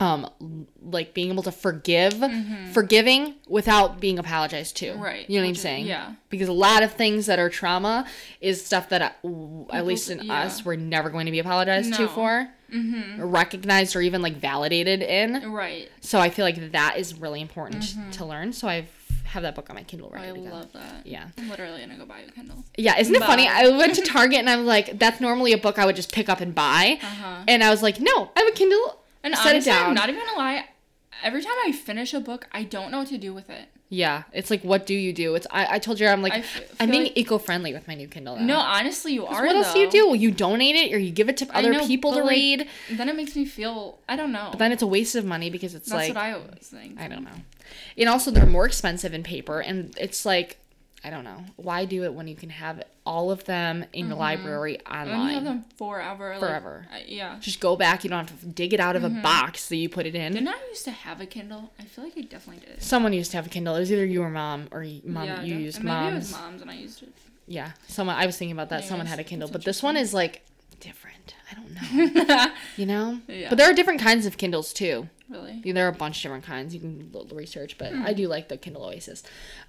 um 0.00 0.66
like 0.82 1.12
being 1.12 1.30
able 1.30 1.42
to 1.42 1.50
forgive 1.52 2.14
forgiving 2.72 3.34
without 3.48 4.00
being 4.00 4.18
apologized 4.18 4.76
to 4.76 4.86
Mm-hmm. 4.92 5.02
Right, 5.02 5.28
you 5.30 5.36
know 5.36 5.42
what 5.42 5.46
i'm 5.46 5.50
which 5.50 5.56
is- 5.58 5.62
saying 5.62 5.86
yeah. 5.86 6.12
because 6.30 6.48
a 6.48 6.52
lot 6.52 6.82
of 6.82 6.92
things 6.92 7.26
that 7.26 7.38
are 7.38 7.48
trauma 7.50 8.06
is 8.40 8.64
stuff 8.64 8.88
that 8.90 9.02
uh, 9.02 9.10
at 9.72 9.86
least 9.86 10.10
in 10.10 10.20
yeah. 10.22 10.42
us 10.42 10.64
we're 10.64 10.76
never 10.76 11.10
going 11.10 11.26
to 11.26 11.32
be 11.32 11.38
apologized 11.40 11.94
to 11.94 12.08
for 12.08 12.48
mm-hmm. 12.72 13.22
recognized 13.22 13.96
or 13.96 14.00
even 14.00 14.22
like 14.22 14.36
validated 14.36 15.02
in 15.02 15.50
Right. 15.50 15.90
so 16.00 16.20
i 16.20 16.30
feel 16.30 16.44
like 16.44 16.72
that 16.72 16.96
is 16.98 17.18
really 17.18 17.40
important 17.40 17.94
to 18.12 18.24
learn 18.24 18.52
so 18.52 18.68
i 18.68 18.86
have 19.24 19.42
that 19.42 19.54
book 19.54 19.68
on 19.68 19.76
my 19.76 19.82
kindle 19.82 20.08
Mm-hmm. 20.08 20.18
I 20.18 20.28
ready 20.28 20.42
to 20.42 20.48
go 20.48 20.54
love 20.54 20.72
that. 20.72 21.06
yeah 21.06 21.26
I'm 21.36 21.50
literally 21.50 21.80
gonna 21.80 21.98
go 21.98 22.06
buy 22.06 22.20
a 22.20 22.30
Kindle. 22.30 22.64
yeah 22.76 22.98
isn't 22.98 23.14
it 23.14 23.22
funny 23.22 23.46
i 23.48 23.68
went 23.68 23.94
to 23.96 24.02
target 24.16 24.38
and 24.38 24.48
i 24.48 24.56
was 24.56 24.66
like 24.66 24.98
that's 24.98 25.20
normally 25.20 25.52
a 25.52 25.58
book 25.58 25.78
i 25.78 25.84
would 25.84 25.96
just 25.96 26.12
pick 26.12 26.28
up 26.28 26.40
and 26.40 26.54
buy 26.54 26.98
Uh-huh. 27.02 27.42
and 27.48 27.62
i 27.64 27.68
was 27.70 27.82
like 27.82 28.00
no 28.00 28.30
i 28.36 28.40
have 28.40 28.48
a 28.48 28.52
kindle 28.52 29.00
And 29.22 29.34
set 29.34 29.46
honestly, 29.46 29.70
it 29.72 29.74
down 29.74 29.88
I'm 29.90 29.94
not 29.94 30.08
even 30.08 30.24
gonna 30.24 30.38
lie. 30.38 30.66
Every 31.22 31.42
time 31.42 31.54
I 31.66 31.72
finish 31.72 32.14
a 32.14 32.20
book, 32.20 32.46
I 32.52 32.62
don't 32.62 32.90
know 32.92 32.98
what 33.00 33.08
to 33.08 33.18
do 33.18 33.34
with 33.34 33.50
it. 33.50 33.68
yeah 33.90 34.24
it's 34.34 34.50
like 34.50 34.62
what 34.62 34.84
do 34.84 34.94
you 34.94 35.14
do 35.14 35.34
it's 35.34 35.46
i, 35.50 35.76
I 35.76 35.78
told 35.78 35.98
you 35.98 36.06
i'm 36.06 36.20
like 36.20 36.34
I 36.34 36.40
f- 36.40 36.76
i'm 36.78 36.90
being 36.90 37.04
like- 37.04 37.16
eco-friendly 37.16 37.72
with 37.72 37.88
my 37.88 37.94
new 37.94 38.06
kindle 38.06 38.36
now. 38.36 38.44
No, 38.44 38.58
honestly, 38.58 39.14
you 39.14 39.24
are. 39.24 39.46
what 39.46 39.56
else 39.56 39.72
do 39.72 39.78
you 39.80 39.90
do 39.90 40.14
you 40.14 40.30
donate 40.30 40.76
it 40.76 40.92
or 40.94 40.98
you 40.98 41.10
give 41.10 41.30
it 41.30 41.38
to 41.38 41.46
other 41.56 41.72
know, 41.72 41.86
people 41.86 42.12
to 42.12 42.20
like, 42.22 42.30
read 42.30 42.68
Then 42.90 43.08
it 43.08 43.16
makes 43.16 43.34
me 43.34 43.46
feel. 43.46 43.98
I 44.06 44.14
don't 44.16 44.30
know. 44.30 44.48
But 44.52 44.58
then 44.58 44.72
it's 44.72 44.82
a 44.82 44.86
waste 44.86 45.14
of 45.16 45.24
money 45.24 45.48
because 45.48 45.74
it's 45.74 45.88
That's 45.88 46.08
like 46.08 46.14
what 46.14 46.22
I 46.22 46.32
always 46.32 46.68
think. 46.68 47.00
I 47.00 47.08
don't 47.08 47.24
know. 47.24 47.38
And 47.96 48.08
also 48.10 48.30
they're 48.30 48.46
more 48.58 48.66
expensive 48.66 49.14
in 49.14 49.22
paper 49.22 49.60
and 49.60 49.94
it's 49.98 50.26
like 50.26 50.58
I 51.04 51.10
don't 51.10 51.22
know. 51.22 51.44
Why 51.56 51.84
do 51.84 52.02
it 52.04 52.12
when 52.12 52.26
you 52.26 52.34
can 52.34 52.50
have 52.50 52.82
all 53.06 53.30
of 53.30 53.44
them 53.44 53.84
in 53.92 54.08
your 54.08 54.16
library 54.16 54.78
Mm-hmm. 54.84 54.94
And 54.94 55.08
you 55.08 55.14
have 55.14 55.20
online? 55.20 55.44
them 55.44 55.64
forever. 55.76 56.30
like, 56.32 56.40
Forever. 56.40 56.86
Yeah. 57.06 57.36
Just 57.40 57.60
go 57.60 57.76
back, 57.76 58.02
you 58.02 58.10
don't 58.10 58.28
have 58.28 58.40
to 58.40 58.46
dig 58.46 58.74
it 58.74 58.80
out 58.80 58.96
of 58.96 59.02
Mm-hmm. 59.02 59.18
a 59.18 59.22
box 59.22 59.68
that 59.68 59.76
you 59.76 59.88
put 59.88 60.06
it 60.06 60.14
in. 60.16 60.32
Didn't 60.32 60.48
I 60.48 60.58
used 60.68 60.84
to 60.84 60.90
have 60.90 61.20
a 61.20 61.26
Kindle? 61.26 61.70
I 61.78 61.84
feel 61.84 62.02
like 62.04 62.14
I 62.18 62.22
definitely 62.22 62.66
did. 62.66 62.82
Someone 62.82 63.12
used 63.12 63.30
to 63.30 63.36
have 63.36 63.46
a 63.46 63.48
Kindle. 63.50 63.76
It 63.76 63.80
was 63.80 63.92
either 63.92 64.04
you 64.04 64.22
or 64.22 64.30
mom 64.30 64.66
or 64.72 64.84
mom 65.04 65.24
yeah, 65.26 65.42
you 65.42 65.54
used 65.56 65.82
Maybe 65.84 65.88
it 65.96 66.00
mom's. 66.00 66.14
was 66.14 66.32
mom's 66.32 66.62
and 66.62 66.70
I 66.70 66.74
used 66.74 67.02
it. 67.04 67.12
Yeah. 67.46 67.70
Someone 67.86 68.16
I 68.16 68.26
was 68.26 68.36
thinking 68.36 68.52
about 68.52 68.68
that. 68.70 68.84
Someone 68.84 69.06
had 69.06 69.20
a 69.20 69.24
Kindle, 69.24 69.48
but 69.48 69.64
this 69.64 69.82
one 69.82 69.96
is 69.96 70.12
like 70.12 70.42
different. 70.80 71.34
I 71.50 71.54
don't 71.54 72.26
know. 72.26 72.46
you 72.76 72.86
know? 72.86 73.20
Yeah. 73.28 73.48
But 73.48 73.56
there 73.58 73.70
are 73.70 73.72
different 73.72 74.00
kinds 74.00 74.26
of 74.26 74.36
Kindles 74.36 74.72
too. 74.72 75.08
Really? 75.30 75.60
Yeah, 75.64 75.72
there 75.74 75.86
are 75.86 75.90
a 75.90 75.92
bunch 75.94 76.16
of 76.18 76.22
different 76.22 76.44
kinds. 76.44 76.74
You 76.74 76.80
can 76.80 77.10
research, 77.32 77.78
but 77.78 77.92
Hmm. 77.92 78.04
I 78.04 78.12
do 78.14 78.28
like 78.28 78.48
the 78.48 78.56
Kindle 78.56 78.84
Oasis. 78.84 79.22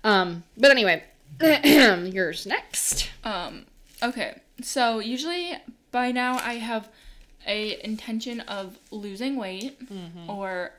Um, 0.04 0.44
but 0.58 0.72
anyway, 0.72 1.04
yours 1.42 2.46
next. 2.46 3.10
Um, 3.24 3.66
okay. 4.04 4.40
So 4.62 5.00
usually 5.00 5.54
by 5.92 6.12
now 6.12 6.38
I 6.38 6.56
have 6.56 6.90
a 7.48 7.84
intention 7.86 8.42
of 8.42 8.78
losing 8.92 9.36
weight 9.38 9.80
Mm-hmm. 9.90 10.30
or 10.30 10.72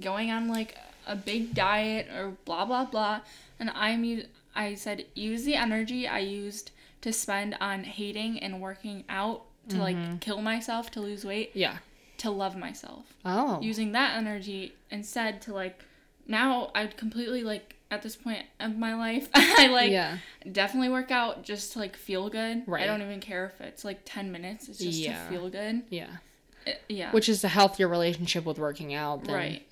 going 0.00 0.30
on 0.30 0.48
like 0.48 0.76
a 1.06 1.14
big 1.14 1.54
diet 1.54 2.08
or 2.16 2.32
blah 2.44 2.64
blah 2.64 2.84
blah. 2.86 3.20
And 3.60 3.70
I'm 3.74 4.22
I 4.54 4.74
said 4.74 5.04
use 5.14 5.44
the 5.44 5.54
energy 5.54 6.06
I 6.08 6.18
used 6.20 6.70
to 7.02 7.12
spend 7.12 7.56
on 7.60 7.84
hating 7.84 8.38
and 8.40 8.60
working 8.60 9.04
out 9.08 9.42
to 9.68 9.76
Mm-hmm. 9.76 9.80
like 9.82 10.20
kill 10.20 10.40
myself 10.42 10.90
to 10.92 11.00
lose 11.00 11.24
weight 11.24 11.50
Yeah. 11.54 11.78
to 12.18 12.30
love 12.30 12.56
myself. 12.56 13.04
Oh. 13.24 13.60
Using 13.60 13.92
that 13.92 14.16
energy 14.16 14.74
instead 14.90 15.40
to 15.42 15.52
like 15.52 15.78
now 16.26 16.70
I'd 16.74 16.96
completely 16.96 17.42
like 17.44 17.76
at 17.92 18.02
this 18.02 18.16
point 18.16 18.44
of 18.58 18.76
my 18.76 18.94
life 18.94 19.28
I 19.34 19.66
like 19.68 19.92
yeah. 19.92 20.16
definitely 20.50 20.88
work 20.88 21.10
out 21.10 21.42
just 21.44 21.74
to 21.74 21.78
like 21.78 21.94
feel 21.96 22.28
good. 22.30 22.62
Right. 22.66 22.82
I 22.82 22.86
don't 22.86 23.02
even 23.02 23.20
care 23.20 23.44
if 23.54 23.60
it's 23.60 23.84
like 23.84 24.00
10 24.04 24.32
minutes. 24.32 24.68
It's 24.68 24.78
just 24.78 24.98
Yeah. 24.98 25.22
to 25.24 25.28
feel 25.30 25.48
good. 25.50 25.82
Yeah. 25.90 26.06
It- 26.66 26.80
yeah. 26.88 27.10
Which 27.12 27.28
is 27.28 27.44
a 27.44 27.48
healthier 27.48 27.88
relationship 27.88 28.44
with 28.46 28.58
working 28.58 28.94
out. 28.94 29.24
Than, 29.24 29.34
right. 29.34 29.62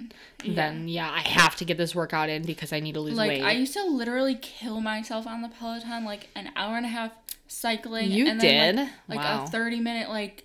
Then 0.47 0.87
yeah, 0.89 1.11
I 1.11 1.21
have 1.21 1.57
to 1.57 1.65
get 1.65 1.79
this 1.79 1.95
workout 1.95 2.29
in 2.29 2.43
because 2.45 2.73
I 2.73 2.81
need 2.81 2.93
to 2.95 3.01
lose 3.01 3.15
Like 3.15 3.29
weight. 3.29 3.43
I 3.43 3.53
used 3.53 3.73
to 3.75 3.85
literally 3.85 4.35
kill 4.35 4.81
myself 4.81 5.27
on 5.27 5.41
the 5.41 5.49
Peloton 5.49 6.05
like 6.05 6.29
an 6.37 6.51
hour 6.57 6.77
and 6.77 6.85
a 6.85 6.91
half 6.91 7.13
cycling 7.49 8.11
You 8.11 8.27
and 8.29 8.41
then 8.41 8.77
did? 8.77 8.83
like, 9.09 9.19
like 9.19 9.19
Wow. 9.19 9.45
a 9.45 9.47
30 9.49 9.81
minute 9.81 10.09
like 10.09 10.45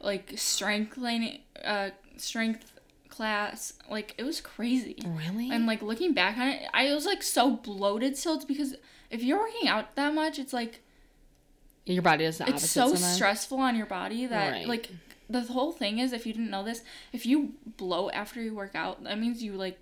like 0.00 0.32
strength 0.36 0.94
training 0.94 1.38
uh 1.64 1.90
strength 2.18 2.70
class. 3.14 3.72
Like 3.88 4.14
it 4.18 4.24
was 4.24 4.40
crazy. 4.40 4.96
really? 5.04 5.50
And 5.50 5.66
like 5.66 5.82
looking 5.82 6.12
back 6.14 6.36
on 6.38 6.48
it, 6.48 6.62
I 6.72 6.92
was 6.94 7.06
like 7.06 7.22
so 7.22 7.50
bloated 7.56 8.16
still 8.16 8.34
it's 8.36 8.44
because 8.44 8.74
if 9.10 9.22
you're 9.22 9.38
working 9.38 9.68
out 9.68 9.94
that 9.96 10.14
much, 10.14 10.38
it's 10.38 10.52
like 10.52 10.80
Your 11.86 12.02
body 12.02 12.24
the 12.24 12.44
it's 12.48 12.68
so 12.70 12.88
sometimes. 12.94 13.14
stressful 13.14 13.58
on 13.58 13.76
your 13.76 13.86
body 13.86 14.26
that 14.26 14.50
Right. 14.52 14.66
like 14.68 14.90
the 15.28 15.42
whole 15.42 15.72
thing 15.72 15.98
is 15.98 16.12
if 16.12 16.26
you 16.26 16.32
didn't 16.32 16.50
know 16.50 16.62
this 16.64 16.82
if 17.12 17.24
you 17.24 17.52
bloat 17.78 18.10
after 18.14 18.42
you 18.42 18.54
work 18.54 18.74
out 18.74 19.02
that 19.04 19.18
means 19.18 19.42
you 19.42 19.52
like 19.54 19.78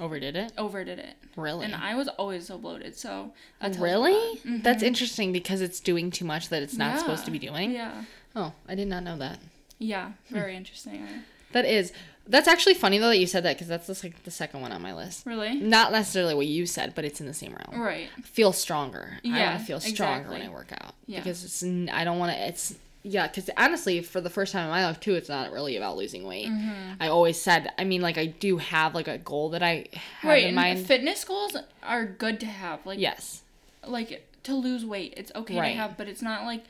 Overdid 0.00 0.34
it? 0.36 0.52
overdid 0.58 0.98
it 0.98 1.14
Really? 1.36 1.64
and 1.64 1.74
i 1.74 1.94
was 1.94 2.08
always 2.08 2.46
so 2.48 2.58
bloated 2.58 2.94
so 2.96 3.32
that 3.60 3.72
tells 3.72 3.78
you 3.78 3.82
a 3.82 3.86
really? 3.86 4.40
That's 4.62 4.78
mm-hmm. 4.78 4.86
interesting 4.86 5.32
because 5.32 5.60
it's 5.62 5.80
doing 5.80 6.10
too 6.10 6.24
much 6.26 6.48
that 6.50 6.62
it's 6.62 6.76
not 6.76 6.94
Yeah. 6.94 6.98
supposed 6.98 7.24
to 7.26 7.30
be 7.30 7.38
doing. 7.38 7.70
yeah 7.72 8.04
Oh, 8.36 8.52
I 8.68 8.74
did 8.74 8.88
not 8.88 9.04
know 9.04 9.16
that. 9.18 9.38
yeah 9.78 10.12
very 10.30 10.56
interesting 10.56 11.06
That 11.52 11.64
is. 11.64 11.92
That's 12.26 12.48
actually 12.48 12.74
funny 12.74 12.98
though 12.98 13.08
that 13.08 13.18
you 13.18 13.26
said 13.26 13.42
that 13.44 13.56
because 13.56 13.68
that's 13.68 13.86
just 13.86 14.02
like 14.02 14.22
the 14.24 14.30
second 14.30 14.60
one 14.62 14.72
on 14.72 14.80
my 14.80 14.94
list. 14.94 15.26
really 15.26 15.54
Not 15.56 15.92
necessarily 15.92 16.34
what 16.34 16.46
you 16.46 16.64
said, 16.66 16.94
but 16.94 17.04
it's 17.04 17.20
in 17.20 17.26
the 17.26 17.34
same 17.34 17.54
realm. 17.54 17.80
right 17.82 18.08
Feel 18.22 18.52
stronger. 18.52 19.18
I 19.24 19.28
Yeah, 19.28 19.50
want 19.50 19.60
to 19.60 19.66
feel 19.66 19.80
stronger 19.80 20.30
when. 20.30 20.42
I 20.42 20.48
work 20.48 20.72
out 20.72 20.94
Yeah. 21.06 21.20
because 21.20 21.44
it's. 21.44 21.62
I 21.62 22.04
don't 22.04 22.18
want 22.18 22.32
to. 22.32 22.48
It's 22.48 22.74
yeah. 23.02 23.26
Because 23.28 23.50
honestly, 23.58 24.00
for 24.00 24.22
the 24.22 24.30
first 24.30 24.52
time 24.52 24.64
in 24.64 24.70
my 24.70 24.86
life 24.86 24.98
too, 25.00 25.14
it's 25.14 25.28
not 25.28 25.52
really 25.52 25.76
about 25.76 25.98
losing 25.98 26.24
weight. 26.26 26.48
Mm-hmm. 26.48 26.94
I 27.00 27.08
always 27.08 27.38
said. 27.40 27.70
I 27.76 27.84
mean, 27.84 28.00
like 28.00 28.16
I 28.16 28.26
do 28.26 28.56
have 28.56 28.94
like 28.94 29.08
a 29.08 29.18
goal 29.18 29.50
that 29.50 29.62
I 29.62 29.86
have 30.20 30.28
right 30.30 30.42
in 30.44 30.48
and 30.48 30.56
mind. 30.56 30.86
fitness 30.86 31.24
goals 31.24 31.54
are 31.82 32.06
good 32.06 32.40
to 32.40 32.46
have 32.46 32.86
like 32.86 32.98
yes. 32.98 33.42
like 33.86 34.26
to 34.44 34.54
lose 34.54 34.84
weight 34.84 35.12
it's 35.16 35.30
okay 35.34 35.58
Right. 35.58 35.72
to 35.72 35.76
have 35.78 35.96
but 35.98 36.06
it's 36.08 36.20
not 36.22 36.44
like 36.44 36.64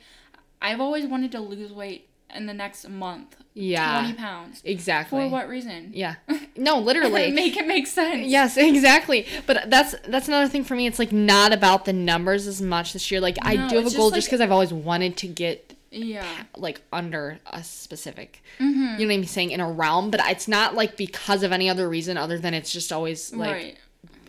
I've 0.61 0.79
always 0.81 1.05
wanted 1.05 1.31
to 1.33 1.39
lose 1.41 1.71
weight 1.73 2.07
in 2.33 2.45
the 2.45 2.53
next 2.53 2.87
month. 2.89 3.35
Yeah. 3.53 3.99
20 4.01 4.13
pounds. 4.15 4.61
Exactly. 4.65 5.21
For 5.25 5.29
what 5.29 5.47
reason? 5.49 5.91
Yeah. 5.93 6.15
No, 6.57 6.79
literally. 6.79 7.31
Make 7.33 7.57
it 7.57 7.67
make 7.67 7.85
sense. 7.85 8.27
Yes, 8.27 8.55
exactly. 8.55 9.27
But 9.45 9.69
that's 9.69 9.93
that's 10.07 10.29
another 10.29 10.47
thing 10.47 10.63
for 10.63 10.73
me. 10.73 10.87
It's 10.87 10.99
like 10.99 11.11
not 11.11 11.51
about 11.51 11.83
the 11.83 11.91
numbers 11.91 12.47
as 12.47 12.61
much 12.61 12.93
this 12.93 13.11
year. 13.11 13.19
Like 13.19 13.35
I 13.41 13.67
do 13.67 13.75
have 13.75 13.87
a 13.87 13.89
goal 13.93 14.09
just 14.09 14.13
just 14.13 14.13
like- 14.13 14.25
because 14.25 14.39
I've 14.39 14.53
always 14.53 14.71
wanted 14.71 15.17
to 15.17 15.27
get 15.27 15.73
Yeah. 15.91 16.25
like 16.55 16.79
under 16.93 17.39
a 17.51 17.61
specific, 17.61 18.41
Mm-hmm. 18.59 18.99
you 19.01 19.05
know 19.05 19.13
what 19.13 19.19
I'm 19.19 19.25
saying, 19.25 19.51
in 19.51 19.59
a 19.59 19.69
realm. 19.69 20.11
But 20.11 20.21
it's 20.27 20.47
not 20.47 20.75
like 20.75 20.95
because 20.95 21.43
of 21.43 21.51
any 21.51 21.69
other 21.69 21.89
reason 21.89 22.15
other 22.15 22.37
than 22.39 22.53
it's 22.53 22.71
just 22.71 22.93
always 22.93 23.33
like 23.33 23.51
right. 23.51 23.77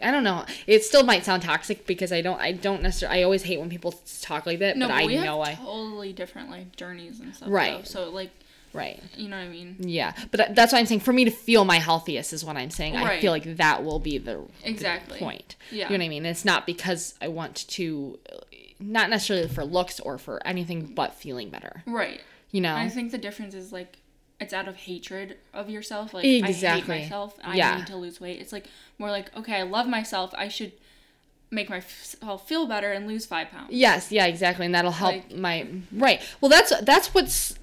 I 0.02 0.10
don't 0.10 0.24
know. 0.24 0.44
It 0.66 0.84
still 0.84 1.02
might 1.02 1.24
sound 1.24 1.42
toxic 1.42 1.86
because 1.86 2.12
I 2.12 2.20
don't 2.20 2.40
I 2.40 2.52
don't 2.52 2.82
necessarily 2.82 3.20
I 3.20 3.22
always 3.24 3.42
hate 3.42 3.58
when 3.60 3.70
people 3.70 3.94
talk 4.20 4.46
like 4.46 4.58
that. 4.60 4.76
No, 4.76 4.88
but 4.88 4.94
but 4.94 5.02
I 5.02 5.06
we 5.06 5.16
know 5.16 5.42
have 5.42 5.58
I 5.58 5.62
totally 5.62 6.12
different 6.12 6.50
like 6.50 6.76
journeys 6.76 7.20
and 7.20 7.34
stuff. 7.34 7.48
Right. 7.50 7.78
though. 7.78 7.84
So 7.84 8.10
like, 8.10 8.30
right. 8.72 9.02
you 9.16 9.28
know 9.28 9.36
what 9.36 9.44
I 9.44 9.48
mean? 9.48 9.76
Yeah, 9.80 10.12
but 10.30 10.54
that's 10.54 10.72
what 10.72 10.78
I'm 10.78 10.86
saying. 10.86 11.00
For 11.00 11.12
me 11.12 11.24
to 11.24 11.30
feel 11.30 11.64
my 11.64 11.78
healthiest 11.78 12.32
is 12.32 12.44
what 12.44 12.56
I'm 12.56 12.70
saying. 12.70 12.96
I 12.96 13.20
feel 13.20 13.32
like 13.32 13.56
that 13.56 13.84
will 13.84 13.98
be 13.98 14.18
the, 14.18 14.44
the 14.62 14.68
Exactly. 14.70 15.18
point. 15.18 15.56
Yeah. 15.70 15.90
You 15.90 15.98
know 15.98 16.02
what 16.02 16.06
I 16.06 16.08
mean? 16.08 16.26
It's 16.26 16.44
not 16.44 16.66
because 16.66 17.14
I 17.20 17.28
want 17.28 17.66
to, 17.68 18.18
not 18.78 19.10
necessarily 19.10 19.48
for 19.48 19.64
looks 19.64 20.00
or 20.00 20.18
for 20.18 20.46
anything, 20.46 20.92
but 20.94 21.14
feeling 21.14 21.50
better. 21.50 21.82
Right. 21.86 22.20
You 22.50 22.60
know? 22.60 22.76
I 22.76 22.88
think 22.88 23.12
the 23.12 23.18
difference 23.18 23.54
is 23.54 23.72
like 23.72 23.98
it's 24.40 24.52
out 24.52 24.68
of 24.68 24.76
hatred 24.76 25.38
of 25.54 25.70
yourself. 25.70 26.12
Like 26.12 26.24
Exactly. 26.24 26.94
I 26.94 26.98
hate 26.98 27.04
myself. 27.04 27.38
I 27.42 27.56
Yeah. 27.56 27.78
need 27.78 27.86
to 27.88 27.96
lose 27.96 28.20
weight. 28.20 28.40
It's 28.40 28.52
like 28.52 28.66
more 28.98 29.10
like 29.10 29.34
okay, 29.36 29.56
I 29.56 29.62
love 29.62 29.88
myself. 29.88 30.34
I 30.36 30.48
should 30.48 30.72
make 31.50 31.70
myself 31.70 32.46
feel 32.48 32.66
better 32.66 32.92
and 32.92 33.06
lose 33.06 33.24
five 33.24 33.50
pounds. 33.50 33.70
Yes, 33.70 34.10
yeah, 34.10 34.26
exactly, 34.26 34.66
and 34.66 34.74
that'll 34.74 34.90
help 34.90 35.14
Like- 35.14 35.34
my 35.34 35.66
right. 35.92 36.20
Well, 36.40 36.48
that's 36.48 36.72
that's 36.82 37.14
what's 37.14 37.58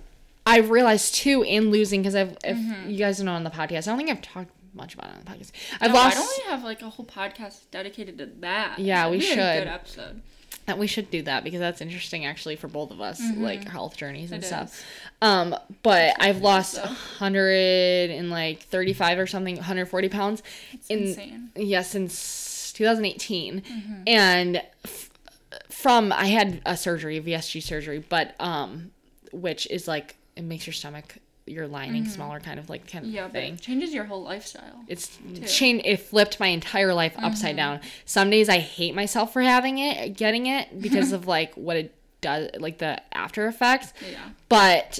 I've 0.45 0.69
realized 0.69 1.15
too 1.15 1.43
in 1.43 1.69
losing 1.71 2.01
because 2.01 2.15
I've 2.15 2.37
if 2.43 2.57
mm-hmm. 2.57 2.89
you 2.89 2.97
guys 2.97 3.21
know 3.21 3.33
on 3.33 3.43
the 3.43 3.49
podcast, 3.49 3.87
I 3.87 3.91
don't 3.91 3.97
think 3.97 4.09
I've 4.09 4.21
talked 4.21 4.51
much 4.73 4.95
about 4.95 5.09
it 5.09 5.13
on 5.15 5.23
the 5.23 5.31
podcast. 5.31 5.51
I've 5.79 5.91
No, 5.91 5.95
lost. 5.95 6.17
I 6.17 6.19
don't 6.19 6.45
have 6.47 6.63
like 6.63 6.81
a 6.81 6.89
whole 6.89 7.05
podcast 7.05 7.69
dedicated 7.71 8.17
to 8.17 8.25
that. 8.39 8.79
Yeah, 8.79 9.09
we 9.09 9.19
should. 9.19 9.37
A 9.37 9.59
good 9.59 9.67
episode. 9.67 10.21
And 10.67 10.79
we 10.79 10.87
should 10.87 11.11
do 11.11 11.21
that 11.23 11.43
because 11.43 11.59
that's 11.59 11.81
interesting 11.81 12.25
actually 12.25 12.55
for 12.55 12.67
both 12.69 12.91
of 12.91 13.01
us, 13.01 13.21
like 13.35 13.67
health 13.67 13.97
journeys 13.97 14.31
and 14.31 14.43
It 14.43 14.47
stuff. 14.47 14.73
is. 14.73 14.83
Um, 15.21 15.55
but 15.83 16.15
I've 16.19 16.41
lost 16.41 16.73
so. 16.75 16.81
100 16.83 18.09
and 18.11 18.29
like 18.29 18.61
35 18.63 19.19
or 19.19 19.27
something, 19.27 19.55
140 19.57 20.09
pounds 20.09 20.41
in 20.89 20.99
insane. 20.99 21.49
yeah, 21.55 21.81
since 21.81 22.71
2018. 22.73 24.03
And 24.07 24.61
f- 24.85 25.09
from 25.69 26.11
I 26.13 26.27
had 26.27 26.61
a 26.65 26.77
surgery, 26.77 27.19
VSG 27.21 27.61
surgery, 27.61 27.99
but 28.07 28.35
um 28.39 28.91
which 29.31 29.67
is 29.69 29.87
like 29.87 30.15
it 30.35 30.43
makes 30.43 30.65
your 30.65 30.73
stomach 30.73 31.17
your 31.45 31.67
lining 31.67 32.03
mm-hmm. 32.03 32.11
smaller 32.11 32.39
kind 32.39 32.59
of 32.59 32.69
like 32.69 32.89
kind 32.89 33.05
of 33.05 33.11
Yeah, 33.11 33.27
thing. 33.27 33.55
it 33.55 33.61
changes 33.61 33.93
your 33.93 34.05
whole 34.05 34.23
lifestyle. 34.23 34.83
it's 34.87 35.17
changed 35.47 35.85
it 35.85 35.97
flipped 35.97 36.39
my 36.39 36.47
entire 36.47 36.93
life 36.93 37.13
upside 37.17 37.51
mm-hmm. 37.51 37.57
down. 37.57 37.79
Some 38.05 38.29
days 38.29 38.49
i 38.49 38.59
hate 38.59 38.95
myself 38.95 39.33
for 39.33 39.41
having 39.41 39.77
it 39.79 40.15
getting 40.15 40.47
it 40.47 40.81
because 40.81 41.11
of 41.11 41.27
like 41.27 41.53
what 41.55 41.75
it 41.77 41.93
does 42.21 42.49
like 42.59 42.77
the 42.77 43.01
after 43.15 43.47
effects. 43.47 43.93
Yeah. 44.09 44.19
but 44.47 44.99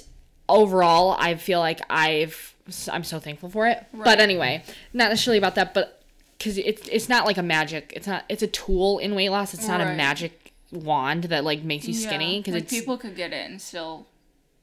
overall 0.49 1.15
i 1.17 1.35
feel 1.35 1.59
like 1.59 1.79
i've 1.89 2.53
i'm 2.91 3.03
so 3.03 3.19
thankful 3.19 3.49
for 3.49 3.67
it. 3.67 3.83
Right. 3.93 4.03
but 4.03 4.19
anyway 4.19 4.63
not 4.91 5.09
necessarily 5.09 5.37
about 5.37 5.55
that 5.55 5.73
but 5.73 6.03
because 6.43 6.57
it's 6.57 6.87
it's 6.89 7.07
not 7.07 7.25
like 7.25 7.37
a 7.37 7.43
magic 7.43 7.93
it's 7.95 8.07
not 8.07 8.25
it's 8.27 8.43
a 8.43 8.47
tool 8.47 8.99
in 8.99 9.15
weight 9.15 9.29
loss. 9.29 9.53
It's 9.53 9.67
not 9.67 9.79
a 9.79 9.85
magic 9.85 10.43
wand 10.71 11.25
that 11.25 11.43
like 11.43 11.63
makes 11.63 11.87
you 11.87 11.93
skinny 11.93 12.39
because 12.39 12.55
like 12.55 12.67
people 12.67 12.97
could 12.97 13.15
get 13.15 13.31
it 13.31 13.49
and 13.49 13.61
still 13.61 14.07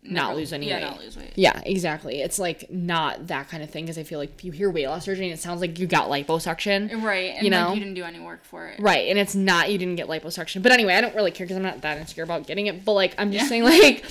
not 0.02 0.34
lose 0.34 0.52
any 0.52 0.68
yeah, 0.68 0.76
weight. 0.76 0.82
not 0.82 0.98
lose 1.00 1.16
weight. 1.16 1.32
Yeah, 1.36 1.60
exactly. 1.64 2.22
It's 2.22 2.38
like 2.38 2.70
not 2.70 3.26
that 3.26 3.48
kind 3.48 3.62
of 3.62 3.68
thing 3.70 3.84
because 3.84 3.98
I 3.98 4.02
feel 4.02 4.18
like 4.18 4.32
if 4.38 4.44
you 4.44 4.52
hear 4.52 4.70
weight 4.70 4.86
loss 4.86 5.04
surgery 5.04 5.26
and 5.26 5.34
it 5.34 5.40
sounds 5.40 5.60
like 5.60 5.78
you 5.78 5.86
got 5.86 6.08
liposuction. 6.08 7.02
Right, 7.02 7.34
and 7.36 7.44
You 7.44 7.50
like 7.50 7.60
know? 7.60 7.74
you 7.74 7.80
didn't 7.80 7.94
do 7.94 8.04
any 8.04 8.18
work 8.20 8.44
for 8.44 8.68
it. 8.68 8.80
Right, 8.80 9.08
and 9.08 9.18
it's 9.18 9.34
not 9.34 9.70
you 9.70 9.76
didn't 9.78 9.96
get 9.96 10.08
liposuction. 10.08 10.62
But 10.62 10.72
anyway, 10.72 10.94
I 10.94 11.00
don't 11.00 11.14
really 11.14 11.30
care 11.30 11.44
because 11.46 11.56
I'm 11.56 11.62
not 11.62 11.82
that 11.82 11.98
insecure 11.98 12.24
about 12.24 12.46
getting 12.46 12.66
it. 12.66 12.84
But 12.84 12.92
like 12.92 13.14
I'm 13.18 13.30
just 13.30 13.48
saying 13.48 13.62
like, 13.64 14.04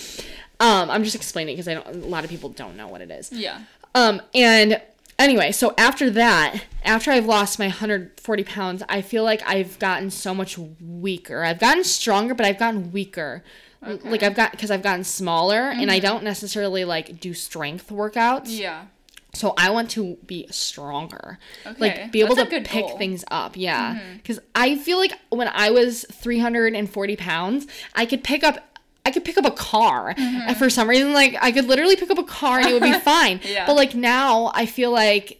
um, 0.59 0.89
I'm 0.91 1.03
just 1.03 1.15
explaining 1.15 1.55
because 1.55 1.67
I 1.67 1.73
don't. 1.73 1.87
A 1.87 2.07
lot 2.07 2.23
of 2.23 2.29
people 2.29 2.49
don't 2.49 2.75
know 2.77 2.87
what 2.87 3.01
it 3.01 3.09
is. 3.09 3.31
Yeah. 3.31 3.61
Um, 3.95 4.21
and 4.35 4.79
anyway, 5.17 5.51
so 5.51 5.73
after 5.77 6.11
that, 6.11 6.61
after 6.85 7.09
I've 7.11 7.25
lost 7.25 7.57
my 7.57 7.65
140 7.65 8.43
pounds, 8.43 8.83
I 8.87 9.01
feel 9.01 9.23
like 9.23 9.41
I've 9.47 9.79
gotten 9.79 10.11
so 10.11 10.35
much 10.35 10.57
weaker. 10.79 11.43
I've 11.43 11.59
gotten 11.59 11.83
stronger, 11.83 12.35
but 12.35 12.45
I've 12.45 12.59
gotten 12.59 12.91
weaker. 12.91 13.43
Like 13.81 14.23
I've 14.23 14.35
got 14.35 14.51
because 14.51 14.71
I've 14.71 14.83
gotten 14.83 15.03
smaller, 15.03 15.69
and 15.69 15.89
I 15.91 15.99
don't 15.99 16.23
necessarily 16.23 16.85
like 16.85 17.19
do 17.19 17.33
strength 17.33 17.89
workouts. 17.89 18.45
Yeah. 18.47 18.85
So 19.33 19.53
I 19.57 19.69
want 19.69 19.91
to 19.91 20.17
be 20.25 20.47
stronger. 20.49 21.37
Okay, 21.65 21.75
Like 21.79 22.11
be 22.11 22.21
able 22.21 22.35
that's 22.35 22.49
to 22.49 22.61
pick 22.61 22.71
goal. 22.71 22.89
Mm-hmm. 22.89 22.97
things 22.97 23.23
up. 23.29 23.55
Yeah. 23.55 23.99
Cuz 24.25 24.39
I 24.55 24.75
feel 24.75 24.97
like 24.97 25.13
when 25.29 25.47
I 25.47 25.69
was 25.69 26.05
340 26.11 27.15
pounds, 27.15 27.67
I 27.95 28.05
could 28.05 28.23
pick 28.23 28.43
up 28.43 28.65
I 29.05 29.11
could 29.11 29.23
pick 29.23 29.37
up 29.37 29.45
a 29.45 29.51
car. 29.51 30.13
And 30.17 30.57
for 30.57 30.69
some 30.69 30.89
reason 30.89 31.13
like 31.13 31.37
I 31.39 31.51
could 31.51 31.65
literally 31.65 31.95
pick 31.95 32.09
up 32.09 32.17
a 32.17 32.23
car 32.23 32.59
and 32.59 32.67
it 32.69 32.73
would 32.73 32.81
be 32.83 32.93
fine. 32.99 33.39
Yeah. 33.43 33.65
But 33.65 33.75
like 33.75 33.93
now 33.95 34.51
I 34.55 34.65
feel 34.65 34.91
like 34.91 35.38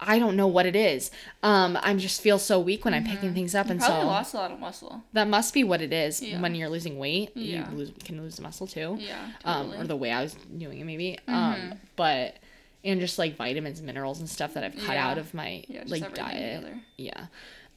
I 0.00 0.18
don't 0.18 0.34
know 0.36 0.46
what 0.46 0.66
it 0.66 0.74
is. 0.74 1.10
Um, 1.42 1.78
I 1.82 1.94
just 1.94 2.20
feel 2.22 2.38
so 2.38 2.58
weak 2.58 2.84
when 2.84 2.94
I'm 2.94 3.04
picking 3.04 3.34
things 3.34 3.54
up, 3.54 3.68
and 3.70 3.78
Probably 3.80 4.00
so 4.02 4.06
lost 4.06 4.34
a 4.34 4.38
lot 4.38 4.50
of 4.50 4.58
muscle. 4.58 5.02
that 5.12 5.28
must 5.28 5.52
be 5.54 5.62
what 5.62 5.82
it 5.82 5.92
is. 5.92 6.22
Yeah. 6.22 6.40
When 6.40 6.54
you're 6.54 6.68
losing 6.70 6.98
weight, 6.98 7.32
Yeah. 7.36 7.70
you 7.70 7.76
lose, 7.76 7.92
can 8.04 8.20
lose 8.20 8.40
muscle 8.40 8.66
too 8.66 8.96
Yeah. 9.00 9.28
um, 9.44 9.72
or 9.74 9.84
the 9.84 9.96
way 9.96 10.10
I 10.10 10.22
was 10.22 10.34
doing 10.56 10.80
it 10.80 10.84
maybe. 10.84 11.18
Mm-hmm. 11.28 11.34
Um, 11.34 11.78
but 11.96 12.36
and 12.82 12.98
just 12.98 13.18
like 13.18 13.36
vitamins, 13.36 13.82
minerals, 13.82 14.20
and 14.20 14.28
stuff 14.28 14.54
that 14.54 14.64
I've 14.64 14.74
cut 14.76 14.94
Yeah. 14.94 15.08
out 15.08 15.18
of 15.18 15.34
my 15.34 15.64
like 15.86 16.14
diet. 16.14 16.60
together. 16.62 16.80
Yeah. 16.96 17.26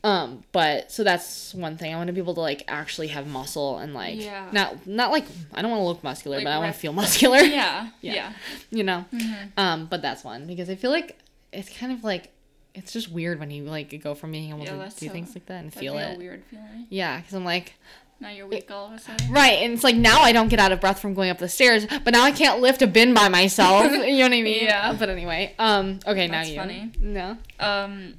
Um, 0.05 0.43
but 0.51 0.91
so 0.91 1.03
that's 1.05 1.53
one 1.53 1.77
thing. 1.77 1.93
I 1.93 1.97
want 1.97 2.07
to 2.07 2.13
be 2.13 2.19
able 2.19 2.33
to 2.33 2.41
like 2.41 2.63
actually 2.67 3.07
have 3.07 3.25
muscle 3.25 3.77
and 3.77 3.93
like 3.93 4.21
Yeah. 4.21 4.49
not 4.51 4.85
not 4.85 5.11
like 5.11 5.25
I 5.53 5.61
don't 5.61 5.71
want 5.71 5.79
to 5.81 5.85
look 5.85 6.03
muscular, 6.03 6.37
Like 6.37 6.45
but 6.45 6.51
I 6.51 6.57
want 6.59 6.73
to 6.73 6.79
feel 6.79 6.91
muscular. 7.03 7.37
yeah. 7.39 7.89
Yeah. 8.01 8.13
Yeah. 8.13 8.33
you 8.69 8.83
know. 8.83 9.05
Mm-hmm. 9.13 9.47
Um, 9.57 9.85
but 9.89 10.01
that's 10.01 10.23
one 10.25 10.45
because 10.45 10.69
I 10.69 10.75
feel 10.75 10.91
like 10.91 11.17
it's 11.53 11.69
kind 11.77 11.91
of 11.91 12.03
like 12.03 12.31
it's 12.75 12.91
just 12.91 13.09
weird 13.11 13.39
when 13.39 13.51
you 13.51 13.63
like 13.63 14.01
go 14.03 14.15
from 14.15 14.31
being 14.31 14.49
able 14.49 14.59
Yeah, 14.65 14.89
to 14.89 14.99
do 14.99 15.07
so- 15.07 15.11
things 15.11 15.35
like 15.35 15.45
that 15.47 15.63
and 15.63 15.73
feel 15.73 15.97
it. 15.97 16.15
a 16.15 16.17
weird 16.17 16.43
feeling. 16.45 16.87
Yeah, 16.89 17.17
because 17.17 17.33
I'm 17.33 17.45
like. 17.45 17.73
Now 18.19 18.29
you're 18.29 18.47
weak 18.47 18.71
all 18.71 18.85
of 18.87 18.93
a 18.93 18.99
sudden. 18.99 19.31
Right, 19.33 19.59
and 19.63 19.73
it's 19.73 19.83
like 19.83 19.97
now 19.97 20.21
I 20.21 20.31
don't 20.31 20.47
get 20.47 20.57
out 20.59 20.71
of 20.71 20.79
breath 20.79 20.99
from 21.01 21.13
going 21.13 21.29
up 21.29 21.39
the 21.39 21.49
stairs, 21.49 21.85
but 22.05 22.13
now 22.13 22.23
I 22.23 22.31
can't 22.31 22.61
lift 22.61 22.81
a 22.81 22.87
bin 22.87 23.13
by 23.13 23.27
myself. 23.27 23.83
you 23.91 23.97
know 24.19 24.23
what 24.23 24.31
I 24.33 24.41
mean? 24.41 24.63
Yeah. 24.63 24.93
But 24.97 25.09
anyway, 25.09 25.53
um, 25.59 25.99
okay, 26.07 26.27
now 26.27 26.37
That's 26.37 26.49
you. 26.51 26.55
funny. 26.55 26.91
No. 27.01 27.37
Um, 27.59 28.13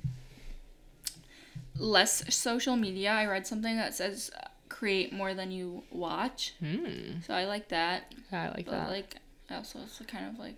less 1.78 2.34
social 2.34 2.76
media. 2.76 3.12
I 3.12 3.26
read 3.26 3.46
something 3.46 3.76
that 3.76 3.94
says 3.94 4.30
uh, 4.36 4.48
create 4.68 5.12
more 5.12 5.32
than 5.32 5.50
you 5.50 5.84
watch. 5.90 6.54
Hmm. 6.60 7.20
So 7.26 7.32
I 7.34 7.44
like 7.46 7.68
that. 7.68 8.12
Yeah, 8.32 8.44
I 8.44 8.48
like 8.48 8.66
But 8.66 8.72
that. 8.72 8.90
like, 8.90 9.16
also 9.50 9.80
it's 9.84 10.00
kind 10.06 10.26
of 10.26 10.38
like, 10.38 10.56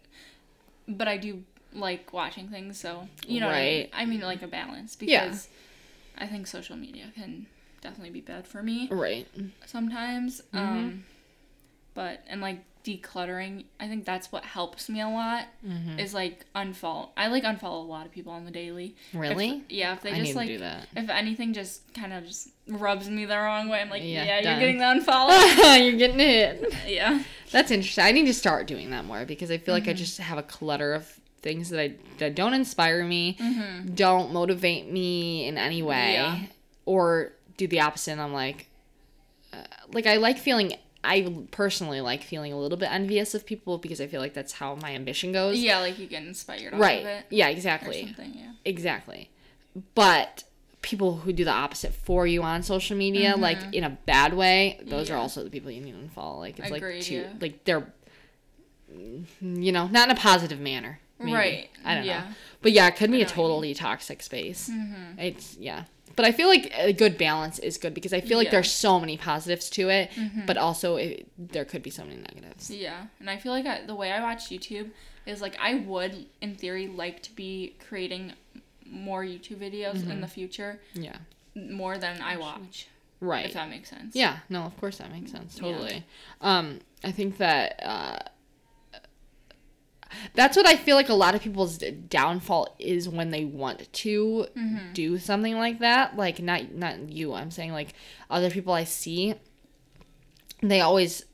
but 0.88 1.06
I 1.08 1.16
do 1.18 1.44
like 1.76 2.12
watching 2.12 2.48
things. 2.48 2.78
So 2.78 3.08
you 3.26 3.40
know, 3.40 3.46
what 3.46 3.54
I 3.56 3.60
mean? 3.64 3.80
Right. 3.80 3.90
I 3.94 4.04
mean 4.06 4.20
like 4.20 4.42
a 4.42 4.48
balance 4.48 4.96
Yeah. 5.00 5.24
because 5.24 5.48
I 6.18 6.26
think 6.26 6.46
social 6.46 6.76
media 6.76 7.12
can 7.14 7.46
definitely 7.82 8.10
be 8.10 8.20
bad 8.22 8.46
for 8.46 8.62
me 8.62 8.88
right. 8.90 9.26
sometimes. 9.66 10.40
Mm-hmm. 10.52 10.58
Um, 10.58 11.04
but 11.94 12.22
and 12.28 12.40
like 12.40 12.58
decluttering, 12.84 13.64
I 13.80 13.88
think 13.88 14.04
that's 14.04 14.30
what 14.30 14.44
helps 14.44 14.88
me 14.88 15.00
a 15.00 15.08
lot. 15.08 15.46
Mm-hmm. 15.66 15.98
Is 15.98 16.14
like 16.14 16.44
unfollow. 16.54 17.08
I 17.16 17.26
like 17.28 17.42
unfollow 17.42 17.82
a 17.84 17.86
lot 17.88 18.06
of 18.06 18.12
people 18.12 18.32
on 18.32 18.44
the 18.44 18.50
daily. 18.50 18.94
If- 19.12 19.18
Really? 19.20 19.64
yeah. 19.68 19.92
If 19.94 20.02
they 20.02 20.12
I 20.12 20.20
just 20.20 20.34
like, 20.36 20.46
do 20.48 20.58
that. 20.58 20.86
if 20.96 21.08
anything, 21.10 21.52
just 21.52 21.92
kind 21.94 22.12
of 22.12 22.24
just 22.26 22.48
rubs 22.68 23.08
me 23.10 23.24
the 23.24 23.36
wrong 23.36 23.68
way. 23.68 23.80
I'm 23.80 23.90
like, 23.90 24.02
Yeah, 24.04 24.24
yeah, 24.24 24.40
you're 24.40 24.60
getting 24.60 24.78
the 24.78 24.84
unfollow. 25.10 25.84
You're 25.84 25.98
getting 25.98 26.20
it. 26.20 26.72
yeah. 26.86 27.22
That's 27.50 27.70
interesting. 27.70 28.04
I 28.04 28.12
need 28.12 28.26
to 28.26 28.34
start 28.34 28.66
doing 28.66 28.90
that 28.90 29.04
more 29.04 29.24
because 29.24 29.50
I 29.50 29.58
feel 29.58 29.74
like 29.74 29.84
I 29.84 29.86
Mm-hmm. 29.88 29.96
just 29.98 30.18
have 30.18 30.38
a 30.38 30.42
clutter 30.42 30.94
of 30.94 31.20
things 31.46 31.70
that 31.70 31.80
I 31.80 31.88
that 32.18 32.34
don't 32.34 32.54
inspire 32.54 33.04
me, 33.04 33.36
Mm-hmm. 33.40 33.94
don't 33.94 34.32
motivate 34.32 34.90
me 34.90 35.46
in 35.48 35.56
any 35.56 35.82
way, 35.82 36.14
Yeah. 36.14 36.38
or 36.84 37.32
do 37.56 37.66
the 37.68 37.80
opposite. 37.80 38.12
And 38.12 38.20
I'm 38.20 38.32
like, 38.32 38.66
uh, 39.52 39.58
like 39.92 40.06
I 40.06 40.16
like 40.16 40.38
feeling. 40.38 40.72
I 41.04 41.44
personally 41.52 42.00
like 42.00 42.22
feeling 42.24 42.52
a 42.52 42.58
little 42.58 42.76
bit 42.76 42.90
envious 42.90 43.32
of 43.36 43.46
people 43.46 43.78
because 43.78 44.00
I 44.00 44.08
feel 44.08 44.20
like 44.20 44.34
that's 44.34 44.54
how 44.54 44.74
my 44.74 44.90
ambition 44.92 45.30
goes. 45.30 45.56
Yeah, 45.56 45.78
like 45.78 46.00
you 46.00 46.06
get 46.08 46.24
inspired 46.24 46.74
off 46.74 46.80
right. 46.80 47.00
of 47.02 47.06
it. 47.06 47.26
Yeah. 47.30 47.48
Exactly. 47.48 48.12
yeah. 48.18 48.52
Exactly. 48.64 49.30
But 49.94 50.42
people 50.82 51.18
who 51.18 51.32
do 51.32 51.44
the 51.44 51.52
opposite 51.52 51.94
for 51.94 52.26
you 52.26 52.42
on 52.42 52.64
social 52.64 52.96
media, 52.96 53.36
like 53.36 53.58
in 53.72 53.84
a 53.84 53.90
bad 53.90 54.34
way, 54.34 54.80
those 54.84 55.08
are 55.08 55.12
Mm-hmm. 55.14 55.22
Also 55.22 55.44
the 55.44 55.50
people 55.50 55.70
you 55.70 55.80
need 55.80 55.92
to 55.92 55.98
unfollow. 56.08 56.38
Like 56.38 56.58
it's 56.58 56.70
like 56.70 56.82
too, 57.02 57.14
yeah. 57.14 57.32
like 57.40 57.62
they're, 57.64 57.86
you 59.40 59.72
know, 59.72 59.86
not 59.86 60.10
in 60.10 60.16
a 60.16 60.20
positive 60.20 60.58
manner. 60.60 60.98
Maybe. 61.18 61.32
Right, 61.32 61.68
I 61.84 61.94
don't 61.94 62.04
yeah. 62.04 62.20
know. 62.20 62.26
But 62.62 62.72
yeah, 62.72 62.88
it 62.88 62.96
could 62.96 63.10
be 63.10 63.16
a 63.16 63.20
know 63.20 63.24
what 63.24 63.30
you 63.30 63.34
totally 63.34 63.74
toxic 63.74 64.22
space. 64.22 64.68
Mm-hmm. 64.70 65.18
It's 65.18 65.56
yeah, 65.56 65.84
But 66.16 66.24
I 66.24 66.32
feel 66.32 66.48
like 66.48 66.72
a 66.76 66.92
good 66.92 67.16
balance 67.18 67.58
is 67.58 67.78
good 67.78 67.94
because 67.94 68.12
I 68.12 68.20
feel 68.20 68.38
like 68.38 68.46
Yeah. 68.46 68.52
there's 68.52 68.72
so 68.72 68.98
many 68.98 69.16
positives 69.16 69.68
to 69.70 69.88
it, 69.90 70.10
but 70.46 70.56
also 70.56 70.96
it, 70.96 71.26
there 71.38 71.64
could 71.64 71.82
be 71.82 71.90
so 71.90 72.04
many 72.04 72.16
negatives. 72.16 72.70
Yeah, 72.70 73.06
and 73.20 73.28
I 73.30 73.36
feel 73.36 73.52
like 73.52 73.66
I, 73.66 73.82
the 73.86 73.94
way 73.94 74.10
I 74.12 74.20
watch 74.20 74.46
YouTube 74.50 74.90
is 75.26 75.40
like 75.40 75.56
I 75.60 75.74
would, 75.74 76.26
in 76.40 76.54
theory, 76.54 76.86
like 76.88 77.22
to 77.24 77.34
be 77.34 77.74
creating 77.88 78.32
more 78.88 79.24
YouTube 79.24 79.58
videos 79.58 79.96
Mm-hmm. 79.98 80.10
in 80.12 80.20
the 80.20 80.28
future 80.28 80.80
Yeah. 80.94 81.16
more 81.54 81.98
than 81.98 82.20
I 82.22 82.36
watch. 82.36 82.88
Right. 83.20 83.46
If 83.46 83.54
that 83.54 83.68
makes 83.70 83.88
sense. 83.90 84.14
Yeah, 84.14 84.38
no, 84.48 84.62
of 84.62 84.76
course 84.78 84.98
that 84.98 85.10
makes 85.10 85.32
sense. 85.32 85.56
Yeah. 85.56 85.62
Totally. 85.62 86.04
Um, 86.40 86.80
I 87.02 87.10
think 87.12 87.38
that 87.38 87.80
uh, 87.82 88.18
that's 90.34 90.56
what 90.56 90.66
I 90.66 90.76
feel 90.76 90.96
like 90.96 91.08
a 91.08 91.14
lot 91.14 91.34
of 91.34 91.42
people's 91.42 91.78
downfall 91.78 92.74
is 92.78 93.08
when 93.08 93.30
they 93.30 93.44
want 93.44 93.92
to 93.92 94.46
Mm-hmm. 94.56 94.92
do 94.92 95.18
something 95.18 95.56
like 95.56 95.78
that. 95.80 96.16
Like 96.16 96.40
not 96.40 96.72
not 96.72 97.10
you. 97.10 97.34
I'm 97.34 97.50
saying 97.50 97.72
like 97.72 97.94
other 98.30 98.50
people 98.50 98.72
I 98.72 98.84
see. 98.84 99.34
They 100.62 100.80
always 100.80 101.24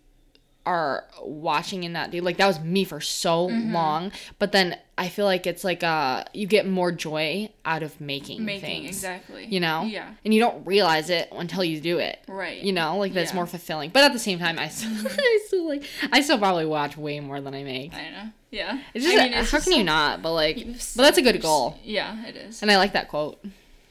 are 0.64 1.04
watching 1.20 1.84
and 1.84 1.92
not 1.92 2.10
do 2.12 2.20
like 2.20 2.36
that 2.36 2.46
was 2.46 2.60
me 2.60 2.84
for 2.84 3.00
so 3.00 3.48
Mm-hmm. 3.48 3.74
long. 3.74 4.12
But 4.38 4.52
then 4.52 4.78
I 4.96 5.08
feel 5.08 5.24
like 5.24 5.46
it's 5.46 5.64
like 5.64 5.82
uh 5.82 6.22
you 6.32 6.46
get 6.46 6.66
more 6.68 6.92
joy 6.92 7.50
out 7.64 7.82
of 7.82 8.00
making 8.00 8.44
Making 8.44 8.60
things. 8.84 8.86
exactly. 8.96 9.46
You 9.46 9.58
know? 9.58 9.82
Yeah. 9.82 10.14
And 10.24 10.32
you 10.32 10.38
don't 10.40 10.64
realize 10.64 11.10
it 11.10 11.28
until 11.32 11.64
you 11.64 11.80
do 11.80 11.98
it 11.98 12.20
Right. 12.28 12.62
you 12.62 12.72
know 12.72 12.96
like 12.98 13.12
that's 13.12 13.30
Yeah. 13.32 13.36
more 13.36 13.46
fulfilling 13.46 13.90
but 13.90 14.04
at 14.04 14.12
the 14.12 14.18
same 14.20 14.38
time 14.38 14.58
i 14.58 14.68
still, 14.68 14.90
I 15.18 15.38
still 15.46 15.66
like 15.66 15.82
i 16.12 16.20
still 16.20 16.38
probably 16.38 16.66
watch 16.66 16.96
way 16.96 17.18
more 17.20 17.40
than 17.40 17.54
i 17.54 17.64
make 17.64 17.92
I 17.94 18.10
know. 18.10 18.28
Yeah. 18.50 18.78
it's 18.94 19.04
just 19.04 19.16
I 19.18 19.24
mean, 19.24 19.32
how 19.32 19.40
it's 19.40 19.50
can 19.50 19.58
just 19.60 19.76
you 19.76 19.82
not 19.84 20.22
but 20.22 20.32
like 20.32 20.56
but 20.64 21.02
that's 21.02 21.18
a 21.18 21.22
good 21.22 21.40
goal 21.42 21.78
Yeah, 21.82 22.24
it 22.26 22.36
is. 22.36 22.62
and 22.62 22.70
i 22.70 22.76
like 22.76 22.92
that 22.92 23.08
quote 23.08 23.44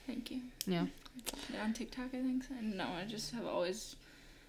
Thank 0.07 0.31
you. 0.31 0.39
yeah 0.65 0.85
Yeah, 1.53 1.63
on 1.63 1.73
TikTok, 1.73 2.07
I 2.13 2.21
think. 2.21 2.43
So. 2.43 2.53
No, 2.61 2.85
I 2.99 3.05
just 3.07 3.33
have 3.33 3.45
always 3.45 3.95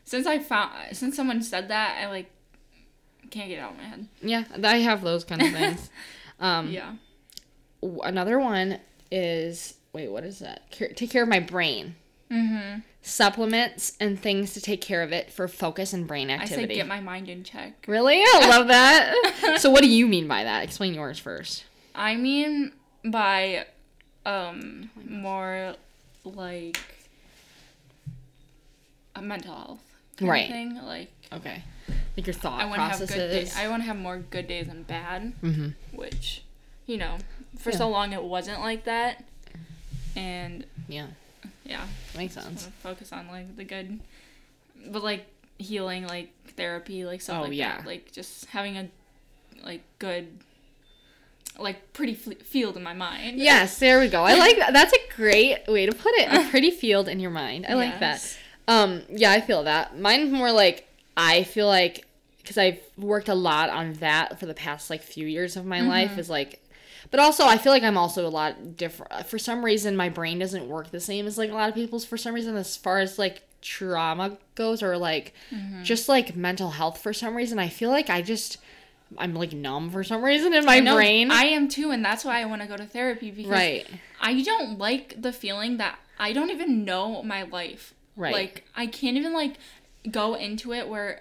since 0.05 0.27
I 0.27 0.39
found 0.39 0.97
since 0.97 1.17
someone 1.17 1.43
said 1.43 1.69
that, 1.69 1.99
I 2.03 2.09
like 2.09 2.31
can't 3.31 3.49
get 3.49 3.59
it 3.59 3.61
out 3.61 3.71
of 3.73 3.77
my 3.79 3.85
head. 3.85 4.07
yeah 4.21 4.45
i 4.63 4.77
have 4.79 5.01
those 5.03 5.25
kind 5.25 5.41
of 5.43 5.51
things. 5.53 5.91
Um 6.39 6.69
yeah. 6.71 6.93
another 8.03 8.39
one 8.39 8.79
is 9.11 9.75
wait 9.93 10.11
what 10.11 10.25
is 10.25 10.39
that? 10.41 10.71
Care, 10.71 10.89
take 10.89 11.11
care 11.11 11.23
of 11.23 11.29
my 11.29 11.41
brain. 11.41 11.95
Mm-hmm. 12.31 12.81
supplements 13.03 13.93
and 14.01 14.19
things 14.19 14.55
to 14.55 14.61
take 14.63 14.81
care 14.81 15.03
of 15.03 15.13
it 15.13 15.31
for 15.31 15.47
focus 15.49 15.93
and 15.93 16.07
brain 16.07 16.31
I 16.31 16.39
say 16.47 16.55
activity. 16.55 16.77
get 16.77 16.87
my 16.87 17.01
mind 17.01 17.29
in 17.29 17.45
check. 17.45 17.85
really? 17.87 18.23
I 18.25 18.47
love 18.49 18.69
that. 18.69 19.59
So 19.61 19.71
what 19.71 19.83
do 19.83 19.89
you 19.89 20.07
mean 20.09 20.27
by 20.29 20.45
that? 20.45 20.65
Explain 20.65 20.95
yours 20.95 21.19
first. 21.19 21.65
I 21.95 22.17
mean 22.17 22.73
by 23.05 23.67
um 24.25 24.91
more 25.07 25.75
like 26.25 26.79
a 29.15 29.21
mental 29.23 29.55
health 29.55 29.92
kind 30.23 30.31
Right. 30.31 30.45
of 30.45 30.51
thing. 30.51 30.81
Like 30.85 31.11
okay 31.33 31.63
like 32.17 32.27
your 32.27 32.35
thought 32.35 32.61
I 32.61 32.65
want 32.67 32.77
to 32.77 32.81
have 32.83 32.91
processes 32.99 33.17
good 33.17 33.31
days. 33.31 33.57
I 33.57 33.69
want 33.69 33.83
to 33.83 33.87
have 33.87 33.97
more 33.97 34.19
good 34.19 34.47
days 34.47 34.67
than 34.67 34.83
bad, 34.83 35.33
mm-hmm. 35.43 35.69
which 35.97 36.43
you 36.87 36.99
know, 36.99 37.17
for 37.59 37.71
Yeah. 37.71 37.77
so 37.77 37.89
long 37.89 38.13
it 38.13 38.23
wasn't 38.23 38.61
like 38.61 38.85
that. 38.85 39.25
And 40.17 40.65
yeah 40.89 41.07
yeah, 41.65 41.85
makes 42.17 42.35
sense 42.35 42.63
wanna 42.65 42.73
focus 42.83 43.13
on 43.13 43.29
like 43.29 43.57
the 43.57 43.65
good 43.65 44.01
but 44.89 45.03
like 45.03 45.27
healing 45.59 46.07
like 46.07 46.31
therapy 46.57 47.05
like 47.05 47.21
stuff 47.21 47.39
Oh, 47.39 47.43
like 47.49 47.53
yeah. 47.55 47.79
that 47.79 47.87
like 47.87 48.13
just 48.13 48.47
having 48.47 48.77
a 48.77 48.89
like 49.65 49.83
good 49.99 50.27
like 51.59 51.93
pretty 51.93 52.13
f- 52.15 52.39
field 52.47 52.77
in 52.77 52.83
my 52.83 52.95
mind 52.95 53.39
Yes, 53.39 53.79
there 53.79 54.01
we 54.01 54.09
go. 54.09 54.23
I 54.25 54.35
like 54.39 54.57
that. 54.57 54.73
That's 54.73 54.93
a 54.93 54.99
great 55.17 55.59
way 55.69 55.87
to 55.87 55.93
put 55.93 56.13
it. 56.17 56.33
A 56.33 56.49
pretty 56.51 56.71
field 56.71 57.09
in 57.09 57.21
your 57.21 57.31
mind. 57.31 57.67
I 57.69 57.75
like 57.75 58.01
that. 58.01 58.37
Um, 58.69 59.03
yeah, 59.09 59.33
I 59.33 59.41
feel 59.41 59.65
that. 59.65 59.99
Mine's 59.99 60.31
more 60.33 60.53
like 60.53 60.89
I 61.17 61.43
feel 61.45 61.67
like 61.67 62.07
because 62.39 62.59
I've 62.59 62.81
worked 62.97 63.29
a 63.29 63.35
lot 63.35 63.71
on 63.71 63.95
that 63.95 64.39
for 64.41 64.47
the 64.47 64.55
past 64.55 64.91
like 64.91 65.03
few 65.03 65.27
years 65.27 65.57
of 65.57 65.65
my 65.65 65.81
Mm-hmm. 65.81 65.89
life 65.89 66.19
is 66.19 66.29
like 66.31 66.59
but 67.11 67.21
also 67.21 67.45
I 67.45 67.59
feel 67.59 67.73
like 67.73 67.83
I'm 67.83 67.99
also 67.99 68.27
a 68.27 68.31
lot 68.31 68.77
different. 68.77 69.27
For 69.27 69.39
some 69.39 69.65
reason 69.65 69.97
my 69.97 70.09
brain 70.09 70.39
doesn't 70.39 70.69
work 70.69 70.91
the 70.91 71.01
same 71.01 71.27
as 71.27 71.37
like 71.37 71.51
a 71.51 71.55
lot 71.55 71.69
of 71.69 71.75
people's 71.75 72.05
for 72.05 72.17
some 72.17 72.35
reason 72.35 72.57
as 72.57 72.77
far 72.77 73.01
as 73.01 73.19
like 73.19 73.43
trauma 73.61 74.39
goes 74.55 74.83
or 74.83 74.97
like 74.97 75.35
Mm-hmm. 75.53 75.83
just 75.83 76.09
like 76.09 76.35
mental 76.37 76.71
health 76.71 76.99
for 77.03 77.13
some 77.13 77.35
reason. 77.37 77.59
I 77.59 77.69
feel 77.69 77.91
like 77.91 78.09
I 78.11 78.23
just 78.23 78.59
I'm 79.19 79.35
like 79.35 79.53
numb 79.53 79.91
for 79.91 80.03
some 80.05 80.25
reason 80.25 80.55
in 80.55 80.65
my 80.65 80.77
I 80.77 80.81
know, 80.81 80.95
brain. 80.95 81.31
I 81.31 81.43
am 81.45 81.69
too 81.69 81.91
and 81.91 82.05
that's 82.05 82.25
why 82.25 82.41
I 82.41 82.45
want 82.47 82.63
to 82.63 82.69
go 82.69 82.77
to 82.77 82.87
therapy 82.87 83.31
because 83.31 83.51
right. 83.53 83.87
I 84.21 84.41
don't 84.43 84.79
like 84.79 85.21
the 85.21 85.33
feeling 85.33 85.77
that 85.77 85.99
I 86.19 86.33
don't 86.33 86.51
even 86.51 86.85
know 86.85 87.23
my 87.23 87.43
life 87.43 87.93
Right. 88.17 88.33
like 88.33 88.65
I 88.77 88.87
can't 88.87 89.17
even 89.17 89.33
like 89.33 89.57
go 90.11 90.35
into 90.35 90.73
it 90.73 90.89
where 90.89 91.21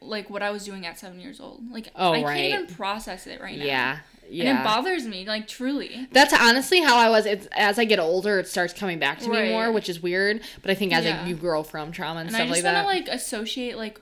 like 0.00 0.30
what 0.30 0.42
I 0.42 0.50
was 0.50 0.64
doing 0.64 0.86
at 0.86 0.98
7 0.98 1.18
years 1.20 1.40
old 1.40 1.60
like 1.70 1.88
Oh, 1.94 2.12
I 2.12 2.22
right. 2.22 2.36
can't 2.50 2.62
even 2.64 2.74
process 2.74 3.26
it 3.26 3.40
right 3.40 3.58
now 3.58 3.64
Yeah. 3.64 3.98
Yeah. 4.30 4.50
and 4.50 4.58
it 4.58 4.62
bothers 4.64 5.06
me 5.06 5.24
like 5.26 5.46
truly 5.48 6.06
That's 6.12 6.32
honestly 6.34 6.80
how 6.82 6.96
I 6.98 7.08
was. 7.08 7.24
It's 7.24 7.46
as 7.56 7.78
I 7.78 7.84
get 7.86 7.98
older, 7.98 8.38
it 8.38 8.46
starts 8.48 8.74
coming 8.74 8.98
back 8.98 9.20
to 9.20 9.28
me 9.30 9.48
more, 9.50 9.72
which 9.72 9.88
is 9.88 10.02
weird. 10.02 10.42
But 10.60 10.70
I 10.70 10.74
think 10.74 10.92
as 10.92 11.04
Yeah. 11.04 11.20
like, 11.20 11.28
you 11.28 11.34
grow 11.34 11.62
from 11.62 11.92
trauma 11.92 12.20
and, 12.20 12.28
and 12.28 12.36
I 12.36 12.40
stuff 12.40 12.48
just 12.54 12.64
like 12.64 12.74
want 12.74 12.88
to 12.88 12.94
that, 13.06 13.10
like 13.10 13.16
associate 13.20 13.76
like 13.78 14.00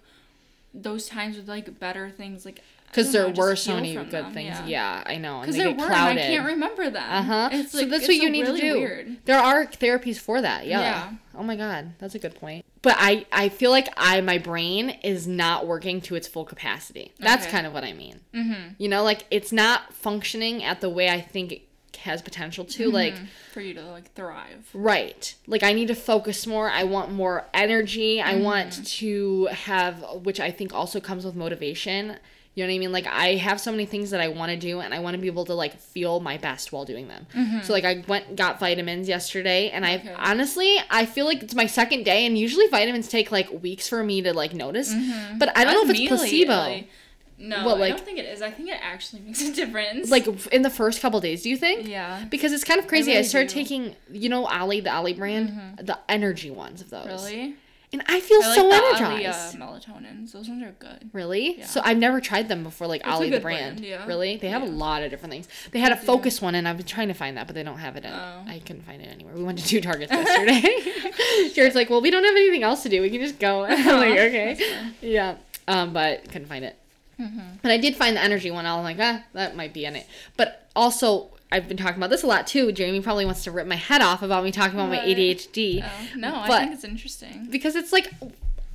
those 0.75 1.07
times 1.07 1.37
with 1.37 1.49
like 1.49 1.79
better 1.79 2.11
things 2.11 2.45
like 2.45 2.61
because 2.97 3.12
there 3.12 3.28
were 3.28 3.55
so 3.57 3.74
many 3.74 3.94
good 3.94 4.11
good 4.11 4.32
things. 4.32 4.57
Yeah. 4.66 5.03
I 5.07 5.16
know, 5.18 5.40
because 5.40 5.57
there 5.57 5.70
were 5.70 5.92
I 5.92 6.14
can't 6.16 6.47
remember 6.47 6.90
them 6.90 7.03
uh 7.09 7.22
huh. 7.22 7.49
it's 7.53 7.72
So 7.72 7.84
that's 7.84 8.09
what 8.09 8.16
you 8.16 8.30
need 8.30 8.42
really 8.47 8.61
to 8.61 8.72
do. 8.72 8.78
weird. 8.78 9.16
There 9.26 9.38
are 9.38 9.66
therapies 9.66 10.18
for 10.18 10.40
that. 10.40 10.66
Yeah. 10.66 10.80
Yeah. 10.80 11.12
Oh 11.38 11.42
my 11.42 11.57
god, 11.57 11.92
that's 11.99 12.14
a 12.14 12.18
good 12.18 12.34
point. 12.34 12.64
But 12.82 12.94
I 12.99 13.26
I 13.30 13.49
feel 13.51 13.70
like 13.70 13.88
I 13.97 14.20
my 14.22 14.38
brain 14.38 14.90
is 15.03 15.26
not 15.26 15.66
working 15.66 16.01
to 16.03 16.14
its 16.14 16.26
full 16.26 16.44
capacity. 16.44 17.12
That's 17.18 17.44
Okay. 17.44 17.53
kind 17.53 17.66
of 17.66 17.72
what 17.74 17.84
I 17.84 17.92
mean. 17.92 18.20
mm-hmm. 18.34 18.74
You 18.78 18.88
know, 18.88 19.03
like 19.05 19.24
it's 19.30 19.53
not 19.53 19.92
functioning 19.92 20.64
at 20.64 20.80
the 20.80 20.88
way 20.88 21.09
I 21.11 21.20
think 21.20 21.53
it 21.53 21.62
has 22.01 22.22
potential 22.22 22.64
to. 22.64 22.90
Like 22.90 23.14
for 23.53 23.61
you 23.61 23.74
to 23.74 23.82
like 23.82 24.12
thrive 24.14 24.68
Right. 24.74 25.34
Like 25.47 25.62
I 25.62 25.72
need 25.72 25.88
to 25.88 25.94
focus 25.94 26.47
more. 26.47 26.70
I 26.70 26.84
want 26.84 27.11
more 27.12 27.47
energy. 27.53 28.20
I 28.22 28.34
Mm-hmm. 28.34 28.44
want 28.44 28.86
to 28.86 29.47
have 29.47 30.05
which 30.22 30.38
I 30.40 30.51
think 30.51 30.72
also 30.74 31.01
comes 31.01 31.24
with 31.24 31.34
motivation. 31.34 32.18
You 32.57 32.65
know 32.65 32.69
what 32.71 32.75
I 32.77 32.79
mean? 32.79 32.91
Like 32.93 33.07
I 33.07 33.35
have 33.35 33.61
so 33.61 33.71
many 33.71 33.85
things 33.85 34.11
that 34.13 34.21
I 34.23 34.29
want 34.29 34.51
to 34.51 34.57
do 34.57 34.81
and 34.81 34.95
I 34.95 34.99
want 35.01 35.15
to 35.15 35.21
be 35.21 35.27
able 35.27 35.45
to 35.45 35.53
like 35.55 35.79
feel 35.79 36.21
my 36.21 36.39
best 36.39 36.73
while 36.73 36.87
doing 36.87 37.07
them. 37.07 37.27
So 37.63 37.73
like 37.75 37.85
I 37.85 38.03
went 38.09 38.35
got 38.35 38.59
vitamins 38.59 39.09
yesterday 39.09 39.69
and 39.71 39.85
I 39.85 39.99
Mm-hmm. 39.99 40.15
Honestly 40.19 40.79
I 40.91 41.05
feel 41.05 41.27
like 41.27 41.43
it's 41.43 41.55
my 41.55 41.67
second 41.67 42.05
day 42.05 42.25
and 42.27 42.37
usually 42.39 42.67
vitamins 42.69 43.09
take 43.09 43.31
like 43.31 43.51
weeks 43.63 43.89
for 43.89 44.03
me 44.03 44.23
to 44.23 44.33
like 44.33 44.55
notice. 44.55 44.93
But 45.39 45.57
I 45.57 45.65
don't 45.65 45.75
know 45.75 45.93
if 45.93 46.01
it's 46.01 46.09
placebo. 46.09 46.53
lately. 46.53 46.91
No, 47.39 47.67
What, 47.67 47.83
I 47.83 47.91
don't 47.91 48.01
think 48.01 48.19
it 48.19 48.25
is. 48.25 48.41
I 48.41 48.51
think 48.51 48.71
it 48.71 48.79
actually 48.83 49.21
makes 49.27 49.43
a 49.43 49.53
difference. 49.53 50.11
Like 50.11 50.27
in 50.51 50.63
the 50.63 50.71
first 50.71 51.03
couple 51.03 51.21
days, 51.21 51.43
do 51.43 51.51
you 51.51 51.59
think? 51.59 51.87
yeah, 51.87 52.25
Because 52.31 52.51
it's 52.55 52.65
kind 52.65 52.81
of 52.81 52.87
crazy. 52.87 53.13
I, 53.13 53.17
really 53.17 53.29
started 53.29 53.49
do. 53.51 53.61
Mm-hmm. 53.61 53.69
taking, 53.69 53.97
you 54.11 54.31
know, 54.31 54.49
Olly, 54.49 54.81
the 54.81 54.97
Olly 54.97 55.13
brand, 55.13 55.79
the 55.83 55.99
energy 56.09 56.51
ones 56.51 56.81
of 56.81 56.89
those. 56.89 57.07
really. 57.31 57.57
And 57.99 58.05
I 58.09 58.20
feel 58.20 58.42
I 58.42 58.47
like 58.49 58.57
so 58.57 58.68
the 58.68 58.74
energized. 58.74 59.57
Olly, 59.59 59.64
uh, 59.72 59.78
melatonins. 59.78 60.32
Those 60.32 60.49
ones 60.51 60.62
are 60.62 60.72
good. 60.78 61.09
Really? 61.14 61.61
Yeah. 61.61 61.64
So 61.66 61.80
I've 61.82 61.97
never 61.97 62.20
tried 62.20 62.49
them 62.49 62.62
before, 62.62 62.86
like 62.86 63.01
It's 63.01 63.11
Olly 63.11 63.30
the 63.30 63.40
brand. 63.40 63.76
brand, 63.78 63.86
yeah. 63.86 64.05
Really? 64.07 64.36
They 64.36 64.49
have 64.49 64.61
a 64.62 64.66
lot 64.66 65.03
of 65.03 65.11
different 65.11 65.32
things. 65.32 65.49
They 65.70 65.78
had 65.78 65.92
a 65.92 65.94
They 65.94 66.01
do. 66.03 66.07
focus 66.07 66.42
one, 66.42 66.55
and 66.55 66.68
I've 66.68 66.76
been 66.76 66.84
trying 66.84 67.09
to 67.09 67.14
find 67.14 67.38
that, 67.38 67.47
but 67.47 67.55
they 67.55 67.62
don't 67.62 67.78
have 67.78 67.97
it. 67.97 68.05
In, 68.05 68.12
Oh. 68.12 68.42
I 68.47 68.59
couldn't 68.59 68.82
find 68.82 69.01
it 69.01 69.07
anywhere. 69.07 69.32
We 69.34 69.42
went 69.44 69.59
to 69.61 69.64
two 69.66 69.80
Targets 69.80 70.12
yesterday. 70.12 71.51
Jared's 71.55 71.74
like, 71.74 71.88
"Well, 71.88 72.03
we 72.03 72.11
don't 72.11 72.24
have 72.24 72.36
anything 72.36 72.62
else 72.64 72.82
to 72.82 72.90
do. 72.90 73.01
We 73.01 73.09
can 73.09 73.20
just 73.22 73.38
go." 73.38 73.64
I'm 73.68 73.86
like, 73.86 74.11
"Okay." 74.18 74.59
Yeah. 75.01 75.36
Um, 75.66 75.92
but 75.94 76.24
couldn't 76.24 76.49
find 76.49 76.64
it. 76.66 76.76
Mm-hmm. 77.18 77.40
But 77.62 77.70
I 77.70 77.78
did 77.78 77.97
find 77.97 78.14
the 78.14 78.22
energy 78.22 78.51
one. 78.51 78.66
I 78.66 78.76
was 78.76 78.84
like, 78.84 78.99
ah, 79.01 79.22
that 79.32 79.57
might 79.57 79.72
be 79.72 79.86
in 79.86 79.97
it. 79.97 80.07
But 80.36 80.68
also, 80.76 81.30
I've 81.53 81.68
been 81.68 81.76
talking 81.76 81.97
about 81.99 82.11
this 82.11 82.22
a 82.22 82.26
lot 82.26 82.47
too. 82.47 82.72
Jamie 82.72 83.01
probably 83.01 83.24
wants 83.24 83.44
to 83.44 83.51
rip 83.51 83.66
my 83.66 83.76
head 83.76 84.03
off 84.03 84.22
about 84.22 84.42
me 84.44 84.51
talking 84.53 84.74
about 84.78 84.88
my 84.88 84.99
ADHD 84.99 85.82
Oh, 85.84 86.16
no, 86.18 86.40
I 86.42 86.49
think 86.61 86.72
it's 86.72 86.84
interesting. 86.84 87.49
because 87.51 87.76
it's 87.76 87.92
like 87.92 88.12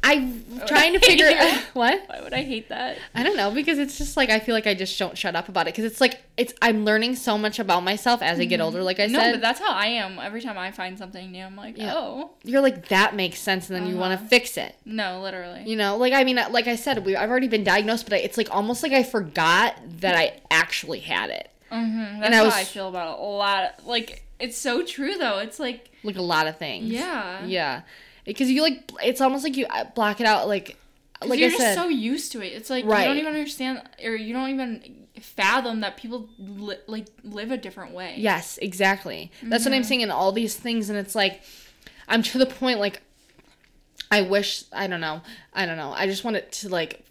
I'm 0.03 0.43
would 0.49 0.65
trying 0.67 0.93
to 0.93 0.99
figure 1.11 1.27
out 1.27 1.59
what 1.73 2.01
Why 2.07 2.21
would 2.21 2.33
I 2.33 2.41
hate 2.41 2.69
that? 2.69 2.97
I 3.13 3.21
don't 3.21 3.37
know 3.37 3.51
because 3.51 3.77
it's 3.77 3.99
just 3.99 4.17
like 4.17 4.31
I 4.31 4.39
feel 4.39 4.55
like 4.55 4.65
I 4.65 4.73
just 4.73 4.97
don't 4.97 5.15
shut 5.15 5.35
up 5.35 5.47
about 5.47 5.67
it 5.67 5.73
because 5.75 5.85
it's 5.85 6.01
like 6.01 6.21
it's 6.37 6.53
I'm 6.59 6.85
learning 6.85 7.15
so 7.17 7.37
much 7.37 7.59
about 7.59 7.83
myself 7.83 8.23
as 8.23 8.39
I 8.39 8.45
get 8.45 8.61
older. 8.61 8.81
Like 8.81 8.99
I 8.99 9.05
no, 9.05 9.19
said, 9.19 9.25
no, 9.27 9.31
but 9.33 9.41
that's 9.41 9.59
how 9.59 9.71
I 9.71 9.85
am. 9.87 10.17
Every 10.17 10.41
time 10.41 10.57
I 10.57 10.71
find 10.71 10.97
something 10.97 11.31
new, 11.31 11.43
I'm 11.43 11.55
like, 11.55 11.77
Yeah. 11.77 11.93
oh, 11.95 12.31
you're 12.43 12.61
like 12.61 12.87
that 12.87 13.15
makes 13.15 13.37
sense, 13.39 13.69
and 13.69 13.77
then 13.77 13.87
you 13.87 13.95
want 13.95 14.13
to 14.13 14.17
Uh-huh. 14.17 14.27
fix 14.29 14.57
it. 14.57 14.75
no, 14.85 15.21
literally. 15.21 15.63
You 15.67 15.75
know, 15.75 15.97
like 15.97 16.13
I 16.13 16.23
mean, 16.23 16.39
like 16.49 16.67
I 16.67 16.77
said, 16.77 17.05
we 17.05 17.15
I've 17.15 17.29
already 17.29 17.47
been 17.47 17.63
diagnosed, 17.63 18.05
but 18.05 18.13
I, 18.13 18.17
it's 18.17 18.37
like 18.37 18.47
almost 18.49 18.81
like 18.81 18.93
I 18.93 19.03
forgot 19.03 19.75
that 19.99 20.15
I 20.15 20.39
actually 20.49 21.01
had 21.01 21.29
it. 21.29 21.49
Mm-hmm. 21.71 22.19
That's 22.21 22.33
I 22.33 22.37
how 22.37 22.45
was- 22.45 22.53
I 22.53 22.63
feel 22.63 22.89
about 22.89 23.19
a 23.19 23.21
lot. 23.23 23.85
Like, 23.85 24.25
it's 24.39 24.57
so 24.57 24.83
true 24.83 25.17
though. 25.17 25.39
It's 25.39 25.59
like, 25.59 25.89
Like 26.03 26.17
a 26.17 26.21
lot 26.21 26.47
of 26.47 26.57
things. 26.57 26.85
yeah, 26.87 27.45
Yeah, 27.45 27.81
because 28.25 28.49
you 28.51 28.61
like 28.61 28.91
it's 29.03 29.21
almost 29.21 29.43
like 29.43 29.55
you 29.57 29.65
uh, 29.67 29.85
block 29.95 30.19
it 30.19 30.25
out. 30.27 30.47
Like, 30.47 30.77
like 31.23 31.39
you're 31.39 31.49
I 31.49 31.51
said, 31.57 31.75
just 31.75 31.79
so 31.79 31.87
used 31.87 32.31
to 32.33 32.41
it. 32.41 32.53
It's 32.53 32.69
like 32.69 32.85
Right. 32.85 33.01
you 33.01 33.07
don't 33.07 33.17
even 33.17 33.33
understand, 33.33 33.81
or 34.03 34.15
you 34.15 34.33
don't 34.33 34.49
even 34.49 35.05
fathom 35.19 35.81
that 35.81 35.95
people 35.97 36.27
li- 36.39 36.77
like 36.87 37.05
live 37.23 37.51
a 37.51 37.57
different 37.57 37.93
way. 37.93 38.15
Yes, 38.17 38.57
exactly. 38.59 39.31
That's 39.43 39.63
what 39.65 39.73
I'm 39.73 39.83
saying 39.83 40.01
in 40.01 40.09
all 40.09 40.31
these 40.31 40.55
things 40.55 40.89
and 40.89 40.97
it's 40.97 41.13
like 41.13 41.43
I'm 42.07 42.23
to 42.23 42.37
the 42.39 42.47
point 42.47 42.79
like 42.79 43.01
I 44.09 44.21
wish 44.23 44.63
I 44.73 44.87
don't 44.87 44.99
know. 45.01 45.21
I 45.53 45.65
don't 45.67 45.77
know. 45.77 45.93
I 45.95 46.07
just 46.07 46.23
want 46.23 46.37
it 46.37 46.51
to 46.53 46.69
like 46.69 47.05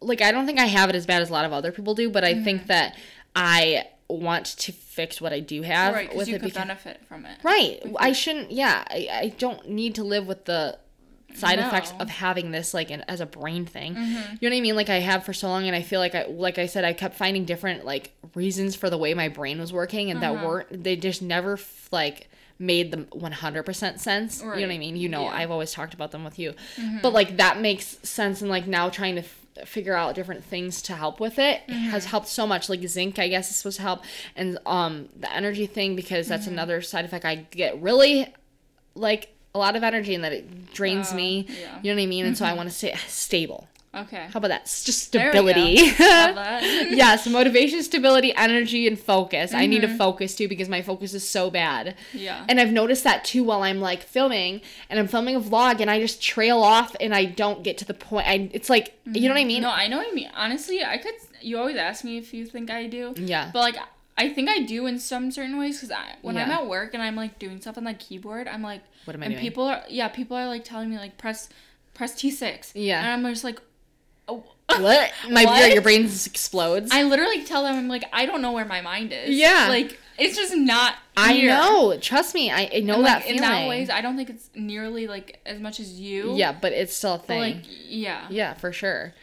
like 0.00 0.22
I 0.22 0.32
don't 0.32 0.46
think 0.46 0.58
I 0.58 0.64
have 0.64 0.88
it 0.88 0.96
as 0.96 1.04
bad 1.04 1.20
as 1.20 1.28
a 1.28 1.32
lot 1.34 1.44
of 1.44 1.52
other 1.52 1.72
people 1.72 1.94
do, 1.94 2.08
but 2.08 2.24
I 2.24 2.42
think 2.42 2.68
that 2.68 2.96
I 3.36 3.86
want 4.08 4.46
to 4.46 4.72
fix 4.72 5.20
what 5.20 5.32
I 5.32 5.40
do 5.40 5.62
have 5.62 5.94
right. 5.94 6.10
Because 6.10 6.28
you 6.28 6.34
could 6.34 6.42
because 6.42 6.58
benefit 6.58 7.00
from 7.06 7.24
it. 7.26 7.38
Right. 7.44 7.80
I 7.98 8.12
shouldn't. 8.12 8.50
Yeah. 8.50 8.82
I, 8.88 9.08
I 9.10 9.34
don't 9.38 9.68
need 9.68 9.94
to 9.96 10.04
live 10.04 10.26
with 10.26 10.46
the 10.46 10.78
side 11.34 11.60
effects 11.60 11.90
No. 11.90 11.94
Mm-hmm. 11.94 12.02
of 12.02 12.08
having 12.10 12.50
this 12.50 12.74
like 12.74 12.90
an, 12.90 13.02
as 13.06 13.20
a 13.20 13.26
brain 13.26 13.64
thing. 13.66 13.94
You 13.94 14.02
know 14.02 14.20
what 14.40 14.52
I 14.52 14.60
mean? 14.60 14.74
Like 14.74 14.90
I 14.90 14.98
have 14.98 15.24
for 15.24 15.32
so 15.32 15.46
long, 15.48 15.66
and 15.68 15.76
I 15.76 15.82
feel 15.82 16.00
like 16.00 16.16
I 16.16 16.26
like 16.26 16.58
I 16.58 16.66
said, 16.66 16.84
I 16.84 16.92
kept 16.92 17.14
finding 17.14 17.44
different 17.44 17.84
like 17.84 18.12
reasons 18.34 18.74
for 18.74 18.90
the 18.90 18.98
way 18.98 19.14
my 19.14 19.28
brain 19.28 19.60
was 19.60 19.72
working, 19.72 20.10
and 20.10 20.22
Uh-huh. 20.22 20.34
that 20.34 20.44
weren't 20.46 20.82
they 20.84 20.96
just 20.96 21.22
never 21.22 21.52
f- 21.52 21.88
like 21.92 22.28
made 22.58 22.90
them 22.90 23.06
100% 23.12 23.98
sense. 24.00 24.40
You 24.40 24.44
know 24.46 24.52
what 24.52 24.62
I 24.64 24.76
mean? 24.76 24.94
You 24.96 25.08
know, 25.08 25.22
Yeah. 25.22 25.28
Mm-hmm. 25.28 25.36
I've 25.38 25.50
always 25.50 25.72
talked 25.72 25.94
about 25.94 26.10
them 26.10 26.24
with 26.24 26.38
you. 26.38 26.52
But 27.00 27.12
like 27.12 27.36
that 27.38 27.58
makes 27.60 27.86
sense 28.02 28.42
and 28.42 28.50
like 28.50 28.66
now 28.66 28.90
trying 28.90 29.14
to 29.14 29.22
figure 29.66 29.94
out 29.94 30.14
different 30.14 30.44
things 30.44 30.82
to 30.82 30.94
help 30.94 31.20
with 31.20 31.38
it 31.38 31.60
Mm-hmm. 31.68 31.90
has 31.90 32.04
helped 32.06 32.28
so 32.28 32.46
much. 32.46 32.68
Like 32.68 32.80
zinc, 32.88 33.18
I 33.18 33.28
guess 33.28 33.50
is 33.50 33.56
supposed 33.56 33.76
to 33.76 33.82
help 33.82 34.02
and 34.36 34.58
um 34.66 35.08
the 35.18 35.32
energy 35.32 35.66
thing 35.66 35.96
because 35.96 36.28
that's 36.28 36.44
Mm-hmm. 36.44 36.52
another 36.54 36.82
side 36.82 37.04
effect 37.04 37.24
I 37.24 37.34
get 37.36 37.80
really 37.80 38.32
like 38.94 39.34
a 39.54 39.58
lot 39.58 39.74
of 39.76 39.82
energy 39.82 40.14
and 40.14 40.22
that 40.24 40.32
it 40.32 40.72
drains 40.72 41.12
Uh, 41.12 41.16
me. 41.16 41.46
yeah. 41.48 41.54
Mm-hmm. 41.54 41.86
You 41.86 41.92
know 41.92 41.96
what 41.96 42.02
I 42.02 42.06
mean? 42.06 42.26
And 42.26 42.38
so 42.38 42.44
I 42.44 42.52
want 42.54 42.68
to 42.68 42.74
stay 42.74 42.94
stable. 43.08 43.66
Okay. 43.92 44.28
How 44.32 44.38
about 44.38 44.48
that? 44.48 44.66
Just 44.66 45.10
There 45.12 45.26
we 45.26 45.32
go. 45.32 45.50
stability. 45.50 45.80
Love 45.80 45.96
that. 46.36 46.62
yes, 46.92 47.26
motivation, 47.26 47.82
stability, 47.82 48.32
energy, 48.36 48.86
and 48.86 48.96
focus. 48.98 49.52
I 49.52 49.62
Mm-hmm. 49.62 49.70
need 49.70 49.80
to 49.82 49.96
focus 49.96 50.36
too 50.36 50.46
because 50.46 50.68
my 50.68 50.80
focus 50.80 51.12
is 51.12 51.28
so 51.28 51.50
bad. 51.50 51.96
Yeah. 52.12 52.44
And 52.48 52.60
I've 52.60 52.70
noticed 52.70 53.02
that 53.02 53.24
too 53.24 53.42
while 53.42 53.62
I'm 53.64 53.80
like 53.80 54.02
filming 54.04 54.60
and 54.88 55.00
I'm 55.00 55.08
filming 55.08 55.34
a 55.34 55.40
vlog 55.40 55.80
and 55.80 55.90
I 55.90 55.98
just 55.98 56.22
trail 56.22 56.60
off 56.62 56.94
and 57.00 57.12
I 57.12 57.24
don't 57.24 57.64
get 57.64 57.78
to 57.78 57.84
the 57.84 57.94
point. 57.94 58.28
I 58.28 58.48
it's 58.52 58.70
like 58.70 58.94
you 59.06 59.28
know 59.28 59.34
what 59.34 59.40
I 59.40 59.44
mean? 59.44 59.62
No, 59.62 59.70
I 59.70 59.88
know 59.88 59.96
what 59.98 60.06
you 60.06 60.14
mean. 60.14 60.30
Honestly, 60.36 60.84
I 60.84 60.96
could. 60.98 61.14
You 61.40 61.58
always 61.58 61.76
ask 61.76 62.04
me 62.04 62.16
if 62.16 62.32
you 62.32 62.46
think 62.46 62.70
I 62.70 62.86
do. 62.86 63.12
Yeah. 63.16 63.50
But 63.52 63.58
like, 63.60 63.76
I 64.16 64.28
think 64.28 64.48
I 64.50 64.60
do 64.60 64.86
in 64.86 65.00
some 65.00 65.32
certain 65.32 65.58
ways 65.58 65.78
because 65.78 65.90
I, 65.90 66.14
when 66.22 66.36
I'm 66.36 66.50
at 66.50 66.66
work 66.68 66.94
and 66.94 67.02
I'm 67.02 67.16
like 67.16 67.38
doing 67.40 67.60
stuff 67.60 67.76
on 67.76 67.84
the 67.84 67.94
keyboard, 67.94 68.46
I'm 68.46 68.62
like, 68.62 68.82
What 69.06 69.16
am 69.16 69.22
I 69.22 69.26
and 69.26 69.34
doing? 69.34 69.42
people 69.42 69.64
are 69.64 69.82
yeah, 69.88 70.06
people 70.08 70.36
are 70.36 70.46
like 70.46 70.64
telling 70.64 70.90
me 70.90 70.96
like 70.98 71.18
press, 71.18 71.48
press 71.94 72.14
T 72.14 72.30
six. 72.30 72.70
Yeah. 72.76 73.00
And 73.00 73.26
I'm 73.26 73.32
just 73.32 73.42
like. 73.42 73.60
What? 74.34 75.12
My 75.30 75.44
What? 75.44 75.72
your 75.72 75.82
brain 75.82 76.02
just 76.02 76.26
explodes. 76.26 76.90
I 76.92 77.02
literally 77.02 77.44
tell 77.44 77.64
them 77.64 77.74
I'm 77.76 77.88
like 77.88 78.04
I 78.12 78.26
don't 78.26 78.40
know 78.42 78.52
where 78.52 78.64
my 78.64 78.80
mind 78.80 79.12
is. 79.12 79.30
Yeah. 79.36 79.66
Like 79.68 79.98
it's 80.18 80.36
just 80.36 80.54
not. 80.54 80.94
I 81.16 81.40
know. 81.42 81.96
Trust 81.98 82.34
me. 82.34 82.50
I, 82.50 82.70
I 82.74 82.80
know 82.80 82.96
And, 82.96 83.06
that 83.06 83.14
like, 83.16 83.22
feeling. 83.24 83.36
in 83.36 83.42
that 83.42 83.68
ways, 83.68 83.88
I 83.90 84.00
don't 84.02 84.16
think 84.16 84.28
it's 84.30 84.50
nearly 84.54 85.06
like 85.06 85.40
as 85.46 85.58
much 85.58 85.80
as 85.80 85.98
you. 85.98 86.34
yeah, 86.36 86.52
but 86.52 86.72
it's 86.72 86.94
still 86.94 87.14
a 87.14 87.18
But 87.18 87.26
thing. 87.26 87.40
like 87.40 87.64
yeah. 87.68 88.26
Yeah, 88.30 88.54
for 88.54 88.70
sure. 88.72 89.14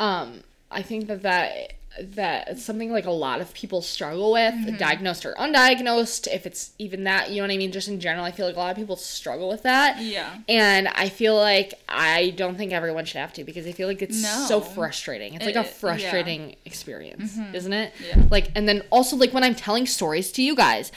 Um, 0.00 0.42
I 0.70 0.82
think 0.82 1.06
that 1.08 1.22
that 1.22 1.72
that 2.00 2.58
something 2.58 2.90
like 2.90 3.06
a 3.06 3.10
lot 3.10 3.40
of 3.40 3.52
people 3.54 3.80
struggle 3.82 4.32
with, 4.32 4.54
Mm-hmm. 4.54 4.76
diagnosed 4.76 5.24
or 5.26 5.34
undiagnosed. 5.34 6.26
If 6.32 6.46
it's 6.46 6.72
even 6.78 7.04
that, 7.04 7.30
you 7.30 7.36
know 7.36 7.42
what 7.44 7.50
I 7.52 7.56
mean. 7.56 7.72
Just 7.72 7.88
in 7.88 8.00
general, 8.00 8.24
I 8.24 8.30
feel 8.32 8.46
like 8.46 8.56
a 8.56 8.58
lot 8.58 8.70
of 8.70 8.76
people 8.76 8.96
struggle 8.96 9.48
with 9.48 9.62
that. 9.62 10.00
Yeah. 10.00 10.36
And 10.48 10.88
I 10.88 11.08
feel 11.08 11.36
like 11.36 11.74
I 11.88 12.30
don't 12.36 12.56
think 12.56 12.72
everyone 12.72 13.04
should 13.04 13.18
have 13.18 13.32
to 13.34 13.44
because 13.44 13.66
I 13.66 13.72
feel 13.72 13.88
like 13.88 14.02
it's 14.02 14.20
so 14.48 14.60
frustrating. 14.60 15.34
It's 15.34 15.44
like 15.44 15.56
a 15.56 15.60
it- 15.60 15.66
yeah. 15.66 15.72
frustrating 15.72 16.56
experience, 16.64 17.36
isn't 17.52 17.72
it? 17.72 17.92
Yeah. 18.06 18.22
Like, 18.30 18.50
and 18.54 18.68
then 18.68 18.82
also 18.90 19.16
like 19.16 19.32
when 19.32 19.44
I'm 19.44 19.54
telling 19.54 19.86
stories 19.86 20.32
to 20.32 20.42
you 20.42 20.54
guys, 20.56 20.90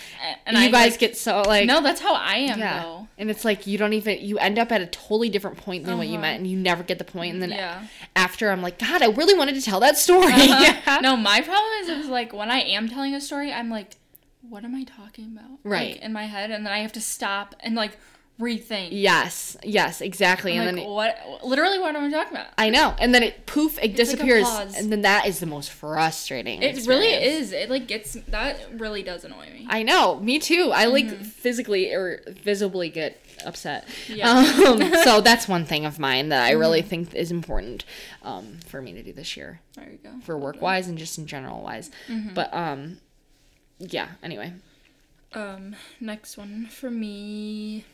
And 0.45 0.57
you 0.57 0.63
I, 0.65 0.71
guys 0.71 0.91
like- 0.91 0.99
get 0.99 1.17
so 1.17 1.41
like 1.45 1.65
No, 1.67 1.81
that's 1.81 2.01
how 2.01 2.13
I 2.15 2.37
am 2.37 2.59
yeah. 2.59 2.83
though. 2.83 3.07
And 3.19 3.31
it's 3.31 3.43
like 3.45 3.65
you 3.67 3.77
don't 3.77 3.93
even 3.93 4.19
you 4.19 4.37
end 4.37 4.59
up 4.59 4.71
at 4.71 4.81
a 4.81 4.85
totally 4.87 5.29
different 5.29 5.57
point 5.57 5.85
than 5.85 5.97
what 5.97 6.07
you 6.07 6.13
Uh-huh. 6.13 6.21
meant 6.21 6.39
and 6.39 6.47
you 6.47 6.57
never 6.57 6.83
get 6.83 6.97
the 6.99 7.03
point. 7.03 7.33
and 7.33 7.41
then 7.41 7.49
Yeah. 7.51 7.81
after 8.15 8.49
I'm 8.51 8.61
like, 8.61 8.77
God, 8.79 9.01
I 9.01 9.07
really 9.07 9.33
wanted 9.35 9.55
to 9.55 9.61
tell 9.61 9.79
that 9.81 9.97
story. 9.97 10.33
No, 11.01 11.15
my 11.15 11.41
problem 11.41 11.71
is, 11.81 11.89
is 11.89 12.07
like 12.07 12.33
when 12.33 12.49
I 12.49 12.59
am 12.59 12.89
telling 12.89 13.13
a 13.13 13.21
story, 13.21 13.51
I'm 13.51 13.69
like, 13.69 13.95
what 14.41 14.63
am 14.63 14.75
I 14.75 14.83
talking 14.83 15.25
about? 15.25 15.59
Right. 15.63 15.93
Like, 15.93 16.01
in 16.01 16.13
my 16.13 16.25
head, 16.25 16.51
and 16.51 16.65
then 16.65 16.73
I 16.73 16.79
have 16.79 16.93
to 16.93 17.01
stop 17.01 17.55
and 17.59 17.75
like 17.75 17.97
rethink. 18.39 18.89
Yes, 18.91 19.57
yes, 19.63 20.01
exactly. 20.01 20.53
I'm 20.53 20.67
and 20.67 20.77
like, 20.77 20.85
then 20.85 20.93
what? 20.93 21.43
Literally, 21.43 21.79
what 21.79 21.95
am 21.95 22.05
I 22.05 22.11
talking 22.11 22.37
about? 22.37 22.47
I 22.57 22.69
know. 22.69 22.95
And 22.99 23.13
then 23.13 23.23
it 23.23 23.45
poof, 23.45 23.77
it 23.77 23.81
like 23.81 23.91
a 23.91 23.95
disappears. 23.95 24.45
pause. 24.45 24.75
and 24.77 24.91
then 24.91 25.01
that 25.01 25.27
is 25.27 25.39
the 25.39 25.45
most 25.45 25.71
frustrating. 25.71 26.61
It 26.61 26.85
really 26.87 27.07
is. 27.07 27.51
It 27.51 27.69
like 27.69 27.87
gets 27.87 28.13
that 28.29 28.59
really 28.73 29.03
does 29.03 29.23
annoy 29.23 29.49
me. 29.51 29.67
I 29.69 29.83
know, 29.83 30.19
me 30.19 30.39
too. 30.39 30.71
I 30.73 30.85
like 30.85 31.07
mm-hmm. 31.07 31.23
physically 31.23 31.93
or 31.93 32.21
visibly 32.27 32.89
get 32.89 33.21
upset. 33.45 33.87
Yeah. 34.07 34.29
Um, 34.29 34.81
so 35.03 35.21
that's 35.21 35.47
one 35.47 35.65
thing 35.65 35.85
of 35.85 35.99
mine 35.99 36.29
that 36.29 36.45
I 36.45 36.51
really 36.51 36.81
think 36.81 37.13
is 37.13 37.31
important 37.31 37.85
um, 38.23 38.59
for 38.65 38.81
me 38.81 38.93
to 38.93 39.03
do 39.03 39.13
this 39.13 39.37
year. 39.37 39.61
There 39.75 39.89
you 39.89 39.97
go. 39.97 40.11
for 40.23 40.37
work 40.37 40.61
wise 40.61 40.87
and 40.87 40.97
just 40.97 41.17
in 41.17 41.27
general 41.27 41.61
wise. 41.61 41.91
But 42.33 42.53
um 42.53 42.97
yeah, 43.79 44.09
anyway. 44.23 44.53
Um, 45.33 45.75
next 45.99 46.37
one 46.37 46.67
for 46.67 46.89
me. 46.89 47.85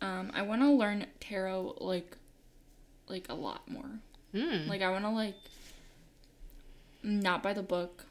Um, 0.00 0.30
I 0.34 0.42
want 0.42 0.62
to 0.62 0.70
learn 0.70 1.06
tarot 1.20 1.76
like, 1.80 2.16
like 3.08 3.26
a 3.28 3.34
lot 3.34 3.68
more. 3.68 3.88
Mm. 4.34 4.68
Like 4.68 4.82
I 4.82 4.90
want 4.90 5.04
to 5.04 5.10
like, 5.10 5.34
not 7.02 7.42
by 7.42 7.52
the 7.52 7.62
book, 7.62 8.04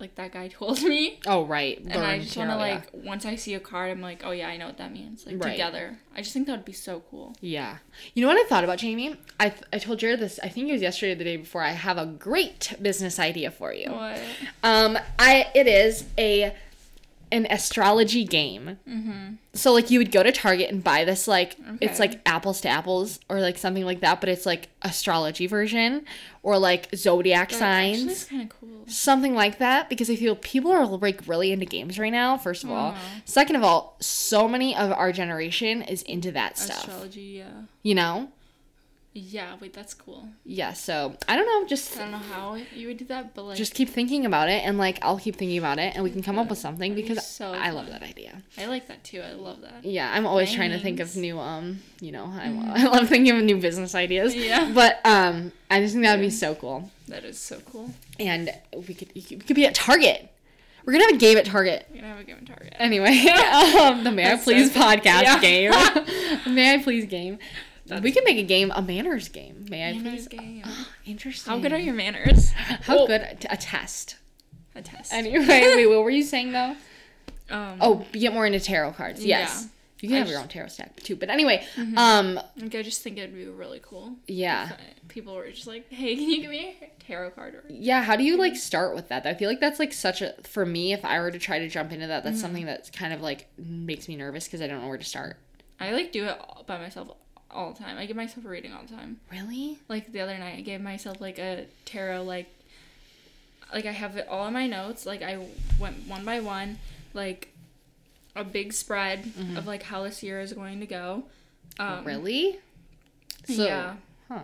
like 0.00 0.14
that 0.16 0.32
guy 0.32 0.48
told 0.58 0.82
me. 0.82 1.20
Oh 1.26 1.44
right. 1.44 1.78
and 1.78 1.92
I 2.02 2.18
just 2.20 2.36
want 2.36 2.50
to 2.50 2.56
like 2.56 2.88
once 2.92 3.24
I 3.26 3.36
see 3.36 3.54
a 3.54 3.60
card, 3.60 3.90
I'm 3.90 4.00
like, 4.00 4.22
oh 4.24 4.30
yeah, 4.30 4.48
I 4.48 4.56
know 4.56 4.66
what 4.66 4.78
that 4.78 4.92
means. 4.92 5.26
Like 5.26 5.42
Right. 5.42 5.52
together, 5.52 5.98
I 6.14 6.22
just 6.22 6.32
think 6.32 6.46
that 6.46 6.52
would 6.52 6.64
be 6.64 6.72
so 6.72 7.02
cool. 7.10 7.34
Yeah. 7.40 7.78
You 8.14 8.22
know 8.22 8.28
what 8.28 8.38
I 8.44 8.48
thought 8.48 8.64
about 8.64 8.78
Jamie? 8.78 9.16
I 9.40 9.48
th- 9.50 9.62
I 9.72 9.78
told 9.78 9.98
Jared 9.98 10.20
this. 10.20 10.38
I 10.42 10.48
think 10.48 10.68
it 10.68 10.72
was 10.72 10.82
yesterday 10.82 11.12
or 11.12 11.16
the 11.16 11.24
day 11.24 11.36
before. 11.36 11.62
I 11.62 11.70
have 11.72 11.98
a 11.98 12.06
great 12.06 12.74
business 12.80 13.18
idea 13.18 13.50
for 13.50 13.72
you. 13.72 13.90
What? 13.90 14.20
Um, 14.62 14.98
I 15.18 15.46
it 15.54 15.66
is 15.66 16.04
a 16.16 16.54
an 17.30 17.46
astrology 17.50 18.24
game. 18.24 18.78
Mm-hmm. 18.88 19.34
So 19.54 19.72
like 19.72 19.90
you 19.90 19.98
would 19.98 20.12
go 20.12 20.22
to 20.22 20.30
Target 20.32 20.70
and 20.70 20.82
buy 20.84 21.04
this 21.04 21.26
like 21.28 21.56
it's 21.80 21.98
like 21.98 22.20
apples 22.26 22.60
to 22.62 22.68
apples 22.68 23.20
or 23.28 23.40
like 23.40 23.58
something 23.58 23.84
like 23.84 24.00
that, 24.00 24.20
but 24.20 24.28
it's 24.28 24.46
like 24.46 24.68
astrology 24.82 25.46
version 25.46 26.04
or 26.42 26.58
like 26.58 26.88
zodiac 26.94 27.50
signs. 27.52 28.24
Kind 28.24 28.42
of 28.42 28.48
cool. 28.60 28.84
something 28.86 29.34
like 29.34 29.58
that 29.58 29.88
because 29.88 30.08
I 30.08 30.16
feel 30.16 30.36
people 30.36 30.70
are 30.70 30.86
like 30.86 31.20
really 31.26 31.50
into 31.52 31.66
games 31.66 31.98
right 31.98 32.12
now. 32.12 32.36
First 32.36 32.64
of 32.64 32.70
all, 32.70 32.90
Uh-huh. 32.90 33.20
second 33.24 33.56
of 33.56 33.64
all, 33.64 33.96
so 34.00 34.46
many 34.48 34.76
of 34.76 34.92
our 34.92 35.12
generation 35.12 35.82
is 35.82 36.02
into 36.02 36.30
that 36.32 36.56
stuff. 36.56 36.78
Astrology, 36.86 37.20
yeah. 37.38 37.62
You 37.82 37.94
know? 37.96 38.28
Yeah, 39.14 39.56
wait, 39.60 39.72
that's 39.72 39.94
cool. 39.94 40.28
Yeah. 40.44 40.74
So 40.74 41.16
I 41.26 41.34
don't 41.36 41.46
know. 41.46 41.66
Just 41.66 41.96
I 41.96 42.00
don't 42.02 42.12
know 42.12 42.18
how 42.18 42.56
you 42.74 42.86
would 42.88 42.98
do 42.98 43.04
that, 43.06 43.34
but 43.34 43.42
like, 43.42 43.56
just 43.56 43.74
keep 43.74 43.88
thinking 43.88 44.24
about 44.26 44.48
it, 44.48 44.62
and 44.64 44.78
like 44.78 44.98
I'll 45.02 45.18
keep 45.18 45.34
thinking 45.36 45.58
about 45.58 45.78
it, 45.78 45.94
and 45.94 46.04
we 46.04 46.10
can 46.10 46.22
come 46.22 46.38
up 46.38 46.48
with 46.48 46.58
something 46.58 46.92
That'd 46.92 47.04
be 47.04 47.08
because 47.14 47.26
so 47.26 47.52
I 47.52 47.70
love 47.70 47.86
fun. 47.88 47.98
that 47.98 48.02
idea. 48.08 48.42
I 48.56 48.66
like 48.66 48.86
that 48.88 49.02
too. 49.02 49.20
I 49.20 49.32
love 49.32 49.60
that. 49.62 49.84
Yeah, 49.84 50.10
I'm 50.12 50.26
always 50.26 50.52
trying 50.52 50.70
to 50.70 50.78
think 50.78 51.00
of 51.00 51.16
new 51.16 51.38
um, 51.38 51.80
you 52.00 52.12
know, 52.12 52.26
I'm, 52.26 52.58
I 52.70 52.84
love 52.84 53.08
thinking 53.08 53.36
of 53.36 53.42
new 53.42 53.56
business 53.58 53.94
ideas. 53.94 54.36
Yeah. 54.36 54.70
But 54.72 55.00
um, 55.04 55.52
I 55.70 55.80
just 55.80 55.94
think 55.94 56.04
that 56.04 56.16
would 56.16 56.22
be 56.22 56.30
so 56.30 56.54
cool, 56.54 56.90
That 57.08 57.24
is 57.24 57.38
so 57.38 57.58
cool. 57.72 57.90
and 58.20 58.50
we 58.86 58.94
could 58.94 59.10
we 59.14 59.22
could 59.22 59.56
be 59.56 59.66
at 59.66 59.74
Target. 59.74 60.30
We're 60.84 60.92
gonna 60.92 61.04
have 61.06 61.14
a 61.16 61.18
game 61.18 61.36
at 61.36 61.44
Target. 61.44 61.86
We're 61.90 61.96
gonna 61.96 62.08
have 62.14 62.20
a 62.20 62.24
game 62.24 62.36
at 62.40 62.46
target. 62.46 62.72
Anyway, 62.78 63.08
um, 63.78 64.04
the 64.04 64.10
May 64.10 64.24
I 64.24 64.28
That's 64.36 64.44
so 64.44 64.52
Please 64.52 64.70
podcast 64.70 65.22
Yeah. 65.22 65.40
game. 65.40 65.70
May 66.54 66.74
I 66.76 66.78
Please 66.82 67.04
game. 67.04 67.38
We 68.02 68.12
can 68.12 68.24
make 68.24 68.38
a 68.38 68.42
game, 68.42 68.72
a 68.74 68.82
manners 68.82 69.28
game. 69.28 69.66
May 69.70 69.88
I 69.88 69.92
Manners 69.94 70.28
please? 70.28 70.38
game. 70.38 70.64
Interesting. 71.06 71.52
How 71.52 71.58
good 71.58 71.72
are 71.72 71.78
your 71.78 71.94
manners? 71.94 72.50
How 72.50 73.06
good? 73.06 73.46
A 73.50 73.56
test. 73.56 74.16
A 74.74 74.82
test. 74.82 75.12
Anyway, 75.12 75.44
wait, 75.48 75.86
what 75.86 76.02
were 76.04 76.10
you 76.10 76.22
saying 76.22 76.52
though? 76.52 76.76
Um, 77.50 77.78
Oh, 77.80 78.06
get 78.12 78.32
more 78.32 78.46
into 78.46 78.60
tarot 78.60 78.92
cards. 78.92 79.24
Yes. 79.24 79.62
Yeah. 79.64 79.68
You 80.00 80.08
can 80.10 80.16
I 80.16 80.18
have 80.20 80.28
your 80.28 80.38
own 80.38 80.46
tarot 80.46 80.68
stack 80.68 80.94
too. 81.00 81.16
But 81.16 81.28
anyway, 81.28 81.66
Mm-hmm. 81.74 81.98
um, 81.98 82.34
like, 82.56 82.74
I 82.74 82.82
just 82.82 83.02
think 83.02 83.18
it'd 83.18 83.34
be 83.34 83.46
really 83.46 83.80
cool. 83.82 84.14
yeah. 84.28 84.72
People 85.08 85.34
were 85.34 85.48
just 85.50 85.66
like, 85.66 85.90
"Hey, 85.90 86.14
can 86.14 86.28
you 86.28 86.42
give 86.42 86.50
me 86.50 86.76
a 86.82 87.02
tarot 87.02 87.30
card?" 87.30 87.54
Or 87.54 87.64
Yeah, 87.68 88.02
how 88.02 88.14
do 88.14 88.22
you 88.22 88.36
like 88.36 88.54
start 88.56 88.94
with 88.94 89.08
that? 89.08 89.26
I 89.26 89.32
feel 89.34 89.48
like 89.48 89.58
that's 89.58 89.78
like 89.80 89.92
such 89.94 90.20
a 90.22 90.34
for 90.44 90.64
me 90.66 90.92
if 90.92 91.02
I 91.04 91.18
were 91.20 91.30
to 91.30 91.38
try 91.38 91.58
to 91.58 91.68
jump 91.68 91.90
into 91.92 92.06
that, 92.06 92.22
that's 92.22 92.36
Mm-hmm. 92.36 92.42
something 92.42 92.66
that's 92.66 92.90
kind 92.90 93.12
of 93.14 93.22
like 93.22 93.46
makes 93.56 94.06
me 94.06 94.14
nervous 94.16 94.44
because 94.44 94.60
I 94.60 94.66
don't 94.66 94.82
know 94.82 94.88
where 94.88 94.98
to 94.98 95.04
start. 95.04 95.38
I 95.80 95.92
like 95.92 96.12
do 96.12 96.24
it 96.26 96.38
all 96.38 96.62
by 96.66 96.76
myself 96.78 97.08
all 97.50 97.72
the 97.72 97.78
time. 97.82 97.98
I 97.98 98.06
give 98.06 98.16
myself 98.16 98.44
a 98.44 98.48
reading 98.48 98.72
all 98.72 98.82
the 98.82 98.94
time. 98.94 99.20
Really? 99.32 99.78
Like 99.88 100.12
the 100.12 100.20
other 100.20 100.36
night, 100.38 100.56
I 100.58 100.60
gave 100.60 100.80
myself 100.80 101.20
like 101.20 101.38
a 101.38 101.66
tarot 101.84 102.22
like 102.24 102.46
like 103.72 103.84
I 103.86 103.92
have 103.92 104.16
it 104.16 104.26
all 104.28 104.46
in 104.46 104.52
my 104.54 104.66
notes. 104.66 105.04
Like 105.06 105.22
I 105.22 105.38
went 105.78 106.06
one 106.08 106.24
by 106.24 106.40
one, 106.40 106.78
like 107.14 107.52
a 108.36 108.44
big 108.44 108.72
spread 108.72 109.24
Mm-hmm. 109.24 109.56
of 109.56 109.66
like 109.66 109.82
how 109.82 110.02
this 110.04 110.22
year 110.22 110.40
is 110.40 110.52
going 110.52 110.80
to 110.80 110.86
go. 110.86 111.24
Um, 111.78 112.04
really? 112.04 112.58
So, 113.46 113.64
yeah. 113.64 113.94
Huh. 114.28 114.40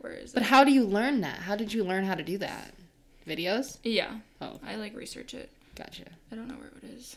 Where 0.00 0.12
is 0.12 0.32
But 0.32 0.42
it? 0.42 0.46
how 0.46 0.64
do 0.64 0.70
you 0.72 0.84
learn 0.84 1.20
that? 1.22 1.38
How 1.38 1.56
did 1.56 1.72
you 1.72 1.82
learn 1.84 2.04
how 2.04 2.14
to 2.14 2.22
do 2.22 2.38
that? 2.38 2.72
videos? 3.26 3.76
Yeah. 3.82 4.10
Oh, 4.40 4.46
okay. 4.54 4.68
I 4.72 4.74
like 4.76 4.96
research 4.96 5.34
it. 5.34 5.50
gotcha. 5.74 6.04
I 6.32 6.34
don't 6.36 6.48
know 6.48 6.54
where 6.54 6.68
it 6.82 6.96
is. 6.96 7.16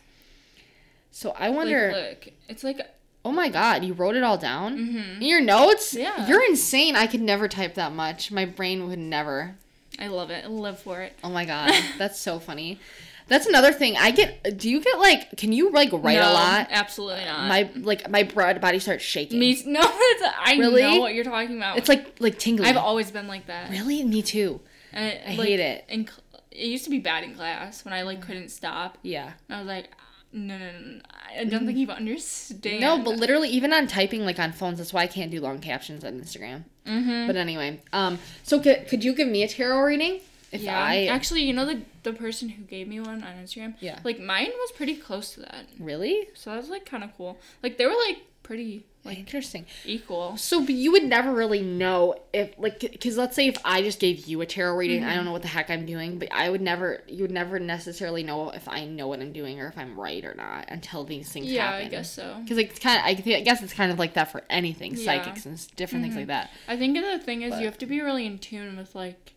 So 1.12 1.32
I 1.32 1.48
Like, 1.48 1.56
wonder. 1.58 1.92
look, 1.94 2.34
it's 2.50 2.64
like 2.66 2.80
oh 3.24 3.32
my 3.32 3.50
god, 3.50 3.84
you 3.84 3.94
wrote 3.94 4.16
it 4.16 4.24
all 4.24 4.38
down 4.38 4.78
mhm. 4.78 5.16
in 5.18 5.22
your 5.28 5.42
notes? 5.42 5.94
Yeah. 5.94 6.28
You're 6.28 6.44
insane. 6.44 6.96
I 6.96 7.08
could 7.08 7.22
never 7.22 7.48
type 7.48 7.76
that 7.76 7.94
much. 7.94 8.32
My 8.32 8.46
brain 8.46 8.88
would 8.88 9.00
never. 9.00 9.56
I 10.00 10.08
love 10.08 10.32
it. 10.32 10.46
I 10.46 10.48
live 10.48 10.80
for 10.80 11.02
it. 11.02 11.14
Oh 11.24 11.30
my 11.30 11.46
god, 11.46 11.74
that's 11.98 12.20
so 12.20 12.40
funny. 12.40 12.80
That's 13.28 13.46
another 13.46 13.72
thing. 13.72 13.96
I 13.96 14.12
get. 14.12 14.58
Do 14.58 14.70
you 14.70 14.82
get 14.82 15.00
like? 15.00 15.38
Can 15.38 15.54
you 15.54 15.72
like 15.72 15.90
write 15.94 16.18
a 16.18 16.34
lot? 16.34 16.68
Absolutely 16.70 17.24
not. 17.24 17.48
My 17.48 17.70
like 17.76 18.10
my 18.10 18.24
broad 18.24 18.60
body 18.60 18.80
starts 18.80 19.04
shaking. 19.04 19.40
me 19.40 19.62
no, 19.66 19.80
it's, 19.82 20.24
I 20.38 20.58
Really? 20.60 20.82
know 20.82 21.00
what 21.00 21.14
you're 21.14 21.24
talking 21.24 21.56
about. 21.56 21.78
It's 21.78 21.88
like 21.88 22.18
like 22.20 22.38
tingling. 22.40 22.68
I've 22.68 22.78
always 22.78 23.10
been 23.12 23.28
like 23.28 23.46
that. 23.48 23.70
really 23.70 24.04
me 24.04 24.22
too. 24.22 24.60
And 24.92 25.06
it, 25.06 25.22
I 25.26 25.36
like, 25.36 25.48
hate 25.48 25.60
it. 25.62 25.86
In, 25.88 26.10
it 26.52 26.68
used 26.68 26.84
to 26.84 26.90
be 26.90 27.00
bad 27.00 27.24
in 27.24 27.34
class 27.34 27.86
when 27.86 27.94
I 27.94 28.02
like 28.02 28.22
couldn't 28.22 28.50
stop. 28.50 28.98
Yeah. 29.02 29.32
I 29.50 29.60
was 29.60 29.68
like, 29.68 29.90
no, 30.34 30.58
no, 30.58 30.72
no, 30.72 30.80
no. 30.80 31.02
I 31.38 31.44
don't 31.46 31.66
think 31.66 31.78
you 31.78 31.90
understand. 31.90 32.82
No, 32.82 32.98
but 33.00 33.18
literally, 33.18 33.50
even 33.50 33.74
on 33.74 33.88
typing, 33.88 34.26
like 34.26 34.40
on 34.40 34.52
phones, 34.52 34.78
that's 34.78 34.94
why 34.94 35.02
I 35.04 35.08
can't 35.08 35.32
do 35.32 35.42
long 35.42 35.60
captions 35.60 36.04
on 36.04 36.20
Instagram. 36.20 36.64
mm-hmm. 36.86 37.28
But 37.28 37.36
anyway, 37.36 37.82
um, 37.94 38.20
so 38.44 38.60
could, 38.60 38.88
could 38.88 39.04
you 39.04 39.14
give 39.14 39.28
me 39.28 39.44
a 39.44 39.48
tarot 39.48 39.82
reading? 39.82 40.20
If 40.52 40.64
yeah, 40.64 40.78
I 40.78 41.06
actually, 41.06 41.44
you 41.44 41.54
know 41.54 41.66
the 41.66 41.82
the 42.04 42.12
person 42.12 42.50
who 42.50 42.64
gave 42.64 42.88
me 42.88 43.00
one 43.00 43.24
on 43.24 43.36
Instagram. 43.36 43.76
Yeah. 43.80 44.00
Like 44.04 44.20
mine 44.20 44.52
was 44.60 44.72
pretty 44.74 44.96
close 44.96 45.34
to 45.36 45.42
that, 45.42 45.66
really 45.80 46.28
so 46.34 46.50
that 46.50 46.58
was 46.58 46.70
like 46.70 46.86
kind 46.86 47.04
of 47.04 47.16
cool. 47.16 47.38
Like 47.64 47.78
they 47.78 47.86
were 47.86 47.96
like 48.08 48.18
pretty 48.52 48.86
like 49.06 49.18
interesting. 49.18 49.66
equal. 49.86 50.36
So, 50.36 50.60
but 50.60 50.76
you 50.76 50.92
would 50.92 51.06
never 51.06 51.32
really 51.32 51.62
know 51.62 52.16
if, 52.34 52.54
like, 52.58 52.82
because 52.82 53.16
let's 53.18 53.34
say 53.34 53.48
if 53.48 53.58
I 53.64 53.82
just 53.82 53.98
gave 54.02 54.28
you 54.28 54.42
a 54.42 54.46
tarot 54.46 54.76
reading, 54.76 55.06
I 55.06 55.16
don't 55.16 55.24
know 55.24 55.32
what 55.32 55.42
the 55.42 55.48
heck 55.48 55.70
I'm 55.70 55.86
doing, 55.86 56.20
but 56.20 56.28
I 56.34 56.50
would 56.50 56.60
never, 56.60 57.02
you 57.08 57.22
would 57.22 57.32
never 57.32 57.60
necessarily 57.60 58.24
know 58.24 58.50
if 58.50 58.68
I 58.68 58.84
know 58.84 59.08
what 59.08 59.22
I'm 59.22 59.32
doing 59.32 59.62
or 59.62 59.68
if 59.68 59.78
I'm 59.78 59.98
right 59.98 60.24
or 60.26 60.34
not 60.36 60.66
until 60.68 61.06
these 61.06 61.32
things 61.32 61.46
Yeah, 61.48 61.64
happen. 61.66 61.80
Yeah, 61.80 61.86
I 61.88 61.90
guess 61.90 62.12
so. 62.12 62.40
Because 62.44 62.58
like, 62.58 62.72
it's 62.72 62.80
kind 62.80 63.00
of, 63.00 63.06
I, 63.06 63.16
thi- 63.16 63.38
I 63.38 63.42
guess 63.42 63.64
it's 63.64 63.72
kind 63.74 63.90
of 63.90 63.98
like 63.98 64.16
that 64.16 64.32
for 64.34 64.44
anything, 64.50 64.96
Yeah. 64.96 65.06
psychics 65.06 65.46
and 65.46 65.76
different 65.78 66.04
things 66.04 66.18
like 66.18 66.28
that. 66.28 66.52
I 66.68 66.76
think 66.76 66.98
the 66.98 67.20
thing 67.20 67.44
is 67.44 67.52
But- 67.52 67.60
you 67.62 67.66
have 67.68 67.78
to 67.78 67.86
be 67.86 68.02
really 68.02 68.26
in 68.26 68.38
tune 68.38 68.76
with 68.76 68.94
like 68.96 69.34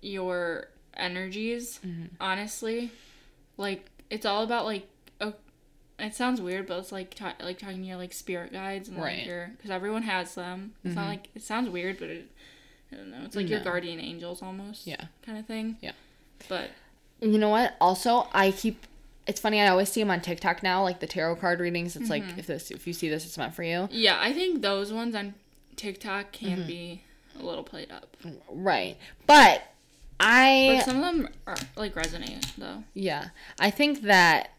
your 0.00 0.68
energies. 0.96 1.78
Mm-hmm. 1.86 2.06
Honestly, 2.20 2.90
like 3.56 3.86
it's 4.10 4.26
all 4.26 4.42
about 4.42 4.64
like 4.64 4.88
it 6.02 6.14
sounds 6.14 6.40
weird, 6.40 6.66
but 6.66 6.78
it's 6.80 6.92
like 6.92 7.14
ta- 7.14 7.34
like 7.40 7.58
talking 7.58 7.82
to 7.82 7.88
your 7.88 7.96
like 7.96 8.12
spirit 8.12 8.52
guides 8.52 8.88
and 8.88 8.98
Right. 8.98 9.18
like 9.18 9.26
your 9.26 9.50
because 9.56 9.70
everyone 9.70 10.02
has 10.02 10.34
them. 10.34 10.74
It's 10.84 10.94
not 10.94 11.04
Mhm. 11.04 11.08
like 11.08 11.28
it 11.34 11.42
sounds 11.42 11.70
weird, 11.70 11.98
but 11.98 12.08
it, 12.10 12.30
I 12.92 12.96
don't 12.96 13.10
know. 13.10 13.22
It's 13.24 13.36
like 13.36 13.48
your 13.48 13.60
guardian 13.60 14.00
angels 14.00 14.42
almost. 14.42 14.86
Yeah. 14.86 15.06
Kind 15.24 15.38
of 15.38 15.46
thing. 15.46 15.76
Yeah. 15.80 15.92
But 16.48 16.70
You 17.20 17.38
know 17.38 17.50
what? 17.50 17.76
Also, 17.80 18.28
I 18.32 18.50
keep. 18.50 18.84
It's 19.28 19.40
funny. 19.40 19.60
I 19.60 19.68
always 19.68 19.88
see 19.88 20.00
them 20.00 20.10
on 20.10 20.20
TikTok 20.20 20.62
now, 20.64 20.82
like 20.82 20.98
the 20.98 21.06
tarot 21.06 21.36
card 21.36 21.60
readings. 21.60 21.94
It's 21.94 22.10
like 22.10 22.24
if 22.36 22.46
this, 22.48 22.72
if 22.72 22.86
you 22.88 22.92
see 22.92 23.08
this, 23.08 23.24
it's 23.24 23.38
meant 23.38 23.54
for 23.54 23.62
you. 23.62 23.88
yeah, 23.92 24.18
I 24.20 24.32
think 24.32 24.60
those 24.62 24.92
ones 24.92 25.14
on 25.14 25.34
TikTok 25.76 26.32
can 26.32 26.58
Mm-hmm. 26.58 26.66
be 26.66 27.02
a 27.38 27.42
little 27.44 27.62
played 27.62 27.92
up. 27.92 28.16
Right. 28.50 28.96
But 29.28 29.62
I 30.18 30.74
But 30.78 30.84
some 30.84 30.96
of 31.02 31.02
them 31.14 31.28
are 31.46 31.56
like 31.76 31.94
resonate 31.94 32.44
though. 32.56 32.82
Yeah. 32.94 33.28
I 33.60 33.70
think 33.70 34.02
that 34.02 34.50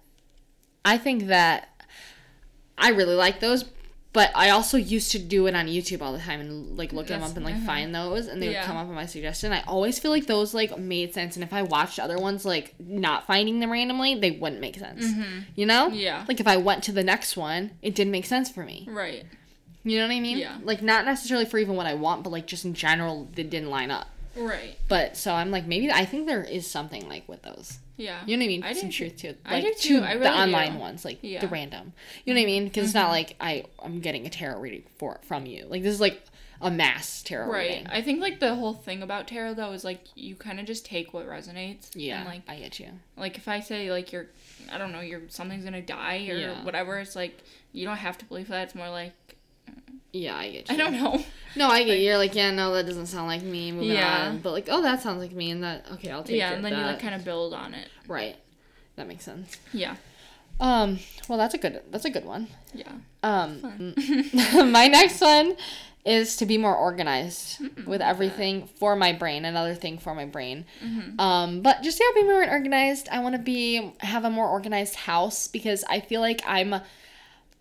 I 0.85 0.97
think 0.97 1.27
that 1.27 1.69
I 2.77 2.89
really 2.89 3.15
like 3.15 3.39
those, 3.39 3.65
but 4.11 4.31
I 4.35 4.49
also 4.49 4.77
used 4.77 5.11
to 5.13 5.19
do 5.19 5.47
it 5.47 5.55
on 5.55 5.67
YouTube 5.67 6.01
all 6.01 6.13
the 6.13 6.19
time 6.19 6.39
and 6.39 6.77
like 6.77 6.93
look 6.93 7.07
them 7.07 7.23
up 7.23 7.35
and 7.35 7.43
like 7.43 7.55
uh-huh. 7.55 7.65
find 7.65 7.95
those 7.95 8.27
and 8.27 8.41
they 8.41 8.49
would 8.49 8.57
come 8.57 8.77
up 8.77 8.87
on 8.87 8.93
my 8.93 9.05
suggestion. 9.05 9.51
I 9.51 9.63
always 9.63 9.97
feel 9.97 10.11
like 10.11 10.27
those 10.27 10.53
like 10.53 10.77
made 10.77 11.13
sense 11.13 11.35
and 11.35 11.43
if 11.43 11.51
I 11.53 11.63
watched 11.63 11.99
other 11.99 12.17
ones 12.17 12.45
like 12.45 12.75
not 12.79 13.25
finding 13.25 13.59
them 13.59 13.71
randomly, 13.71 14.15
they 14.15 14.31
wouldn't 14.31 14.61
make 14.61 14.77
sense. 14.77 15.03
You 15.55 15.65
know? 15.65 15.87
Mm-hmm. 15.87 15.95
Yeah. 15.95 16.25
Like 16.27 16.39
if 16.39 16.47
I 16.47 16.57
went 16.57 16.83
to 16.83 16.91
the 16.91 17.03
next 17.03 17.35
one, 17.35 17.71
it 17.81 17.95
didn't 17.95 18.11
make 18.11 18.25
sense 18.25 18.51
for 18.51 18.63
me. 18.63 18.87
Right. 18.89 19.25
You 19.83 19.97
know 19.97 20.07
what 20.07 20.13
I 20.13 20.19
mean? 20.19 20.37
Yeah. 20.37 20.57
Like 20.63 20.81
not 20.81 21.05
necessarily 21.05 21.45
for 21.45 21.57
even 21.57 21.75
what 21.75 21.87
I 21.87 21.95
want, 21.95 22.23
but 22.23 22.29
like 22.29 22.45
just 22.45 22.65
in 22.65 22.73
general, 22.73 23.29
they 23.33 23.43
didn't 23.43 23.69
line 23.69 23.89
up. 23.89 24.09
Right. 24.35 24.77
But 24.87 25.17
so 25.17 25.33
I'm 25.33 25.51
like, 25.51 25.65
maybe 25.65 25.91
I 25.91 26.05
think 26.05 26.27
there 26.27 26.43
is 26.43 26.69
something 26.69 27.07
like 27.07 27.27
with 27.27 27.41
those. 27.41 27.79
Yeah. 27.97 28.21
You 28.25 28.37
know 28.37 28.41
what 28.41 28.45
I 28.45 28.47
mean? 28.47 28.63
I 28.63 28.73
Some 28.73 28.89
do 28.89 28.95
truth 28.95 29.17
to 29.17 29.27
it. 29.29 29.39
I 29.45 29.55
Like 29.55 29.63
do 29.65 29.73
to 29.73 29.79
too. 29.79 30.03
I 30.03 30.17
the 30.17 30.31
online 30.31 30.73
do. 30.73 30.79
ones, 30.79 31.05
like 31.05 31.19
Yeah. 31.21 31.41
the 31.41 31.47
random. 31.47 31.93
You 32.25 32.33
know 32.33 32.39
what 32.39 32.43
I 32.43 32.47
mean? 32.47 32.63
Because 32.65 32.85
it's 32.85 32.93
not 32.93 33.03
mm-hmm. 33.05 33.11
like 33.11 33.35
I 33.39 33.65
I'm 33.83 33.99
getting 33.99 34.25
a 34.25 34.29
tarot 34.29 34.59
reading 34.59 34.83
for 34.97 35.19
from 35.23 35.45
you. 35.45 35.65
Like 35.67 35.83
this 35.83 35.93
is 35.93 36.01
like 36.01 36.21
a 36.61 36.71
mass 36.71 37.21
tarot 37.23 37.51
Right. 37.51 37.69
reading. 37.69 37.87
I 37.87 38.01
think 38.01 38.21
like 38.21 38.39
the 38.39 38.55
whole 38.55 38.73
thing 38.73 39.03
about 39.03 39.27
tarot 39.27 39.55
though 39.55 39.71
is 39.73 39.83
like 39.83 39.99
you 40.15 40.35
kind 40.35 40.59
of 40.59 40.65
just 40.65 40.85
take 40.85 41.13
what 41.13 41.27
resonates. 41.27 41.89
Yeah, 41.93 42.19
And 42.21 42.29
like 42.29 42.41
I 42.47 42.55
get 42.57 42.79
you. 42.79 42.87
like 43.17 43.37
if 43.37 43.47
I 43.47 43.59
say 43.59 43.91
like 43.91 44.11
you're 44.11 44.27
I 44.71 44.77
don't 44.77 44.91
know, 44.91 45.01
you're 45.01 45.21
something's 45.29 45.63
gonna 45.65 45.81
die 45.81 46.25
or 46.29 46.35
Yeah. 46.37 46.63
whatever, 46.63 46.99
it's 46.99 47.15
like 47.15 47.43
you 47.73 47.85
don't 47.85 47.97
have 47.97 48.17
to 48.19 48.25
believe 48.25 48.47
that. 48.47 48.63
It's 48.63 48.75
more 48.75 48.89
like 48.89 49.13
Yeah, 50.11 50.35
I 50.37 50.51
get 50.51 50.69
you. 50.69 50.75
I 50.75 50.77
don't 50.77 50.93
know. 50.93 51.23
No, 51.55 51.67
I 51.69 51.83
get 51.83 51.97
you. 51.99 52.05
You're 52.05 52.17
like, 52.17 52.35
yeah, 52.35 52.51
no, 52.51 52.73
that 52.73 52.85
doesn't 52.85 53.07
sound 53.07 53.27
like 53.27 53.41
me. 53.43 53.71
Moving 53.71 53.91
Yeah. 53.91 54.27
on. 54.29 54.39
But 54.39 54.51
like, 54.53 54.67
oh, 54.69 54.81
that 54.83 55.01
sounds 55.01 55.21
like 55.21 55.31
me, 55.33 55.51
and 55.51 55.63
that 55.63 55.85
okay, 55.93 56.09
I'll 56.11 56.23
take 56.23 56.37
yeah, 56.37 56.51
it. 56.51 56.55
and 56.55 56.65
then 56.65 56.73
you 56.73 56.79
like 56.85 56.99
kind 56.99 57.15
of 57.15 57.23
build 57.25 57.53
on 57.53 57.73
it. 57.73 57.87
right. 58.07 58.35
That 58.95 59.07
makes 59.07 59.23
sense. 59.23 59.57
Yeah. 59.71 59.95
Um. 60.59 60.99
Well, 61.27 61.37
that's 61.39 61.55
a 61.55 61.57
good. 61.57 61.81
That's 61.89 62.05
a 62.05 62.11
good 62.11 62.25
one. 62.25 62.47
Yeah. 62.75 62.91
Um, 63.23 63.93
my 64.71 64.87
next 64.87 65.19
one 65.21 65.55
is 66.05 66.35
to 66.37 66.45
be 66.45 66.57
more 66.57 66.75
organized 66.75 67.59
Mm-mm, 67.61 67.85
with 67.87 68.01
everything 68.01 68.67
for 68.75 68.95
my 68.95 69.13
brain. 69.13 69.45
Another 69.45 69.73
thing 69.73 69.97
for 69.97 70.13
my 70.13 70.25
brain. 70.25 70.65
Mhm. 70.83 71.19
Um, 71.19 71.61
but 71.61 71.81
just 71.81 71.99
yeah, 71.99 72.05
be 72.13 72.23
more 72.23 72.47
organized. 72.47 73.07
I 73.11 73.19
want 73.19 73.35
to 73.35 73.41
be 73.41 73.93
have 73.99 74.25
a 74.25 74.29
more 74.29 74.47
organized 74.47 74.95
house 74.95 75.47
because 75.47 75.83
I 75.89 76.01
feel 76.01 76.21
like 76.21 76.41
I'm, 76.45 76.75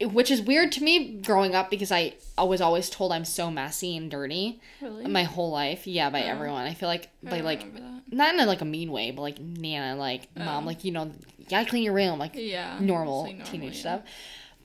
which 0.06 0.30
is 0.30 0.40
weird 0.42 0.72
to 0.72 0.82
me 0.82 1.20
growing 1.20 1.54
up 1.54 1.70
because 1.70 1.92
I 1.92 2.14
I 2.38 2.44
was 2.44 2.60
always 2.60 2.88
told 2.90 3.12
I'm 3.12 3.24
so 3.24 3.50
messy 3.50 3.96
and 3.96 4.10
dirty 4.10 4.60
Really? 4.80 5.06
my 5.06 5.24
whole 5.24 5.50
life. 5.50 5.86
Yeah, 5.86 6.10
by 6.10 6.22
Oh. 6.24 6.26
everyone. 6.28 6.66
I 6.66 6.74
feel 6.74 6.88
like 6.88 7.10
by 7.22 7.40
like 7.40 7.64
not 8.10 8.34
in 8.34 8.40
a, 8.40 8.46
like 8.46 8.60
a 8.60 8.64
mean 8.64 8.90
way, 8.92 9.10
but 9.10 9.22
like 9.22 9.38
Nana, 9.38 9.96
like 9.96 10.28
mom, 10.36 10.64
Oh. 10.64 10.66
like 10.66 10.84
you 10.84 10.92
know, 10.92 11.10
you 11.38 11.46
gotta 11.48 11.68
clean 11.68 11.82
your 11.82 11.94
room, 11.94 12.18
like 12.18 12.32
Yeah. 12.34 12.78
normal 12.80 13.22
like 13.24 13.44
teenage 13.44 13.74
yeah. 13.74 13.80
stuff. 13.80 14.00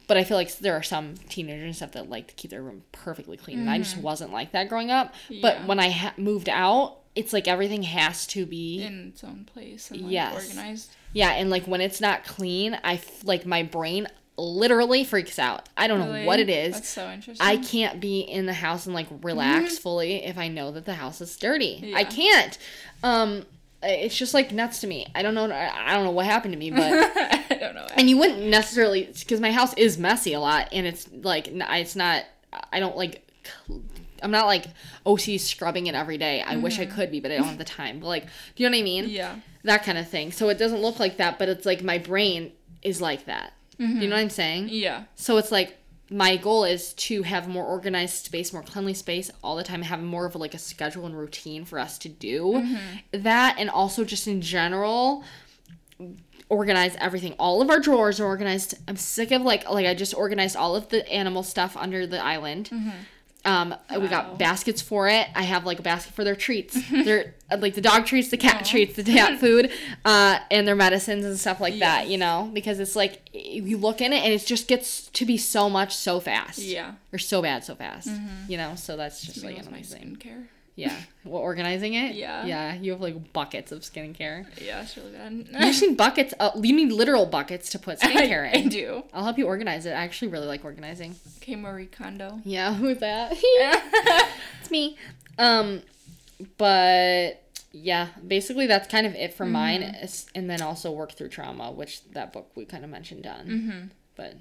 But 0.08 0.16
I 0.16 0.24
feel 0.24 0.38
like 0.38 0.56
there 0.60 0.74
are 0.74 0.84
some 0.84 1.16
teenagers 1.28 1.66
and 1.66 1.76
stuff 1.76 1.92
that 1.92 2.10
like 2.10 2.28
to 2.28 2.34
keep 2.36 2.52
their 2.52 2.64
room 2.64 2.84
perfectly 2.94 3.36
clean. 3.36 3.60
And 3.60 3.70
I 3.70 3.78
just 3.78 3.98
wasn't 3.98 4.32
like 4.32 4.54
that 4.54 4.70
growing 4.70 4.90
up. 4.90 5.14
But 5.42 5.58
Mm-hmm. 5.58 5.68
When 5.68 5.80
I 5.80 5.90
ha- 5.90 6.14
moved 6.18 6.48
out, 6.48 7.00
it's 7.14 7.34
like 7.34 7.48
everything 7.48 7.84
has 7.84 8.26
to 8.28 8.46
be 8.46 8.84
in 8.84 9.08
its 9.10 9.24
own 9.24 9.44
place 9.52 9.92
and 9.92 10.02
like 10.04 10.12
Yes. 10.12 10.48
organized. 10.48 10.92
yeah, 11.14 11.32
and 11.32 11.50
like 11.50 11.66
when 11.66 11.82
it's 11.82 12.00
not 12.00 12.24
clean, 12.24 12.80
I 12.84 12.94
f- 12.94 13.26
like 13.26 13.46
my 13.46 13.64
brain 13.64 14.08
literally 14.38 15.04
freaks 15.04 15.40
out. 15.40 15.68
I 15.76 15.88
don't 15.88 16.00
know 16.00 16.26
what 16.26 16.40
it 16.40 16.50
is. 16.50 16.76
That's 16.76 16.90
so 16.90 17.10
interesting. 17.10 17.46
I 17.46 17.58
can't 17.58 18.00
be 18.00 18.20
in 18.22 18.46
the 18.46 18.54
house 18.54 18.86
and 18.86 18.94
like 18.94 19.08
relax 19.22 19.78
fully 19.78 20.24
if 20.24 20.38
I 20.38 20.48
know 20.48 20.72
that 20.72 20.86
the 20.86 20.94
house 20.94 21.22
is 21.22 21.36
dirty. 21.38 21.94
I 21.96 22.04
can't. 22.04 22.58
Um, 23.04 23.46
it's 23.84 24.18
just 24.18 24.34
like 24.34 24.52
nuts 24.52 24.80
to 24.82 24.88
me. 24.88 25.08
I 25.16 25.22
don't 25.22 25.34
know. 25.36 25.52
I 25.52 25.94
don't 25.94 26.04
know 26.04 26.12
what 26.12 26.26
happened 26.26 26.54
to 26.54 26.60
me, 26.60 26.72
but 26.72 26.82
I 27.52 27.58
don't 27.60 27.76
know. 27.76 27.88
and 27.96 28.10
you 28.10 28.18
wouldn't 28.18 28.44
necessarily 28.44 29.10
because 29.20 29.40
my 29.40 29.52
house 29.52 29.74
is 29.76 29.98
messy 29.98 30.34
a 30.34 30.40
lot, 30.40 30.70
and 30.72 30.86
it's 30.88 31.08
like 31.12 31.48
it's 31.52 31.96
not. 31.96 32.24
I 32.72 32.80
don't 32.80 32.98
like. 32.98 33.24
I'm 34.24 34.32
not 34.32 34.48
like 34.48 34.66
OC 35.06 35.40
scrubbing 35.40 35.86
it 35.88 35.94
every 35.96 36.18
day. 36.18 36.42
I 36.42 36.58
wish 36.58 36.80
I 36.80 36.86
could 36.88 37.12
be, 37.12 37.20
but 37.20 37.32
I 37.32 37.38
don't 37.38 37.46
have 37.46 37.58
the 37.60 37.64
time. 37.64 38.00
But 38.00 38.08
like, 38.08 38.26
do 38.56 38.64
you 38.64 38.70
know 38.70 38.76
what 38.76 38.82
I 38.82 38.84
mean? 38.84 39.10
yeah. 39.10 39.36
That 39.64 39.84
kind 39.84 39.98
of 39.98 40.08
thing. 40.08 40.32
So 40.32 40.48
it 40.50 40.58
doesn't 40.58 40.82
look 40.82 41.00
like 41.00 41.18
that, 41.18 41.38
but 41.38 41.50
it's 41.50 41.66
like 41.66 41.84
my 41.84 41.98
brain 41.98 42.54
is 42.82 43.02
like 43.02 43.26
that. 43.26 43.54
You 43.78 43.88
know 43.88 43.94
mm-hmm. 44.02 44.10
what 44.12 44.20
I'm 44.20 44.30
saying? 44.30 44.70
Yeah. 44.70 45.04
So 45.16 45.38
it's 45.38 45.52
like 45.52 45.78
my 46.10 46.38
goal 46.38 46.64
is 46.64 46.94
to 46.94 47.24
have 47.24 47.48
more 47.48 47.66
organized 47.66 48.26
space, 48.26 48.54
more 48.54 48.64
cleanly 48.64 48.94
space 48.94 49.30
all 49.44 49.56
the 49.56 49.64
time, 49.64 49.82
have 49.82 50.02
more 50.02 50.26
of 50.26 50.36
like 50.36 50.54
a 50.54 50.60
schedule 50.60 51.06
and 51.06 51.18
routine 51.18 51.66
for 51.66 51.80
us 51.80 51.98
to 52.00 52.10
do 52.10 52.44
mm-hmm. 52.44 53.22
that, 53.24 53.56
and 53.60 53.70
also 53.70 54.04
just 54.04 54.28
in 54.28 54.42
general 54.42 55.24
organize 56.50 56.96
everything. 57.00 57.34
All 57.38 57.62
of 57.62 57.70
our 57.70 57.80
drawers 57.80 58.20
are 58.20 58.26
organized. 58.26 58.76
I'm 58.88 58.96
sick 58.96 59.32
of 59.32 59.42
like 59.42 59.70
like 59.70 59.86
I 59.86 59.94
just 59.94 60.14
organized 60.14 60.56
all 60.56 60.76
of 60.76 60.90
the 60.90 61.08
animal 61.12 61.44
stuff 61.44 61.76
under 61.76 62.08
the 62.08 62.24
island. 62.24 62.70
Mm-hmm. 62.72 62.90
Um, 63.48 63.74
we 64.00 64.08
got 64.10 64.38
baskets 64.38 64.82
for 64.82 65.08
it. 65.08 65.28
I 65.34 65.44
have 65.44 65.66
like 65.66 65.80
a 65.80 65.82
basket 65.82 66.14
for 66.14 66.24
their 66.26 66.36
treats. 66.36 66.78
They're 66.92 67.34
uh, 67.50 67.58
like 67.60 67.76
the 67.76 67.82
dog 67.82 68.06
treats, 68.06 68.30
the 68.30 68.36
cat 68.38 68.66
treats, 68.66 68.96
the 68.98 69.04
cat 69.04 69.40
food, 69.40 69.72
uh, 70.04 70.40
and 70.52 70.68
their 70.68 70.76
medicines 70.76 71.24
and 71.24 71.40
stuff 71.40 71.62
like 71.62 71.80
that. 71.80 72.08
You 72.10 72.18
know, 72.18 72.52
because 72.54 72.80
it's 72.80 72.96
like 72.96 73.22
you 73.34 73.78
look 73.78 74.02
in 74.02 74.12
it 74.12 74.18
and 74.24 74.34
it 74.34 74.46
just 74.46 74.68
gets 74.68 75.08
to 75.12 75.26
be 75.26 75.38
so 75.38 75.70
much 75.70 75.96
so 75.96 76.20
fast. 76.20 76.60
Yeah. 76.60 76.94
Or 77.14 77.20
so 77.20 77.42
bad 77.42 77.64
so 77.64 77.74
fast. 77.76 78.10
You 78.50 78.58
know, 78.58 78.76
so 78.76 78.98
that's 78.98 79.22
just 79.22 79.40
Something 79.40 79.56
like 79.56 79.64
with 79.64 79.72
my 79.72 79.78
another 79.78 79.96
thing. 79.96 80.18
skincare. 80.18 80.48
Yeah. 80.78 80.96
Well, 81.26 81.42
organizing 81.42 81.96
it. 81.96 82.14
Yeah. 82.16 82.46
Yeah. 82.46 82.76
You 82.76 82.92
have 82.92 83.02
like 83.02 83.34
buckets 83.34 83.72
of 83.72 83.82
skincare. 83.82 84.46
Yeah, 84.64 84.84
it's 84.84 84.96
really 84.96 85.12
bad. 85.12 85.48
You've 85.66 85.76
seen 85.76 85.96
buckets. 85.96 86.34
Uh, 86.40 86.52
you 86.62 86.74
need 86.74 86.92
literal 86.94 87.26
buckets 87.26 87.70
to 87.72 87.80
put 87.80 88.00
skincare 88.02 88.46
I, 88.48 88.58
in. 88.58 88.66
I 88.68 88.70
do. 88.70 89.04
I'll 89.12 89.24
help 89.26 89.38
you 89.40 89.48
organize 89.48 89.86
it. 89.88 89.90
I 89.92 90.04
actually 90.04 90.30
really 90.30 90.46
like 90.48 90.64
organizing. 90.64 91.16
Okay, 91.38 91.56
Marie 91.56 91.88
Kondo. 91.88 92.40
Yeah, 92.46 92.74
who's 92.80 93.00
that? 93.00 93.34
it's 94.62 94.72
me. 94.72 94.98
Um, 95.40 95.82
but 96.58 97.42
yeah, 97.72 98.10
basically 98.26 98.68
that's 98.68 98.88
kind 98.88 99.06
of 99.08 99.16
it 99.16 99.34
for 99.34 99.46
mine, 99.46 99.82
Mm-hmm. 99.82 99.96
It's- 99.96 100.28
and 100.36 100.50
then 100.50 100.62
also 100.62 100.92
work 100.92 101.12
through 101.14 101.30
trauma, 101.30 101.72
which 101.72 102.08
that 102.12 102.32
book 102.34 102.52
we 102.56 102.66
kind 102.66 102.84
of 102.84 102.90
mentioned 102.92 103.26
on. 103.26 103.46
Mm-hmm. 103.48 103.80
But 104.16 104.36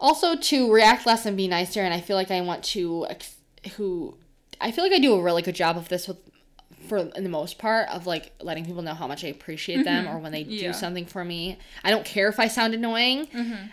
also 0.00 0.36
to 0.36 0.72
react 0.72 1.06
less 1.06 1.24
and 1.26 1.36
be 1.36 1.48
nicer, 1.48 1.80
and 1.82 1.92
I 1.94 2.00
feel 2.00 2.16
like 2.16 2.30
I 2.30 2.40
want 2.40 2.62
to 2.64 3.06
ex- 3.08 3.36
who 3.76 4.16
I 4.60 4.70
feel 4.70 4.84
like 4.84 4.92
I 4.92 4.98
do 4.98 5.14
a 5.14 5.22
really 5.22 5.42
good 5.42 5.54
job 5.54 5.76
of 5.76 5.88
this 5.88 6.06
with 6.08 6.18
for 6.88 6.98
in 6.98 7.22
the 7.22 7.30
most 7.30 7.56
part 7.58 7.88
of 7.90 8.04
like 8.06 8.32
letting 8.40 8.64
people 8.64 8.82
know 8.82 8.94
how 8.94 9.06
much 9.06 9.22
I 9.24 9.28
appreciate 9.28 9.84
them 9.84 10.08
or 10.08 10.18
when 10.18 10.32
they 10.32 10.42
Mm-hmm. 10.42 10.50
Yeah. 10.50 10.62
Mm-hmm. 10.62 10.72
do 10.72 10.78
something 10.78 11.06
for 11.06 11.24
me. 11.24 11.56
I 11.84 11.90
don't 11.90 12.04
care 12.04 12.28
if 12.28 12.40
I 12.40 12.48
sound 12.48 12.74
annoying. 12.74 13.28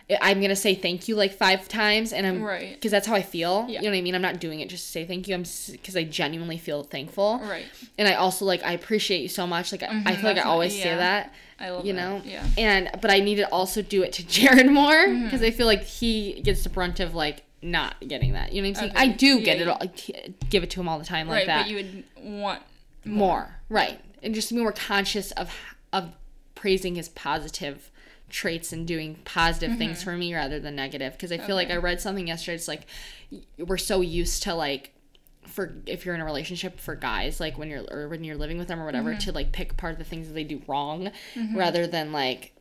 I- 0.09 0.17
I'm 0.21 0.39
gonna 0.41 0.55
say 0.55 0.75
thank 0.75 1.07
you 1.07 1.15
like 1.15 1.33
five 1.33 1.67
times, 1.67 2.13
and 2.13 2.27
I'm 2.27 2.43
Right. 2.43 2.73
because 2.75 2.91
that's 2.91 3.07
how 3.07 3.15
I 3.15 3.23
feel. 3.23 3.65
Yeah. 3.69 3.79
You 3.79 3.85
know 3.85 3.91
what 3.91 3.97
I 3.97 4.01
mean? 4.01 4.13
I'm 4.13 4.21
not 4.21 4.39
doing 4.39 4.59
it 4.59 4.69
just 4.69 4.85
to 4.85 4.91
say 4.91 5.05
thank 5.05 5.27
you. 5.27 5.33
I'm 5.33 5.45
because 5.71 5.95
I 5.95 6.03
genuinely 6.03 6.57
feel 6.59 6.83
thankful, 6.83 7.39
Right. 7.39 7.65
and 7.97 8.07
I 8.07 8.13
also 8.15 8.45
like 8.45 8.61
I 8.63 8.73
appreciate 8.73 9.21
you 9.21 9.29
so 9.29 9.47
much. 9.47 9.71
Like 9.71 9.83
I- 9.83 10.03
I 10.05 10.15
feel 10.15 10.25
like 10.25 10.37
I 10.37 10.41
Mm-hmm. 10.41 10.49
always 10.49 10.73
say 10.79 10.93
that 10.95 11.33
I 11.59 11.69
love 11.71 11.85
you 11.87 11.93
that. 11.93 11.99
know 11.99 12.21
Yeah. 12.23 12.45
and 12.55 12.89
but 13.01 13.09
i 13.09 13.19
need 13.19 13.37
to 13.37 13.49
also 13.51 13.81
do 13.81 14.03
it 14.03 14.13
to 14.13 14.27
jared 14.35 14.69
more 14.69 14.93
Mm-hmm. 15.07 15.23
because 15.23 15.41
i 15.41 15.49
feel 15.49 15.65
like 15.65 15.81
he 15.81 16.39
gets 16.43 16.61
the 16.63 16.69
brunt 16.69 16.99
of 16.99 17.15
like 17.15 17.41
not 17.61 17.95
getting 18.07 18.33
that. 18.33 18.53
You 18.53 18.61
know 18.61 18.69
what 18.69 18.77
i'm 18.77 18.81
saying? 18.81 18.91
Okay. 18.91 19.01
i 19.03 19.07
do 19.07 19.39
Yeah, 19.39 19.45
get 19.45 19.61
it 19.61 19.67
all 19.67 19.79
t- 19.95 20.35
give 20.49 20.63
it 20.63 20.69
to 20.71 20.79
him 20.79 20.87
all 20.87 20.99
the 20.99 21.05
time 21.05 21.27
like 21.27 21.37
right, 21.39 21.47
that. 21.47 21.61
but 21.63 21.69
you 21.69 21.75
would 21.77 22.03
want 22.23 22.61
more. 23.05 23.55
right. 23.69 23.99
And 24.23 24.33
just 24.35 24.49
be 24.51 24.57
more 24.57 24.71
conscious 24.71 25.31
of 25.31 25.53
of 25.93 26.11
praising 26.55 26.95
his 26.95 27.09
positive 27.09 27.91
traits 28.29 28.73
and 28.73 28.85
doing 28.87 29.15
positive 29.23 29.77
things 29.77 30.03
for 30.03 30.17
me 30.17 30.33
rather 30.35 30.59
than 30.59 30.75
negative. 30.75 31.13
Because 31.13 31.31
i 31.31 31.37
feel 31.37 31.55
like 31.55 31.67
Mm-hmm. 31.69 31.77
I 31.77 31.81
read 31.81 32.01
something 32.01 32.27
yesterday 32.27 32.55
it's 32.55 32.67
like 32.67 32.81
we're 33.57 33.77
so 33.77 34.01
used 34.01 34.43
to 34.43 34.53
like 34.53 34.93
for 35.45 35.75
if 35.85 36.05
you're 36.05 36.13
in 36.15 36.19
a 36.21 36.25
relationship 36.25 36.77
for 36.79 36.93
guys 36.95 37.39
like 37.39 37.57
when 37.57 37.69
you're 37.69 37.83
or 37.89 38.09
when 38.09 38.23
you're 38.23 38.35
living 38.35 38.57
with 38.57 38.67
them 38.67 38.81
or 38.81 38.85
whatever 38.85 39.11
Mm-hmm. 39.11 39.19
to 39.19 39.31
like 39.31 39.51
pick 39.53 39.77
part 39.77 39.93
of 39.93 39.97
the 39.99 40.03
things 40.03 40.27
that 40.27 40.33
they 40.33 40.43
do 40.43 40.61
wrong 40.67 41.11
rather 41.53 41.87
than 41.87 42.11
like 42.11 42.51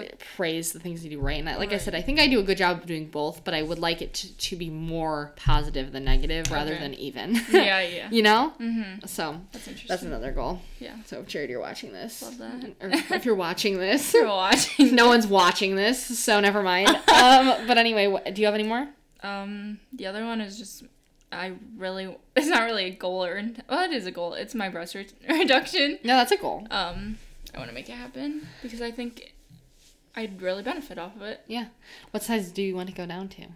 eh, 0.00 0.08
praise 0.36 0.72
the 0.72 0.80
things 0.80 1.04
you 1.04 1.10
do 1.10 1.20
right 1.20 1.38
and 1.38 1.48
I, 1.48 1.56
like 1.56 1.72
i 1.72 1.78
said 1.78 1.94
i 1.94 2.00
think 2.02 2.18
i 2.20 2.26
do 2.26 2.40
a 2.40 2.42
good 2.42 2.58
job 2.58 2.78
of 2.78 2.86
doing 2.86 3.06
both 3.08 3.44
but 3.44 3.54
i 3.54 3.62
would 3.62 3.78
like 3.78 4.00
it 4.02 4.14
to, 4.14 4.36
to 4.36 4.56
be 4.56 4.70
more 4.70 5.32
positive 5.36 5.92
than 5.92 6.04
negative 6.04 6.50
rather 6.50 6.72
Okay. 6.72 6.80
than 6.82 6.94
even 6.94 7.34
Yeah, 7.50 7.80
yeah. 7.88 8.08
you 8.10 8.22
know 8.22 8.52
mm-hmm. 8.60 9.06
so 9.06 9.40
That's 9.52 9.66
interesting. 9.68 9.88
that's 9.88 10.02
another 10.02 10.32
goal 10.32 10.60
yeah. 10.80 10.96
so 11.06 11.22
Jared, 11.22 11.50
you're 11.50 11.60
watching 11.60 11.92
this, 11.92 12.22
Love 12.22 12.38
that. 12.38 12.64
or 12.80 12.90
if 13.16 13.24
you're 13.24 13.34
watching 13.36 13.78
this, 13.78 14.12
You're 14.14 14.26
watching. 14.26 14.94
no 14.94 15.06
one's 15.06 15.28
watching 15.28 15.76
this, 15.76 16.18
so 16.18 16.40
never 16.40 16.60
mind. 16.62 16.88
Um, 16.88 17.66
but 17.68 17.78
anyway, 17.78 18.08
what, 18.08 18.34
do 18.34 18.40
you 18.42 18.46
have 18.46 18.54
any 18.56 18.64
more? 18.66 18.88
Um, 19.22 19.78
the 19.92 20.06
other 20.06 20.24
one 20.24 20.40
is 20.40 20.58
just 20.58 20.82
I 21.30 21.52
really 21.76 22.16
it's 22.34 22.48
not 22.48 22.64
really 22.64 22.86
a 22.86 22.90
goal 22.90 23.24
or 23.24 23.40
well 23.68 23.84
it 23.84 23.92
is 23.92 24.06
a 24.06 24.10
goal. 24.10 24.34
It's 24.34 24.54
my 24.56 24.68
breast 24.68 24.94
re- 24.96 25.06
reduction. 25.28 25.98
No, 26.02 26.16
that's 26.16 26.32
a 26.32 26.36
goal. 26.36 26.66
Um, 26.70 27.18
I 27.54 27.58
want 27.58 27.70
to 27.70 27.74
make 27.74 27.88
it 27.88 27.92
happen 27.92 28.48
because 28.62 28.82
I 28.82 28.90
think 28.90 29.32
I'd 30.14 30.42
really 30.42 30.62
benefit 30.62 30.98
off 30.98 31.16
of 31.16 31.22
it. 31.22 31.40
Yeah. 31.46 31.66
What 32.10 32.22
size 32.22 32.50
do 32.52 32.62
you 32.62 32.74
want 32.76 32.88
to 32.90 32.94
go 32.94 33.06
down 33.06 33.28
to? 33.30 33.46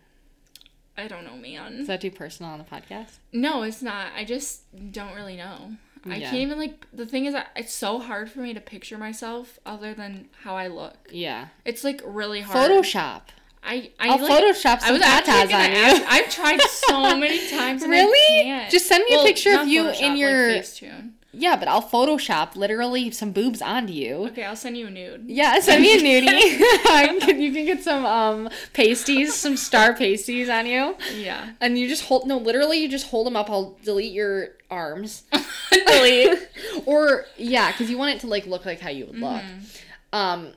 I 0.97 1.09
don't 1.09 1.25
know, 1.25 1.37
man. 1.37 1.75
Is 1.75 1.87
that 1.89 2.01
too 2.01 2.11
personal 2.11 2.53
on 2.53 2.59
the 2.59 2.65
podcast? 2.65 3.19
No, 3.33 3.63
it's 3.63 3.83
not. 3.83 4.09
I 4.17 4.25
just 4.25 4.63
don't 4.93 5.15
really 5.15 5.37
know. 5.37 5.73
I 6.09 6.21
can't 6.21 6.37
even 6.37 6.57
like 6.59 6.87
the 6.93 7.05
thing 7.05 7.25
is 7.27 7.33
that 7.35 7.49
it's 7.57 7.73
so 7.75 7.99
hard 7.99 8.31
for 8.31 8.39
me 8.39 8.55
to 8.55 8.61
picture 8.61 8.97
myself 8.97 9.59
other 9.67 9.93
than 9.93 10.29
how 10.45 10.55
I 10.57 10.69
look. 10.69 10.97
Yeah. 11.11 11.49
It's 11.65 11.83
like 11.83 12.01
really 12.05 12.41
hard. 12.43 12.71
Photoshop. 12.71 13.23
I 13.65 13.91
I 13.99 14.11
I'll 14.11 14.23
like, 14.23 14.31
Photoshop 14.31 14.77
I 14.77 14.79
some 14.79 14.93
was 14.95 15.03
actually 15.03 15.33
tatas 15.53 15.65
on 15.65 15.71
you. 15.73 15.77
ask- 15.79 16.03
I've 16.09 16.31
tried 16.31 16.61
so 16.63 17.17
many 17.19 17.49
times. 17.51 17.83
And 17.83 17.93
I 17.93 17.97
Really? 18.03 18.71
Just 18.71 18.87
send 18.87 19.05
me 19.11 19.17
a 19.17 19.25
picture 19.25 19.59
of 19.59 19.67
you 19.67 19.83
Photoshop, 19.83 20.01
in 20.01 20.11
like 20.11 20.19
your- 20.21 20.49
Facetune. 20.51 21.11
Yeah, 21.39 21.57
but 21.57 21.68
I'll 21.68 21.82
Photoshop 21.82 22.57
literally 22.57 23.11
some 23.11 23.30
boobs 23.32 23.61
onto 23.61 23.93
you. 23.93 24.26
Okay, 24.28 24.45
I'll 24.45 24.57
send 24.57 24.76
you 24.78 24.87
a 24.87 24.91
nude. 24.91 25.24
Yeah, 25.28 25.61
send 25.61 25.82
me 25.82 25.95
a 25.95 26.01
nudie. 26.22 27.39
You 27.39 27.53
can 27.53 27.66
get 27.66 27.82
some 27.82 28.07
um 28.07 28.49
pasties, 28.72 29.34
some 29.34 29.57
star 29.57 29.93
pasties 29.95 30.49
on 30.49 30.66
you, 30.66 30.97
Yeah. 31.14 31.51
and 31.61 31.78
you 31.78 31.89
just 31.89 32.05
hold. 32.05 32.26
No, 32.26 32.39
literally, 32.39 32.78
you 32.78 32.89
just 32.89 33.09
hold 33.09 33.26
them 33.26 33.37
up. 33.37 33.51
I'll 33.51 33.76
delete 33.84 34.12
your 34.12 34.49
arms. 34.70 35.24
Delete. 35.70 36.39
or 36.87 37.26
yeah, 37.37 37.70
because 37.70 37.91
you 37.91 37.99
want 37.99 38.14
it 38.16 38.20
to 38.20 38.26
like 38.28 38.47
look 38.47 38.64
like 38.64 38.80
how 38.80 38.91
you 38.91 39.07
would 39.07 39.18
look. 39.18 39.43
Mm-hmm. 39.43 40.16
Um, 40.18 40.53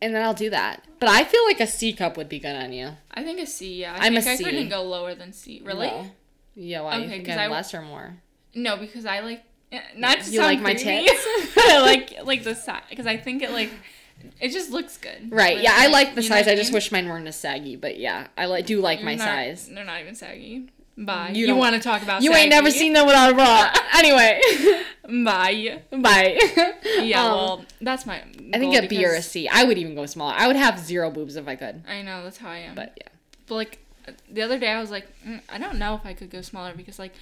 and 0.00 0.14
then 0.14 0.22
I'll 0.24 0.34
do 0.34 0.50
that. 0.50 0.84
But 0.98 1.08
I 1.08 1.24
feel 1.24 1.44
like 1.44 1.60
a 1.60 1.66
C 1.66 1.92
cup 1.92 2.16
would 2.16 2.28
be 2.28 2.38
good 2.38 2.56
on 2.56 2.72
you. 2.72 2.90
I 3.12 3.22
think 3.22 3.38
a 3.40 3.46
C. 3.46 3.80
Yeah. 3.82 3.92
I 3.98 4.06
I'm 4.06 4.16
a 4.16 4.22
think 4.22 4.38
C. 4.38 4.44
I 4.44 4.50
couldn't 4.50 4.68
go 4.68 4.82
lower 4.82 5.14
than 5.14 5.32
C. 5.32 5.60
Really? 5.64 5.88
No. 5.88 6.10
Yeah, 6.54 6.80
why? 6.82 6.96
you 6.96 7.02
Okay, 7.04 7.10
think 7.10 7.26
'cause 7.26 7.36
I'm 7.36 7.50
I- 7.50 7.54
less 7.54 7.74
or 7.74 7.82
more? 7.82 8.16
No, 8.54 8.76
because 8.76 9.06
I 9.06 9.20
like 9.20 9.42
eh, 9.70 9.80
not 9.96 10.20
to 10.20 10.30
You 10.30 10.40
like 10.40 10.60
my 10.60 10.74
tits? 10.74 11.26
I 11.56 11.80
like 11.80 12.24
like 12.24 12.44
the 12.44 12.54
size 12.54 12.82
because 12.90 13.06
I 13.06 13.16
think 13.16 13.42
it 13.42 13.50
like 13.50 13.70
it 14.40 14.50
just 14.50 14.70
looks 14.70 14.98
good. 14.98 15.30
Right. 15.32 15.56
Like, 15.56 15.64
Yeah, 15.64 15.72
I 15.74 15.88
like 15.88 16.14
the 16.14 16.22
size. 16.22 16.46
I 16.46 16.54
just 16.54 16.72
wish 16.72 16.92
mine 16.92 17.08
weren't 17.08 17.26
as 17.26 17.36
saggy. 17.36 17.76
But 17.76 17.98
yeah, 17.98 18.28
I 18.36 18.46
like 18.46 18.66
do 18.66 18.80
like 18.80 19.02
my 19.02 19.16
They're 19.16 19.26
not- 19.26 19.34
size. 19.34 19.68
They're 19.72 19.84
not 19.84 20.00
even 20.00 20.14
saggy. 20.14 20.68
Bye. 20.96 21.30
You 21.34 21.46
You, 21.46 21.56
want 21.56 21.74
to 21.74 21.80
talk 21.80 22.02
about? 22.02 22.22
You 22.22 22.34
ain't 22.34 22.50
never 22.50 22.70
seen 22.70 22.92
them 22.92 23.06
without 23.06 23.30
a 23.30 23.34
bra. 23.34 23.72
anyway, 23.94 24.38
Bye. 25.24 25.80
bye. 25.90 26.38
Yeah. 27.00 27.24
Um, 27.24 27.30
well, 27.32 27.64
that's 27.80 28.04
my. 28.04 28.22
I 28.52 28.58
think 28.58 28.76
a 28.76 28.86
B 28.86 29.04
or 29.04 29.14
a 29.14 29.22
C. 29.22 29.48
I 29.48 29.64
would 29.64 29.78
even 29.78 29.94
go 29.94 30.04
smaller. 30.06 30.34
I 30.36 30.46
would 30.46 30.56
have 30.56 30.78
zero 30.78 31.10
boobs 31.10 31.36
if 31.36 31.48
I 31.48 31.56
could. 31.56 31.82
I 31.88 32.02
know 32.02 32.22
that's 32.22 32.36
how 32.36 32.50
I 32.50 32.58
am. 32.58 32.74
But 32.74 32.92
yeah. 32.98 33.08
But 33.46 33.54
like 33.54 33.78
the 34.30 34.42
other 34.42 34.58
day, 34.58 34.68
I 34.68 34.80
was 34.80 34.90
like, 34.90 35.08
mm, 35.26 35.40
I 35.48 35.58
don't 35.58 35.78
know 35.78 35.94
if 35.94 36.04
I 36.04 36.12
could 36.12 36.30
go 36.30 36.42
smaller 36.42 36.74
because 36.76 36.98
like, 36.98 37.14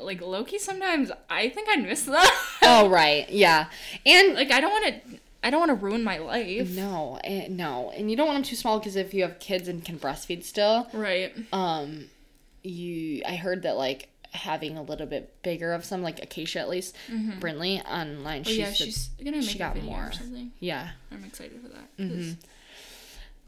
like 0.00 0.20
lowkey. 0.20 0.58
Sometimes 0.58 1.10
I 1.30 1.48
think 1.48 1.68
I'd 1.68 1.82
miss 1.82 2.02
that. 2.04 2.40
Oh 2.66 2.88
right. 2.88 3.28
Yeah. 3.28 3.66
And 4.06 4.34
like 4.34 4.50
I 4.50 4.60
don't 4.60 4.70
want 4.70 4.86
to. 4.86 5.18
I 5.42 5.50
don't 5.50 5.60
want 5.60 5.78
to 5.78 5.84
ruin 5.84 6.02
my 6.02 6.16
life. 6.16 6.70
no, 6.70 7.18
eh, 7.22 7.48
no, 7.50 7.90
and 7.90 8.10
you 8.10 8.16
don't 8.16 8.26
want 8.26 8.36
them 8.36 8.44
too 8.44 8.56
small 8.56 8.78
because 8.78 8.96
if 8.96 9.12
you 9.12 9.20
have 9.22 9.38
kids 9.38 9.68
and 9.68 9.84
can 9.84 9.98
breastfeed 9.98 10.42
still, 10.44 10.88
Right. 10.94 11.34
um, 11.52 12.06
you. 12.62 13.20
I 13.26 13.36
heard 13.36 13.62
that 13.62 13.76
like 13.76 14.08
having 14.32 14.78
a 14.78 14.82
little 14.82 15.06
bit 15.06 15.42
bigger 15.42 15.74
of 15.74 15.84
some, 15.84 16.02
like 16.02 16.22
Acacia 16.22 16.60
at 16.60 16.68
least, 16.70 16.96
Brinley 17.10 17.84
online. 17.86 18.44
Oh 18.46 18.50
yeah, 18.50 18.72
she's 18.72 19.08
gonna 19.22 19.36
make 19.36 19.42
she 19.50 19.56
a 19.56 19.58
got 19.58 19.82
more. 19.82 20.06
or 20.06 20.12
something. 20.12 20.50
yeah. 20.60 20.90
I'm 21.12 21.22
excited 21.24 21.60
for 21.60 21.68
that. 21.68 21.96
Mm-hmm. 21.98 22.16
'cause- 22.16 22.36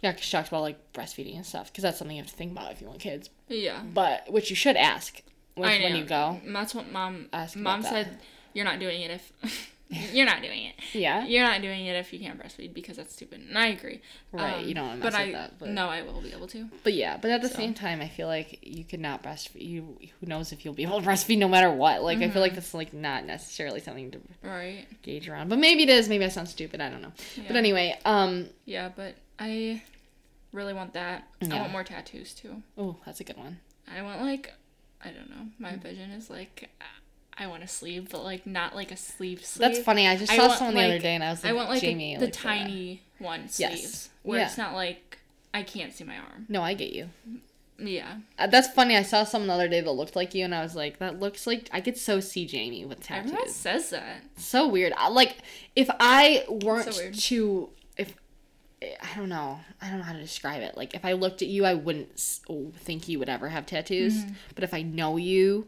Yeah, 0.02 0.12
because 0.12 0.26
she 0.26 0.32
talks 0.32 0.48
about 0.48 0.60
like 0.62 0.92
breastfeeding 0.92 1.36
and 1.36 1.46
stuff, 1.46 1.72
because 1.72 1.82
that's 1.82 1.98
something 1.98 2.14
you 2.16 2.22
have 2.22 2.30
to 2.30 2.36
think 2.36 2.52
about 2.52 2.70
if 2.72 2.82
you 2.82 2.86
want 2.88 3.00
kids. 3.00 3.30
Yeah. 3.48 3.80
But 3.82 4.30
which 4.30 4.50
you 4.50 4.56
should 4.56 4.76
ask 4.76 5.22
when, 5.56 5.68
I 5.68 5.82
when 5.82 5.96
you 5.96 6.04
go. 6.04 6.40
That's 6.46 6.74
what 6.74 6.90
mom. 6.92 7.28
Ask 7.32 7.56
mom 7.56 7.82
said, 7.82 8.18
"You're 8.54 8.64
not 8.64 8.78
doing 8.78 9.00
it 9.02 9.10
if 9.10 9.72
you're 10.12 10.26
not 10.26 10.42
doing 10.42 10.64
it. 10.64 10.74
Yeah. 10.94 11.24
You're 11.24 11.44
not 11.46 11.62
doing 11.62 11.86
it 11.86 11.94
if 11.94 12.12
you 12.12 12.18
can't 12.18 12.38
breastfeed 12.40 12.74
because 12.74 12.96
that's 12.96 13.12
stupid." 13.14 13.40
And 13.48 13.56
I 13.56 13.68
agree. 13.68 14.00
Right, 14.32 14.64
you 14.64 14.74
don't 14.74 14.98
mess 14.98 15.12
but 15.12 15.12
with 15.12 15.28
I, 15.28 15.32
that, 15.32 15.58
but- 15.58 15.68
no, 15.70 15.88
I 15.88 16.02
will 16.02 16.20
be 16.20 16.32
able 16.32 16.46
to. 16.48 16.68
But 16.82 16.94
yeah, 16.94 17.16
but 17.16 17.30
at 17.30 17.40
the 17.42 17.48
So. 17.48 17.54
same 17.56 17.72
time, 17.74 18.00
I 18.00 18.08
feel 18.08 18.26
like 18.28 18.58
you 18.62 18.84
could 18.84 19.00
not 19.00 19.22
breastfeed. 19.22 19.66
You 19.68 19.96
who 20.20 20.26
knows 20.26 20.52
if 20.52 20.64
you'll 20.64 20.74
be 20.74 20.82
able 20.82 21.00
to 21.00 21.06
breastfeed 21.06 21.38
no 21.38 21.48
matter 21.48 21.70
what. 21.70 22.02
Like 22.02 22.18
I 22.18 22.28
feel 22.30 22.42
like 22.42 22.54
that's 22.54 22.74
like 22.74 22.92
not 22.92 23.24
necessarily 23.24 23.80
something 23.80 24.10
to 24.12 24.20
Right. 24.42 24.86
gauge 25.02 25.28
around. 25.28 25.48
But 25.48 25.58
maybe 25.58 25.82
it 25.84 25.88
is. 25.88 26.08
Maybe 26.08 26.24
I 26.24 26.28
sound 26.28 26.48
stupid. 26.48 26.80
I 26.80 26.88
don't 26.90 27.02
know. 27.02 27.12
But 27.46 27.56
anyway, 27.56 27.96
um, 28.04 28.48
Yeah, 28.64 28.90
but 28.94 29.14
I 29.38 29.82
really 30.52 30.74
want 30.74 30.94
that. 30.94 31.28
I 31.42 31.58
want 31.60 31.70
more 31.72 31.84
tattoos 31.84 32.34
too. 32.34 32.62
oh, 32.76 32.96
that's 33.06 33.20
a 33.20 33.24
good 33.24 33.36
one. 33.36 33.58
I 33.94 34.02
want 34.02 34.20
like, 34.22 34.52
I 35.06 35.10
don't 35.12 35.30
know. 35.30 35.46
My 35.58 35.76
vision 35.76 36.10
is 36.10 36.28
like, 36.30 36.68
I 37.38 37.46
want 37.46 37.62
a 37.62 37.68
sleeve, 37.68 38.08
but 38.10 38.24
like 38.24 38.46
not 38.46 38.74
like 38.74 38.90
a 38.92 38.96
sleeve 38.96 39.44
sleeve. 39.44 39.60
That's 39.72 39.84
funny. 39.84 40.06
I 40.08 40.16
just 40.16 40.32
I 40.32 40.36
saw 40.36 40.46
want, 40.48 40.58
someone 40.58 40.74
the 40.76 40.84
other 40.84 40.98
day, 40.98 41.14
and 41.14 41.22
I 41.24 41.30
was 41.30 41.42
like, 41.44 41.50
I 41.52 41.54
want 41.54 41.68
like 41.68 41.82
a- 41.82 41.86
Jamie, 41.86 42.14
the 42.16 42.20
for 42.26 42.26
that. 42.26 42.34
tiny 42.34 43.02
one 43.18 43.42
Yes. 43.56 43.56
sleeves 43.80 44.08
where 44.22 44.40
Yeah. 44.40 44.46
it's 44.46 44.58
not 44.58 44.74
like 44.74 45.18
I 45.54 45.62
can't 45.62 45.92
see 45.92 46.04
my 46.04 46.16
arm. 46.16 46.46
No, 46.48 46.62
I 46.62 46.74
get 46.74 46.92
you. 46.92 47.10
Yeah, 47.78 48.16
Uh, 48.38 48.46
that's 48.46 48.68
funny. 48.68 48.96
I 48.96 49.02
saw 49.02 49.24
someone 49.24 49.48
the 49.48 49.52
other 49.54 49.68
day 49.68 49.82
that 49.82 49.90
looked 49.90 50.16
like 50.16 50.34
you, 50.34 50.46
and 50.46 50.54
I 50.54 50.62
was 50.62 50.74
like, 50.74 50.98
that 50.98 51.20
looks 51.20 51.46
like 51.46 51.68
I 51.72 51.82
could 51.82 51.98
so 51.98 52.20
see 52.20 52.46
Jamie 52.46 52.86
with 52.86 53.00
tattoos. 53.00 53.32
everyone 53.32 53.50
says 53.50 53.90
that. 53.90 54.22
so 54.38 54.66
weird. 54.66 54.94
I, 54.96 55.08
like 55.08 55.36
if 55.74 55.90
I 56.00 56.46
weren't 56.48 56.94
So 56.94 57.10
to 57.10 57.68
I 58.82 59.16
don't 59.16 59.30
know, 59.30 59.60
I 59.80 59.88
don't 59.88 59.98
know 59.98 60.04
how 60.04 60.12
to 60.12 60.20
describe 60.20 60.62
it. 60.62 60.76
Like 60.76 60.94
if 60.94 61.04
I 61.04 61.14
looked 61.14 61.40
at 61.40 61.48
you, 61.48 61.64
I 61.64 61.74
wouldn't 61.74 62.40
oh, 62.50 62.72
think 62.76 63.08
you 63.08 63.18
would 63.18 63.28
ever 63.28 63.48
have 63.48 63.64
tattoos. 63.66 64.18
Mm-hmm. 64.18 64.34
But 64.54 64.64
if 64.64 64.74
I 64.74 64.82
know 64.82 65.16
you, 65.16 65.66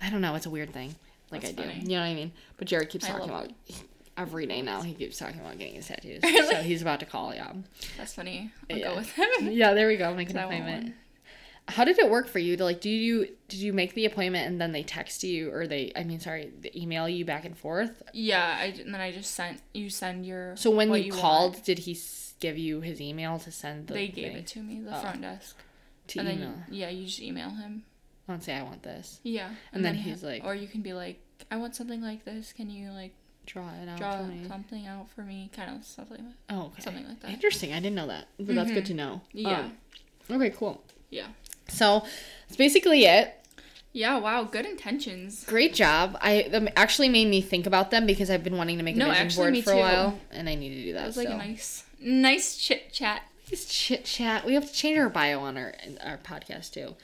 I 0.00 0.10
don't 0.10 0.20
know. 0.20 0.34
It's 0.34 0.46
a 0.46 0.50
weird 0.50 0.72
thing. 0.72 0.94
Like 1.30 1.42
That's 1.42 1.58
I 1.58 1.62
do. 1.62 1.80
You 1.80 1.96
know 1.96 2.00
what 2.00 2.06
I 2.06 2.14
mean? 2.14 2.32
But 2.56 2.68
Jared 2.68 2.88
keeps 2.88 3.04
I 3.04 3.08
talking 3.12 3.28
about 3.28 3.52
every 4.16 4.46
day 4.46 4.62
now. 4.62 4.82
He 4.82 4.94
keeps 4.94 5.18
talking 5.18 5.40
about 5.40 5.58
getting 5.58 5.74
his 5.74 5.88
tattoos. 5.88 6.22
Really? 6.22 6.42
So 6.54 6.62
he's 6.62 6.82
about 6.82 7.00
to 7.00 7.06
call. 7.06 7.34
Yeah. 7.34 7.52
That's 7.96 8.14
funny. 8.14 8.50
I'll 8.70 8.78
Yeah. 8.78 8.88
go 8.88 8.96
with 8.96 9.10
him. 9.12 9.28
Yeah. 9.50 9.74
There 9.74 9.88
we 9.88 9.96
go. 9.96 10.14
Make 10.14 10.30
an 10.30 10.38
appointment. 10.38 10.94
How 11.68 11.84
did 11.84 11.98
it 11.98 12.10
work 12.10 12.26
for 12.26 12.40
you? 12.40 12.56
To 12.56 12.64
like, 12.64 12.80
do 12.80 12.90
you 12.90 13.28
did 13.48 13.60
you 13.60 13.72
make 13.72 13.94
the 13.94 14.04
appointment 14.04 14.48
and 14.48 14.60
then 14.60 14.72
they 14.72 14.82
text 14.82 15.22
you 15.22 15.52
or 15.52 15.66
they? 15.66 15.92
I 15.94 16.02
mean, 16.02 16.18
sorry, 16.18 16.50
they 16.60 16.72
email 16.74 17.08
you 17.08 17.24
back 17.24 17.44
and 17.44 17.56
forth? 17.56 18.02
Yeah, 18.12 18.56
I, 18.58 18.64
and 18.64 18.92
then 18.92 19.00
I 19.00 19.12
just 19.12 19.32
sent 19.32 19.60
you 19.72 19.88
send 19.88 20.26
your. 20.26 20.56
So 20.56 20.70
when 20.72 20.92
you, 20.92 21.12
want. 21.12 21.22
called, 21.22 21.62
did 21.62 21.78
he 21.80 21.94
give 22.42 22.58
you 22.58 22.80
his 22.82 23.00
email 23.00 23.38
to 23.38 23.50
send 23.50 23.86
the 23.86 23.94
they 23.94 24.08
gave 24.08 24.32
thing 24.32 24.36
it 24.36 24.46
to 24.48 24.60
me, 24.62 24.80
the 24.80 24.94
Oh. 24.96 25.00
front 25.00 25.22
desk, 25.22 25.56
to 26.08 26.18
and 26.20 26.28
email? 26.28 26.50
then 26.50 26.64
yeah, 26.70 26.88
you 26.90 27.06
just 27.06 27.20
email 27.22 27.50
him. 27.50 27.84
I'll 28.28 28.40
say 28.40 28.54
I 28.54 28.62
want 28.62 28.82
this. 28.82 29.20
Yeah. 29.22 29.50
And 29.72 29.84
then 29.84 29.94
ha- 29.96 30.02
he's 30.02 30.22
like- 30.22 30.44
or 30.44 30.54
you 30.54 30.66
can 30.68 30.82
be 30.82 30.92
like, 30.92 31.20
I 31.50 31.56
want 31.56 31.74
something 31.74 32.02
like 32.02 32.24
this. 32.24 32.52
Can 32.52 32.68
you 32.70 32.90
like 32.90 33.14
Draw 33.44 33.68
it 33.82 33.88
out 33.88 33.98
draw 33.98 34.16
for 34.18 34.22
me. 34.24 34.46
something 34.46 34.86
out 34.86 35.10
for 35.10 35.22
me? 35.22 35.50
Kind 35.54 35.76
of 35.76 35.84
stuff 35.84 36.10
like 36.10 36.20
that. 36.20 36.34
Oh, 36.50 36.66
okay. 36.66 36.82
something 36.82 37.06
like 37.08 37.20
that. 37.20 37.30
Interesting. 37.32 37.72
I 37.72 37.80
didn't 37.80 37.96
know 37.96 38.06
that, 38.06 38.28
but 38.38 38.54
that's 38.54 38.70
good 38.70 38.86
to 38.86 38.94
know. 38.94 39.20
Yeah. 39.32 39.68
Um, 40.30 40.36
okay, 40.36 40.50
cool. 40.50 40.82
Yeah. 41.10 41.26
So 41.68 42.04
that's 42.46 42.56
basically 42.56 43.04
it. 43.04 43.34
Yeah. 43.92 44.18
Wow. 44.18 44.44
Good 44.44 44.64
intentions. 44.64 45.44
Great 45.44 45.74
job. 45.74 46.16
I 46.20 46.42
them 46.50 46.68
actually 46.76 47.08
made 47.08 47.26
me 47.28 47.40
think 47.42 47.66
about 47.66 47.90
them 47.90 48.06
because 48.06 48.30
I've 48.30 48.44
been 48.44 48.56
wanting 48.56 48.78
to 48.78 48.84
make 48.84 48.94
a 48.94 48.98
No, 49.00 49.10
vision 49.12 49.28
board 49.36 49.58
for 49.64 49.72
a 49.72 49.74
too. 49.74 49.80
while, 49.80 50.18
and 50.30 50.48
I 50.48 50.54
need 50.54 50.70
to 50.76 50.82
do 50.84 50.92
that. 50.94 51.00
That 51.00 51.06
was 51.08 51.16
like 51.16 51.26
so. 51.28 51.34
a 51.34 51.38
nice, 51.38 51.84
nice 52.04 52.56
chit 52.56 52.92
chat. 52.92 53.22
Just 53.48 53.70
chit 53.70 54.04
chat. 54.04 54.44
We 54.46 54.54
have 54.54 54.66
to 54.66 54.72
change 54.72 54.98
our 54.98 55.08
bio 55.08 55.40
on 55.40 55.56
our 55.56 55.74
our 56.04 56.18
podcast 56.18 56.72
too. 56.72 56.94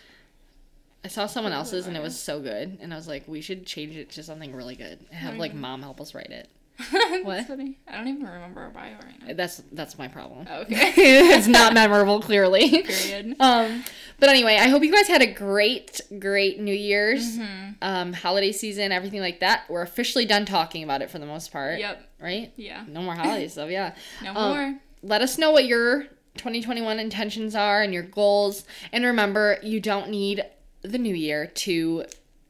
I 1.04 1.08
saw 1.08 1.26
someone 1.26 1.52
else's 1.52 1.86
and 1.86 1.96
it 1.96 2.02
was 2.02 2.18
so 2.18 2.40
good, 2.40 2.78
and 2.80 2.92
I 2.92 2.96
was 2.96 3.06
like, 3.08 3.26
we 3.28 3.40
should 3.40 3.64
change 3.66 3.96
it 3.96 4.10
to 4.12 4.22
something 4.22 4.54
really 4.54 4.74
good. 4.76 4.98
Have 5.12 5.36
like 5.36 5.54
mom 5.54 5.82
help 5.82 6.00
us 6.00 6.14
write 6.14 6.30
it. 6.30 6.48
What? 7.24 7.46
Funny. 7.48 7.76
I 7.88 7.96
don't 7.96 8.06
even 8.06 8.24
remember 8.24 8.60
our 8.60 8.70
bio 8.70 8.92
right 8.92 9.26
now. 9.26 9.34
That's 9.34 9.62
that's 9.72 9.98
my 9.98 10.06
problem. 10.08 10.46
Okay. 10.50 10.92
it's 10.96 11.48
not 11.48 11.74
memorable, 11.74 12.20
clearly. 12.20 12.82
Period. 12.82 13.34
Um, 13.40 13.84
but 14.20 14.28
anyway, 14.28 14.56
I 14.60 14.68
hope 14.68 14.82
you 14.84 14.92
guys 14.92 15.08
had 15.08 15.20
a 15.22 15.26
great, 15.32 16.00
great 16.20 16.60
New 16.60 16.74
Year's, 16.74 17.36
Mm-hmm. 17.38 17.70
um, 17.82 18.12
holiday 18.12 18.52
season, 18.52 18.92
everything 18.92 19.20
like 19.20 19.40
that. 19.40 19.64
We're 19.68 19.82
officially 19.82 20.24
done 20.24 20.44
talking 20.46 20.84
about 20.84 21.02
it 21.02 21.10
for 21.10 21.18
the 21.18 21.26
most 21.26 21.50
part. 21.52 21.78
Yep. 21.80 22.08
Right? 22.20 22.52
Yeah. 22.56 22.84
No 22.88 23.02
more 23.02 23.14
holiday 23.16 23.48
stuff. 23.48 23.70
Yeah. 23.70 23.94
No 24.22 24.34
Um, 24.34 24.56
more. 24.56 24.74
Let 25.02 25.22
us 25.22 25.38
know 25.38 25.50
what 25.50 25.66
your 25.66 26.04
2021 26.36 26.98
intentions 27.00 27.54
are 27.54 27.82
and 27.82 27.92
your 27.92 28.02
goals. 28.02 28.64
And 28.92 29.04
remember, 29.04 29.58
you 29.62 29.80
don't 29.80 30.08
need 30.10 30.44
the 30.82 30.98
new 30.98 31.14
year 31.14 31.46
to 31.46 32.04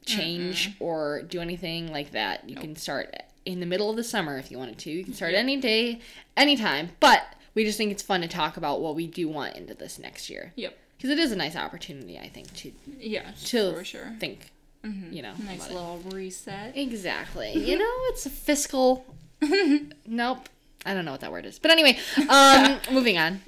change 0.05 0.71
or 0.79 1.21
do 1.23 1.39
anything 1.39 1.91
like 1.91 2.11
that. 2.11 2.49
You 2.49 2.55
can 2.55 2.75
start 2.75 3.15
in 3.45 3.59
the 3.59 3.65
middle 3.65 3.89
of 3.89 3.95
the 3.95 4.03
summer 4.03 4.37
if 4.37 4.51
you 4.51 4.57
wanted 4.57 4.77
to. 4.79 4.91
You 4.91 5.03
can 5.03 5.13
start 5.13 5.33
any 5.33 5.57
day, 5.57 6.01
anytime. 6.37 6.89
But 6.99 7.23
we 7.55 7.63
just 7.63 7.77
think 7.77 7.91
it's 7.91 8.03
fun 8.03 8.21
to 8.21 8.27
talk 8.27 8.57
about 8.57 8.81
what 8.81 8.95
we 8.95 9.07
do 9.07 9.27
want 9.27 9.55
into 9.55 9.73
this 9.73 9.97
next 9.99 10.29
year. 10.29 10.53
Yep. 10.55 10.77
Because 10.97 11.09
it 11.11 11.19
is 11.19 11.31
a 11.31 11.35
nice 11.35 11.55
opportunity, 11.55 12.19
I 12.19 12.27
think, 12.27 12.53
to 12.57 12.71
Yeah. 12.99 13.31
to 13.45 13.73
for 13.73 13.83
sure. 13.83 14.13
think. 14.19 14.51
Mm-hmm. 14.83 15.13
You 15.13 15.21
know, 15.23 15.33
Nice 15.45 15.57
about 15.67 15.71
it. 15.71 15.73
little 15.73 15.97
reset. 16.11 16.77
Exactly. 16.77 17.51
you 17.69 17.77
know, 17.77 17.93
it's 18.09 18.25
a 18.25 18.29
fiscal. 18.29 19.05
nope. 20.05 20.47
I 20.85 20.93
don't 20.93 21.05
know 21.05 21.11
what 21.11 21.21
that 21.21 21.31
word 21.31 21.45
is. 21.45 21.59
But 21.59 21.71
anyway, 21.71 21.97
um, 22.29 22.79
moving 22.91 23.17
on. 23.17 23.41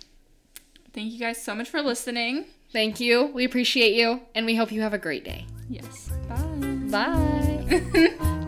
Thank 0.94 1.14
you 1.14 1.20
guys 1.20 1.42
so 1.42 1.56
much 1.56 1.70
for 1.70 1.82
listening. 1.82 2.46
Thank 2.74 3.00
you. 3.00 3.26
We 3.28 3.46
appreciate 3.46 3.94
you, 3.96 4.22
and 4.36 4.46
we 4.46 4.56
hope 4.56 4.72
you 4.72 4.82
have 4.82 4.94
a 4.94 4.98
great 4.98 5.24
day. 5.24 5.46
Yes. 5.70 6.10
Bye. 6.28 6.38
Bye. 6.90 8.48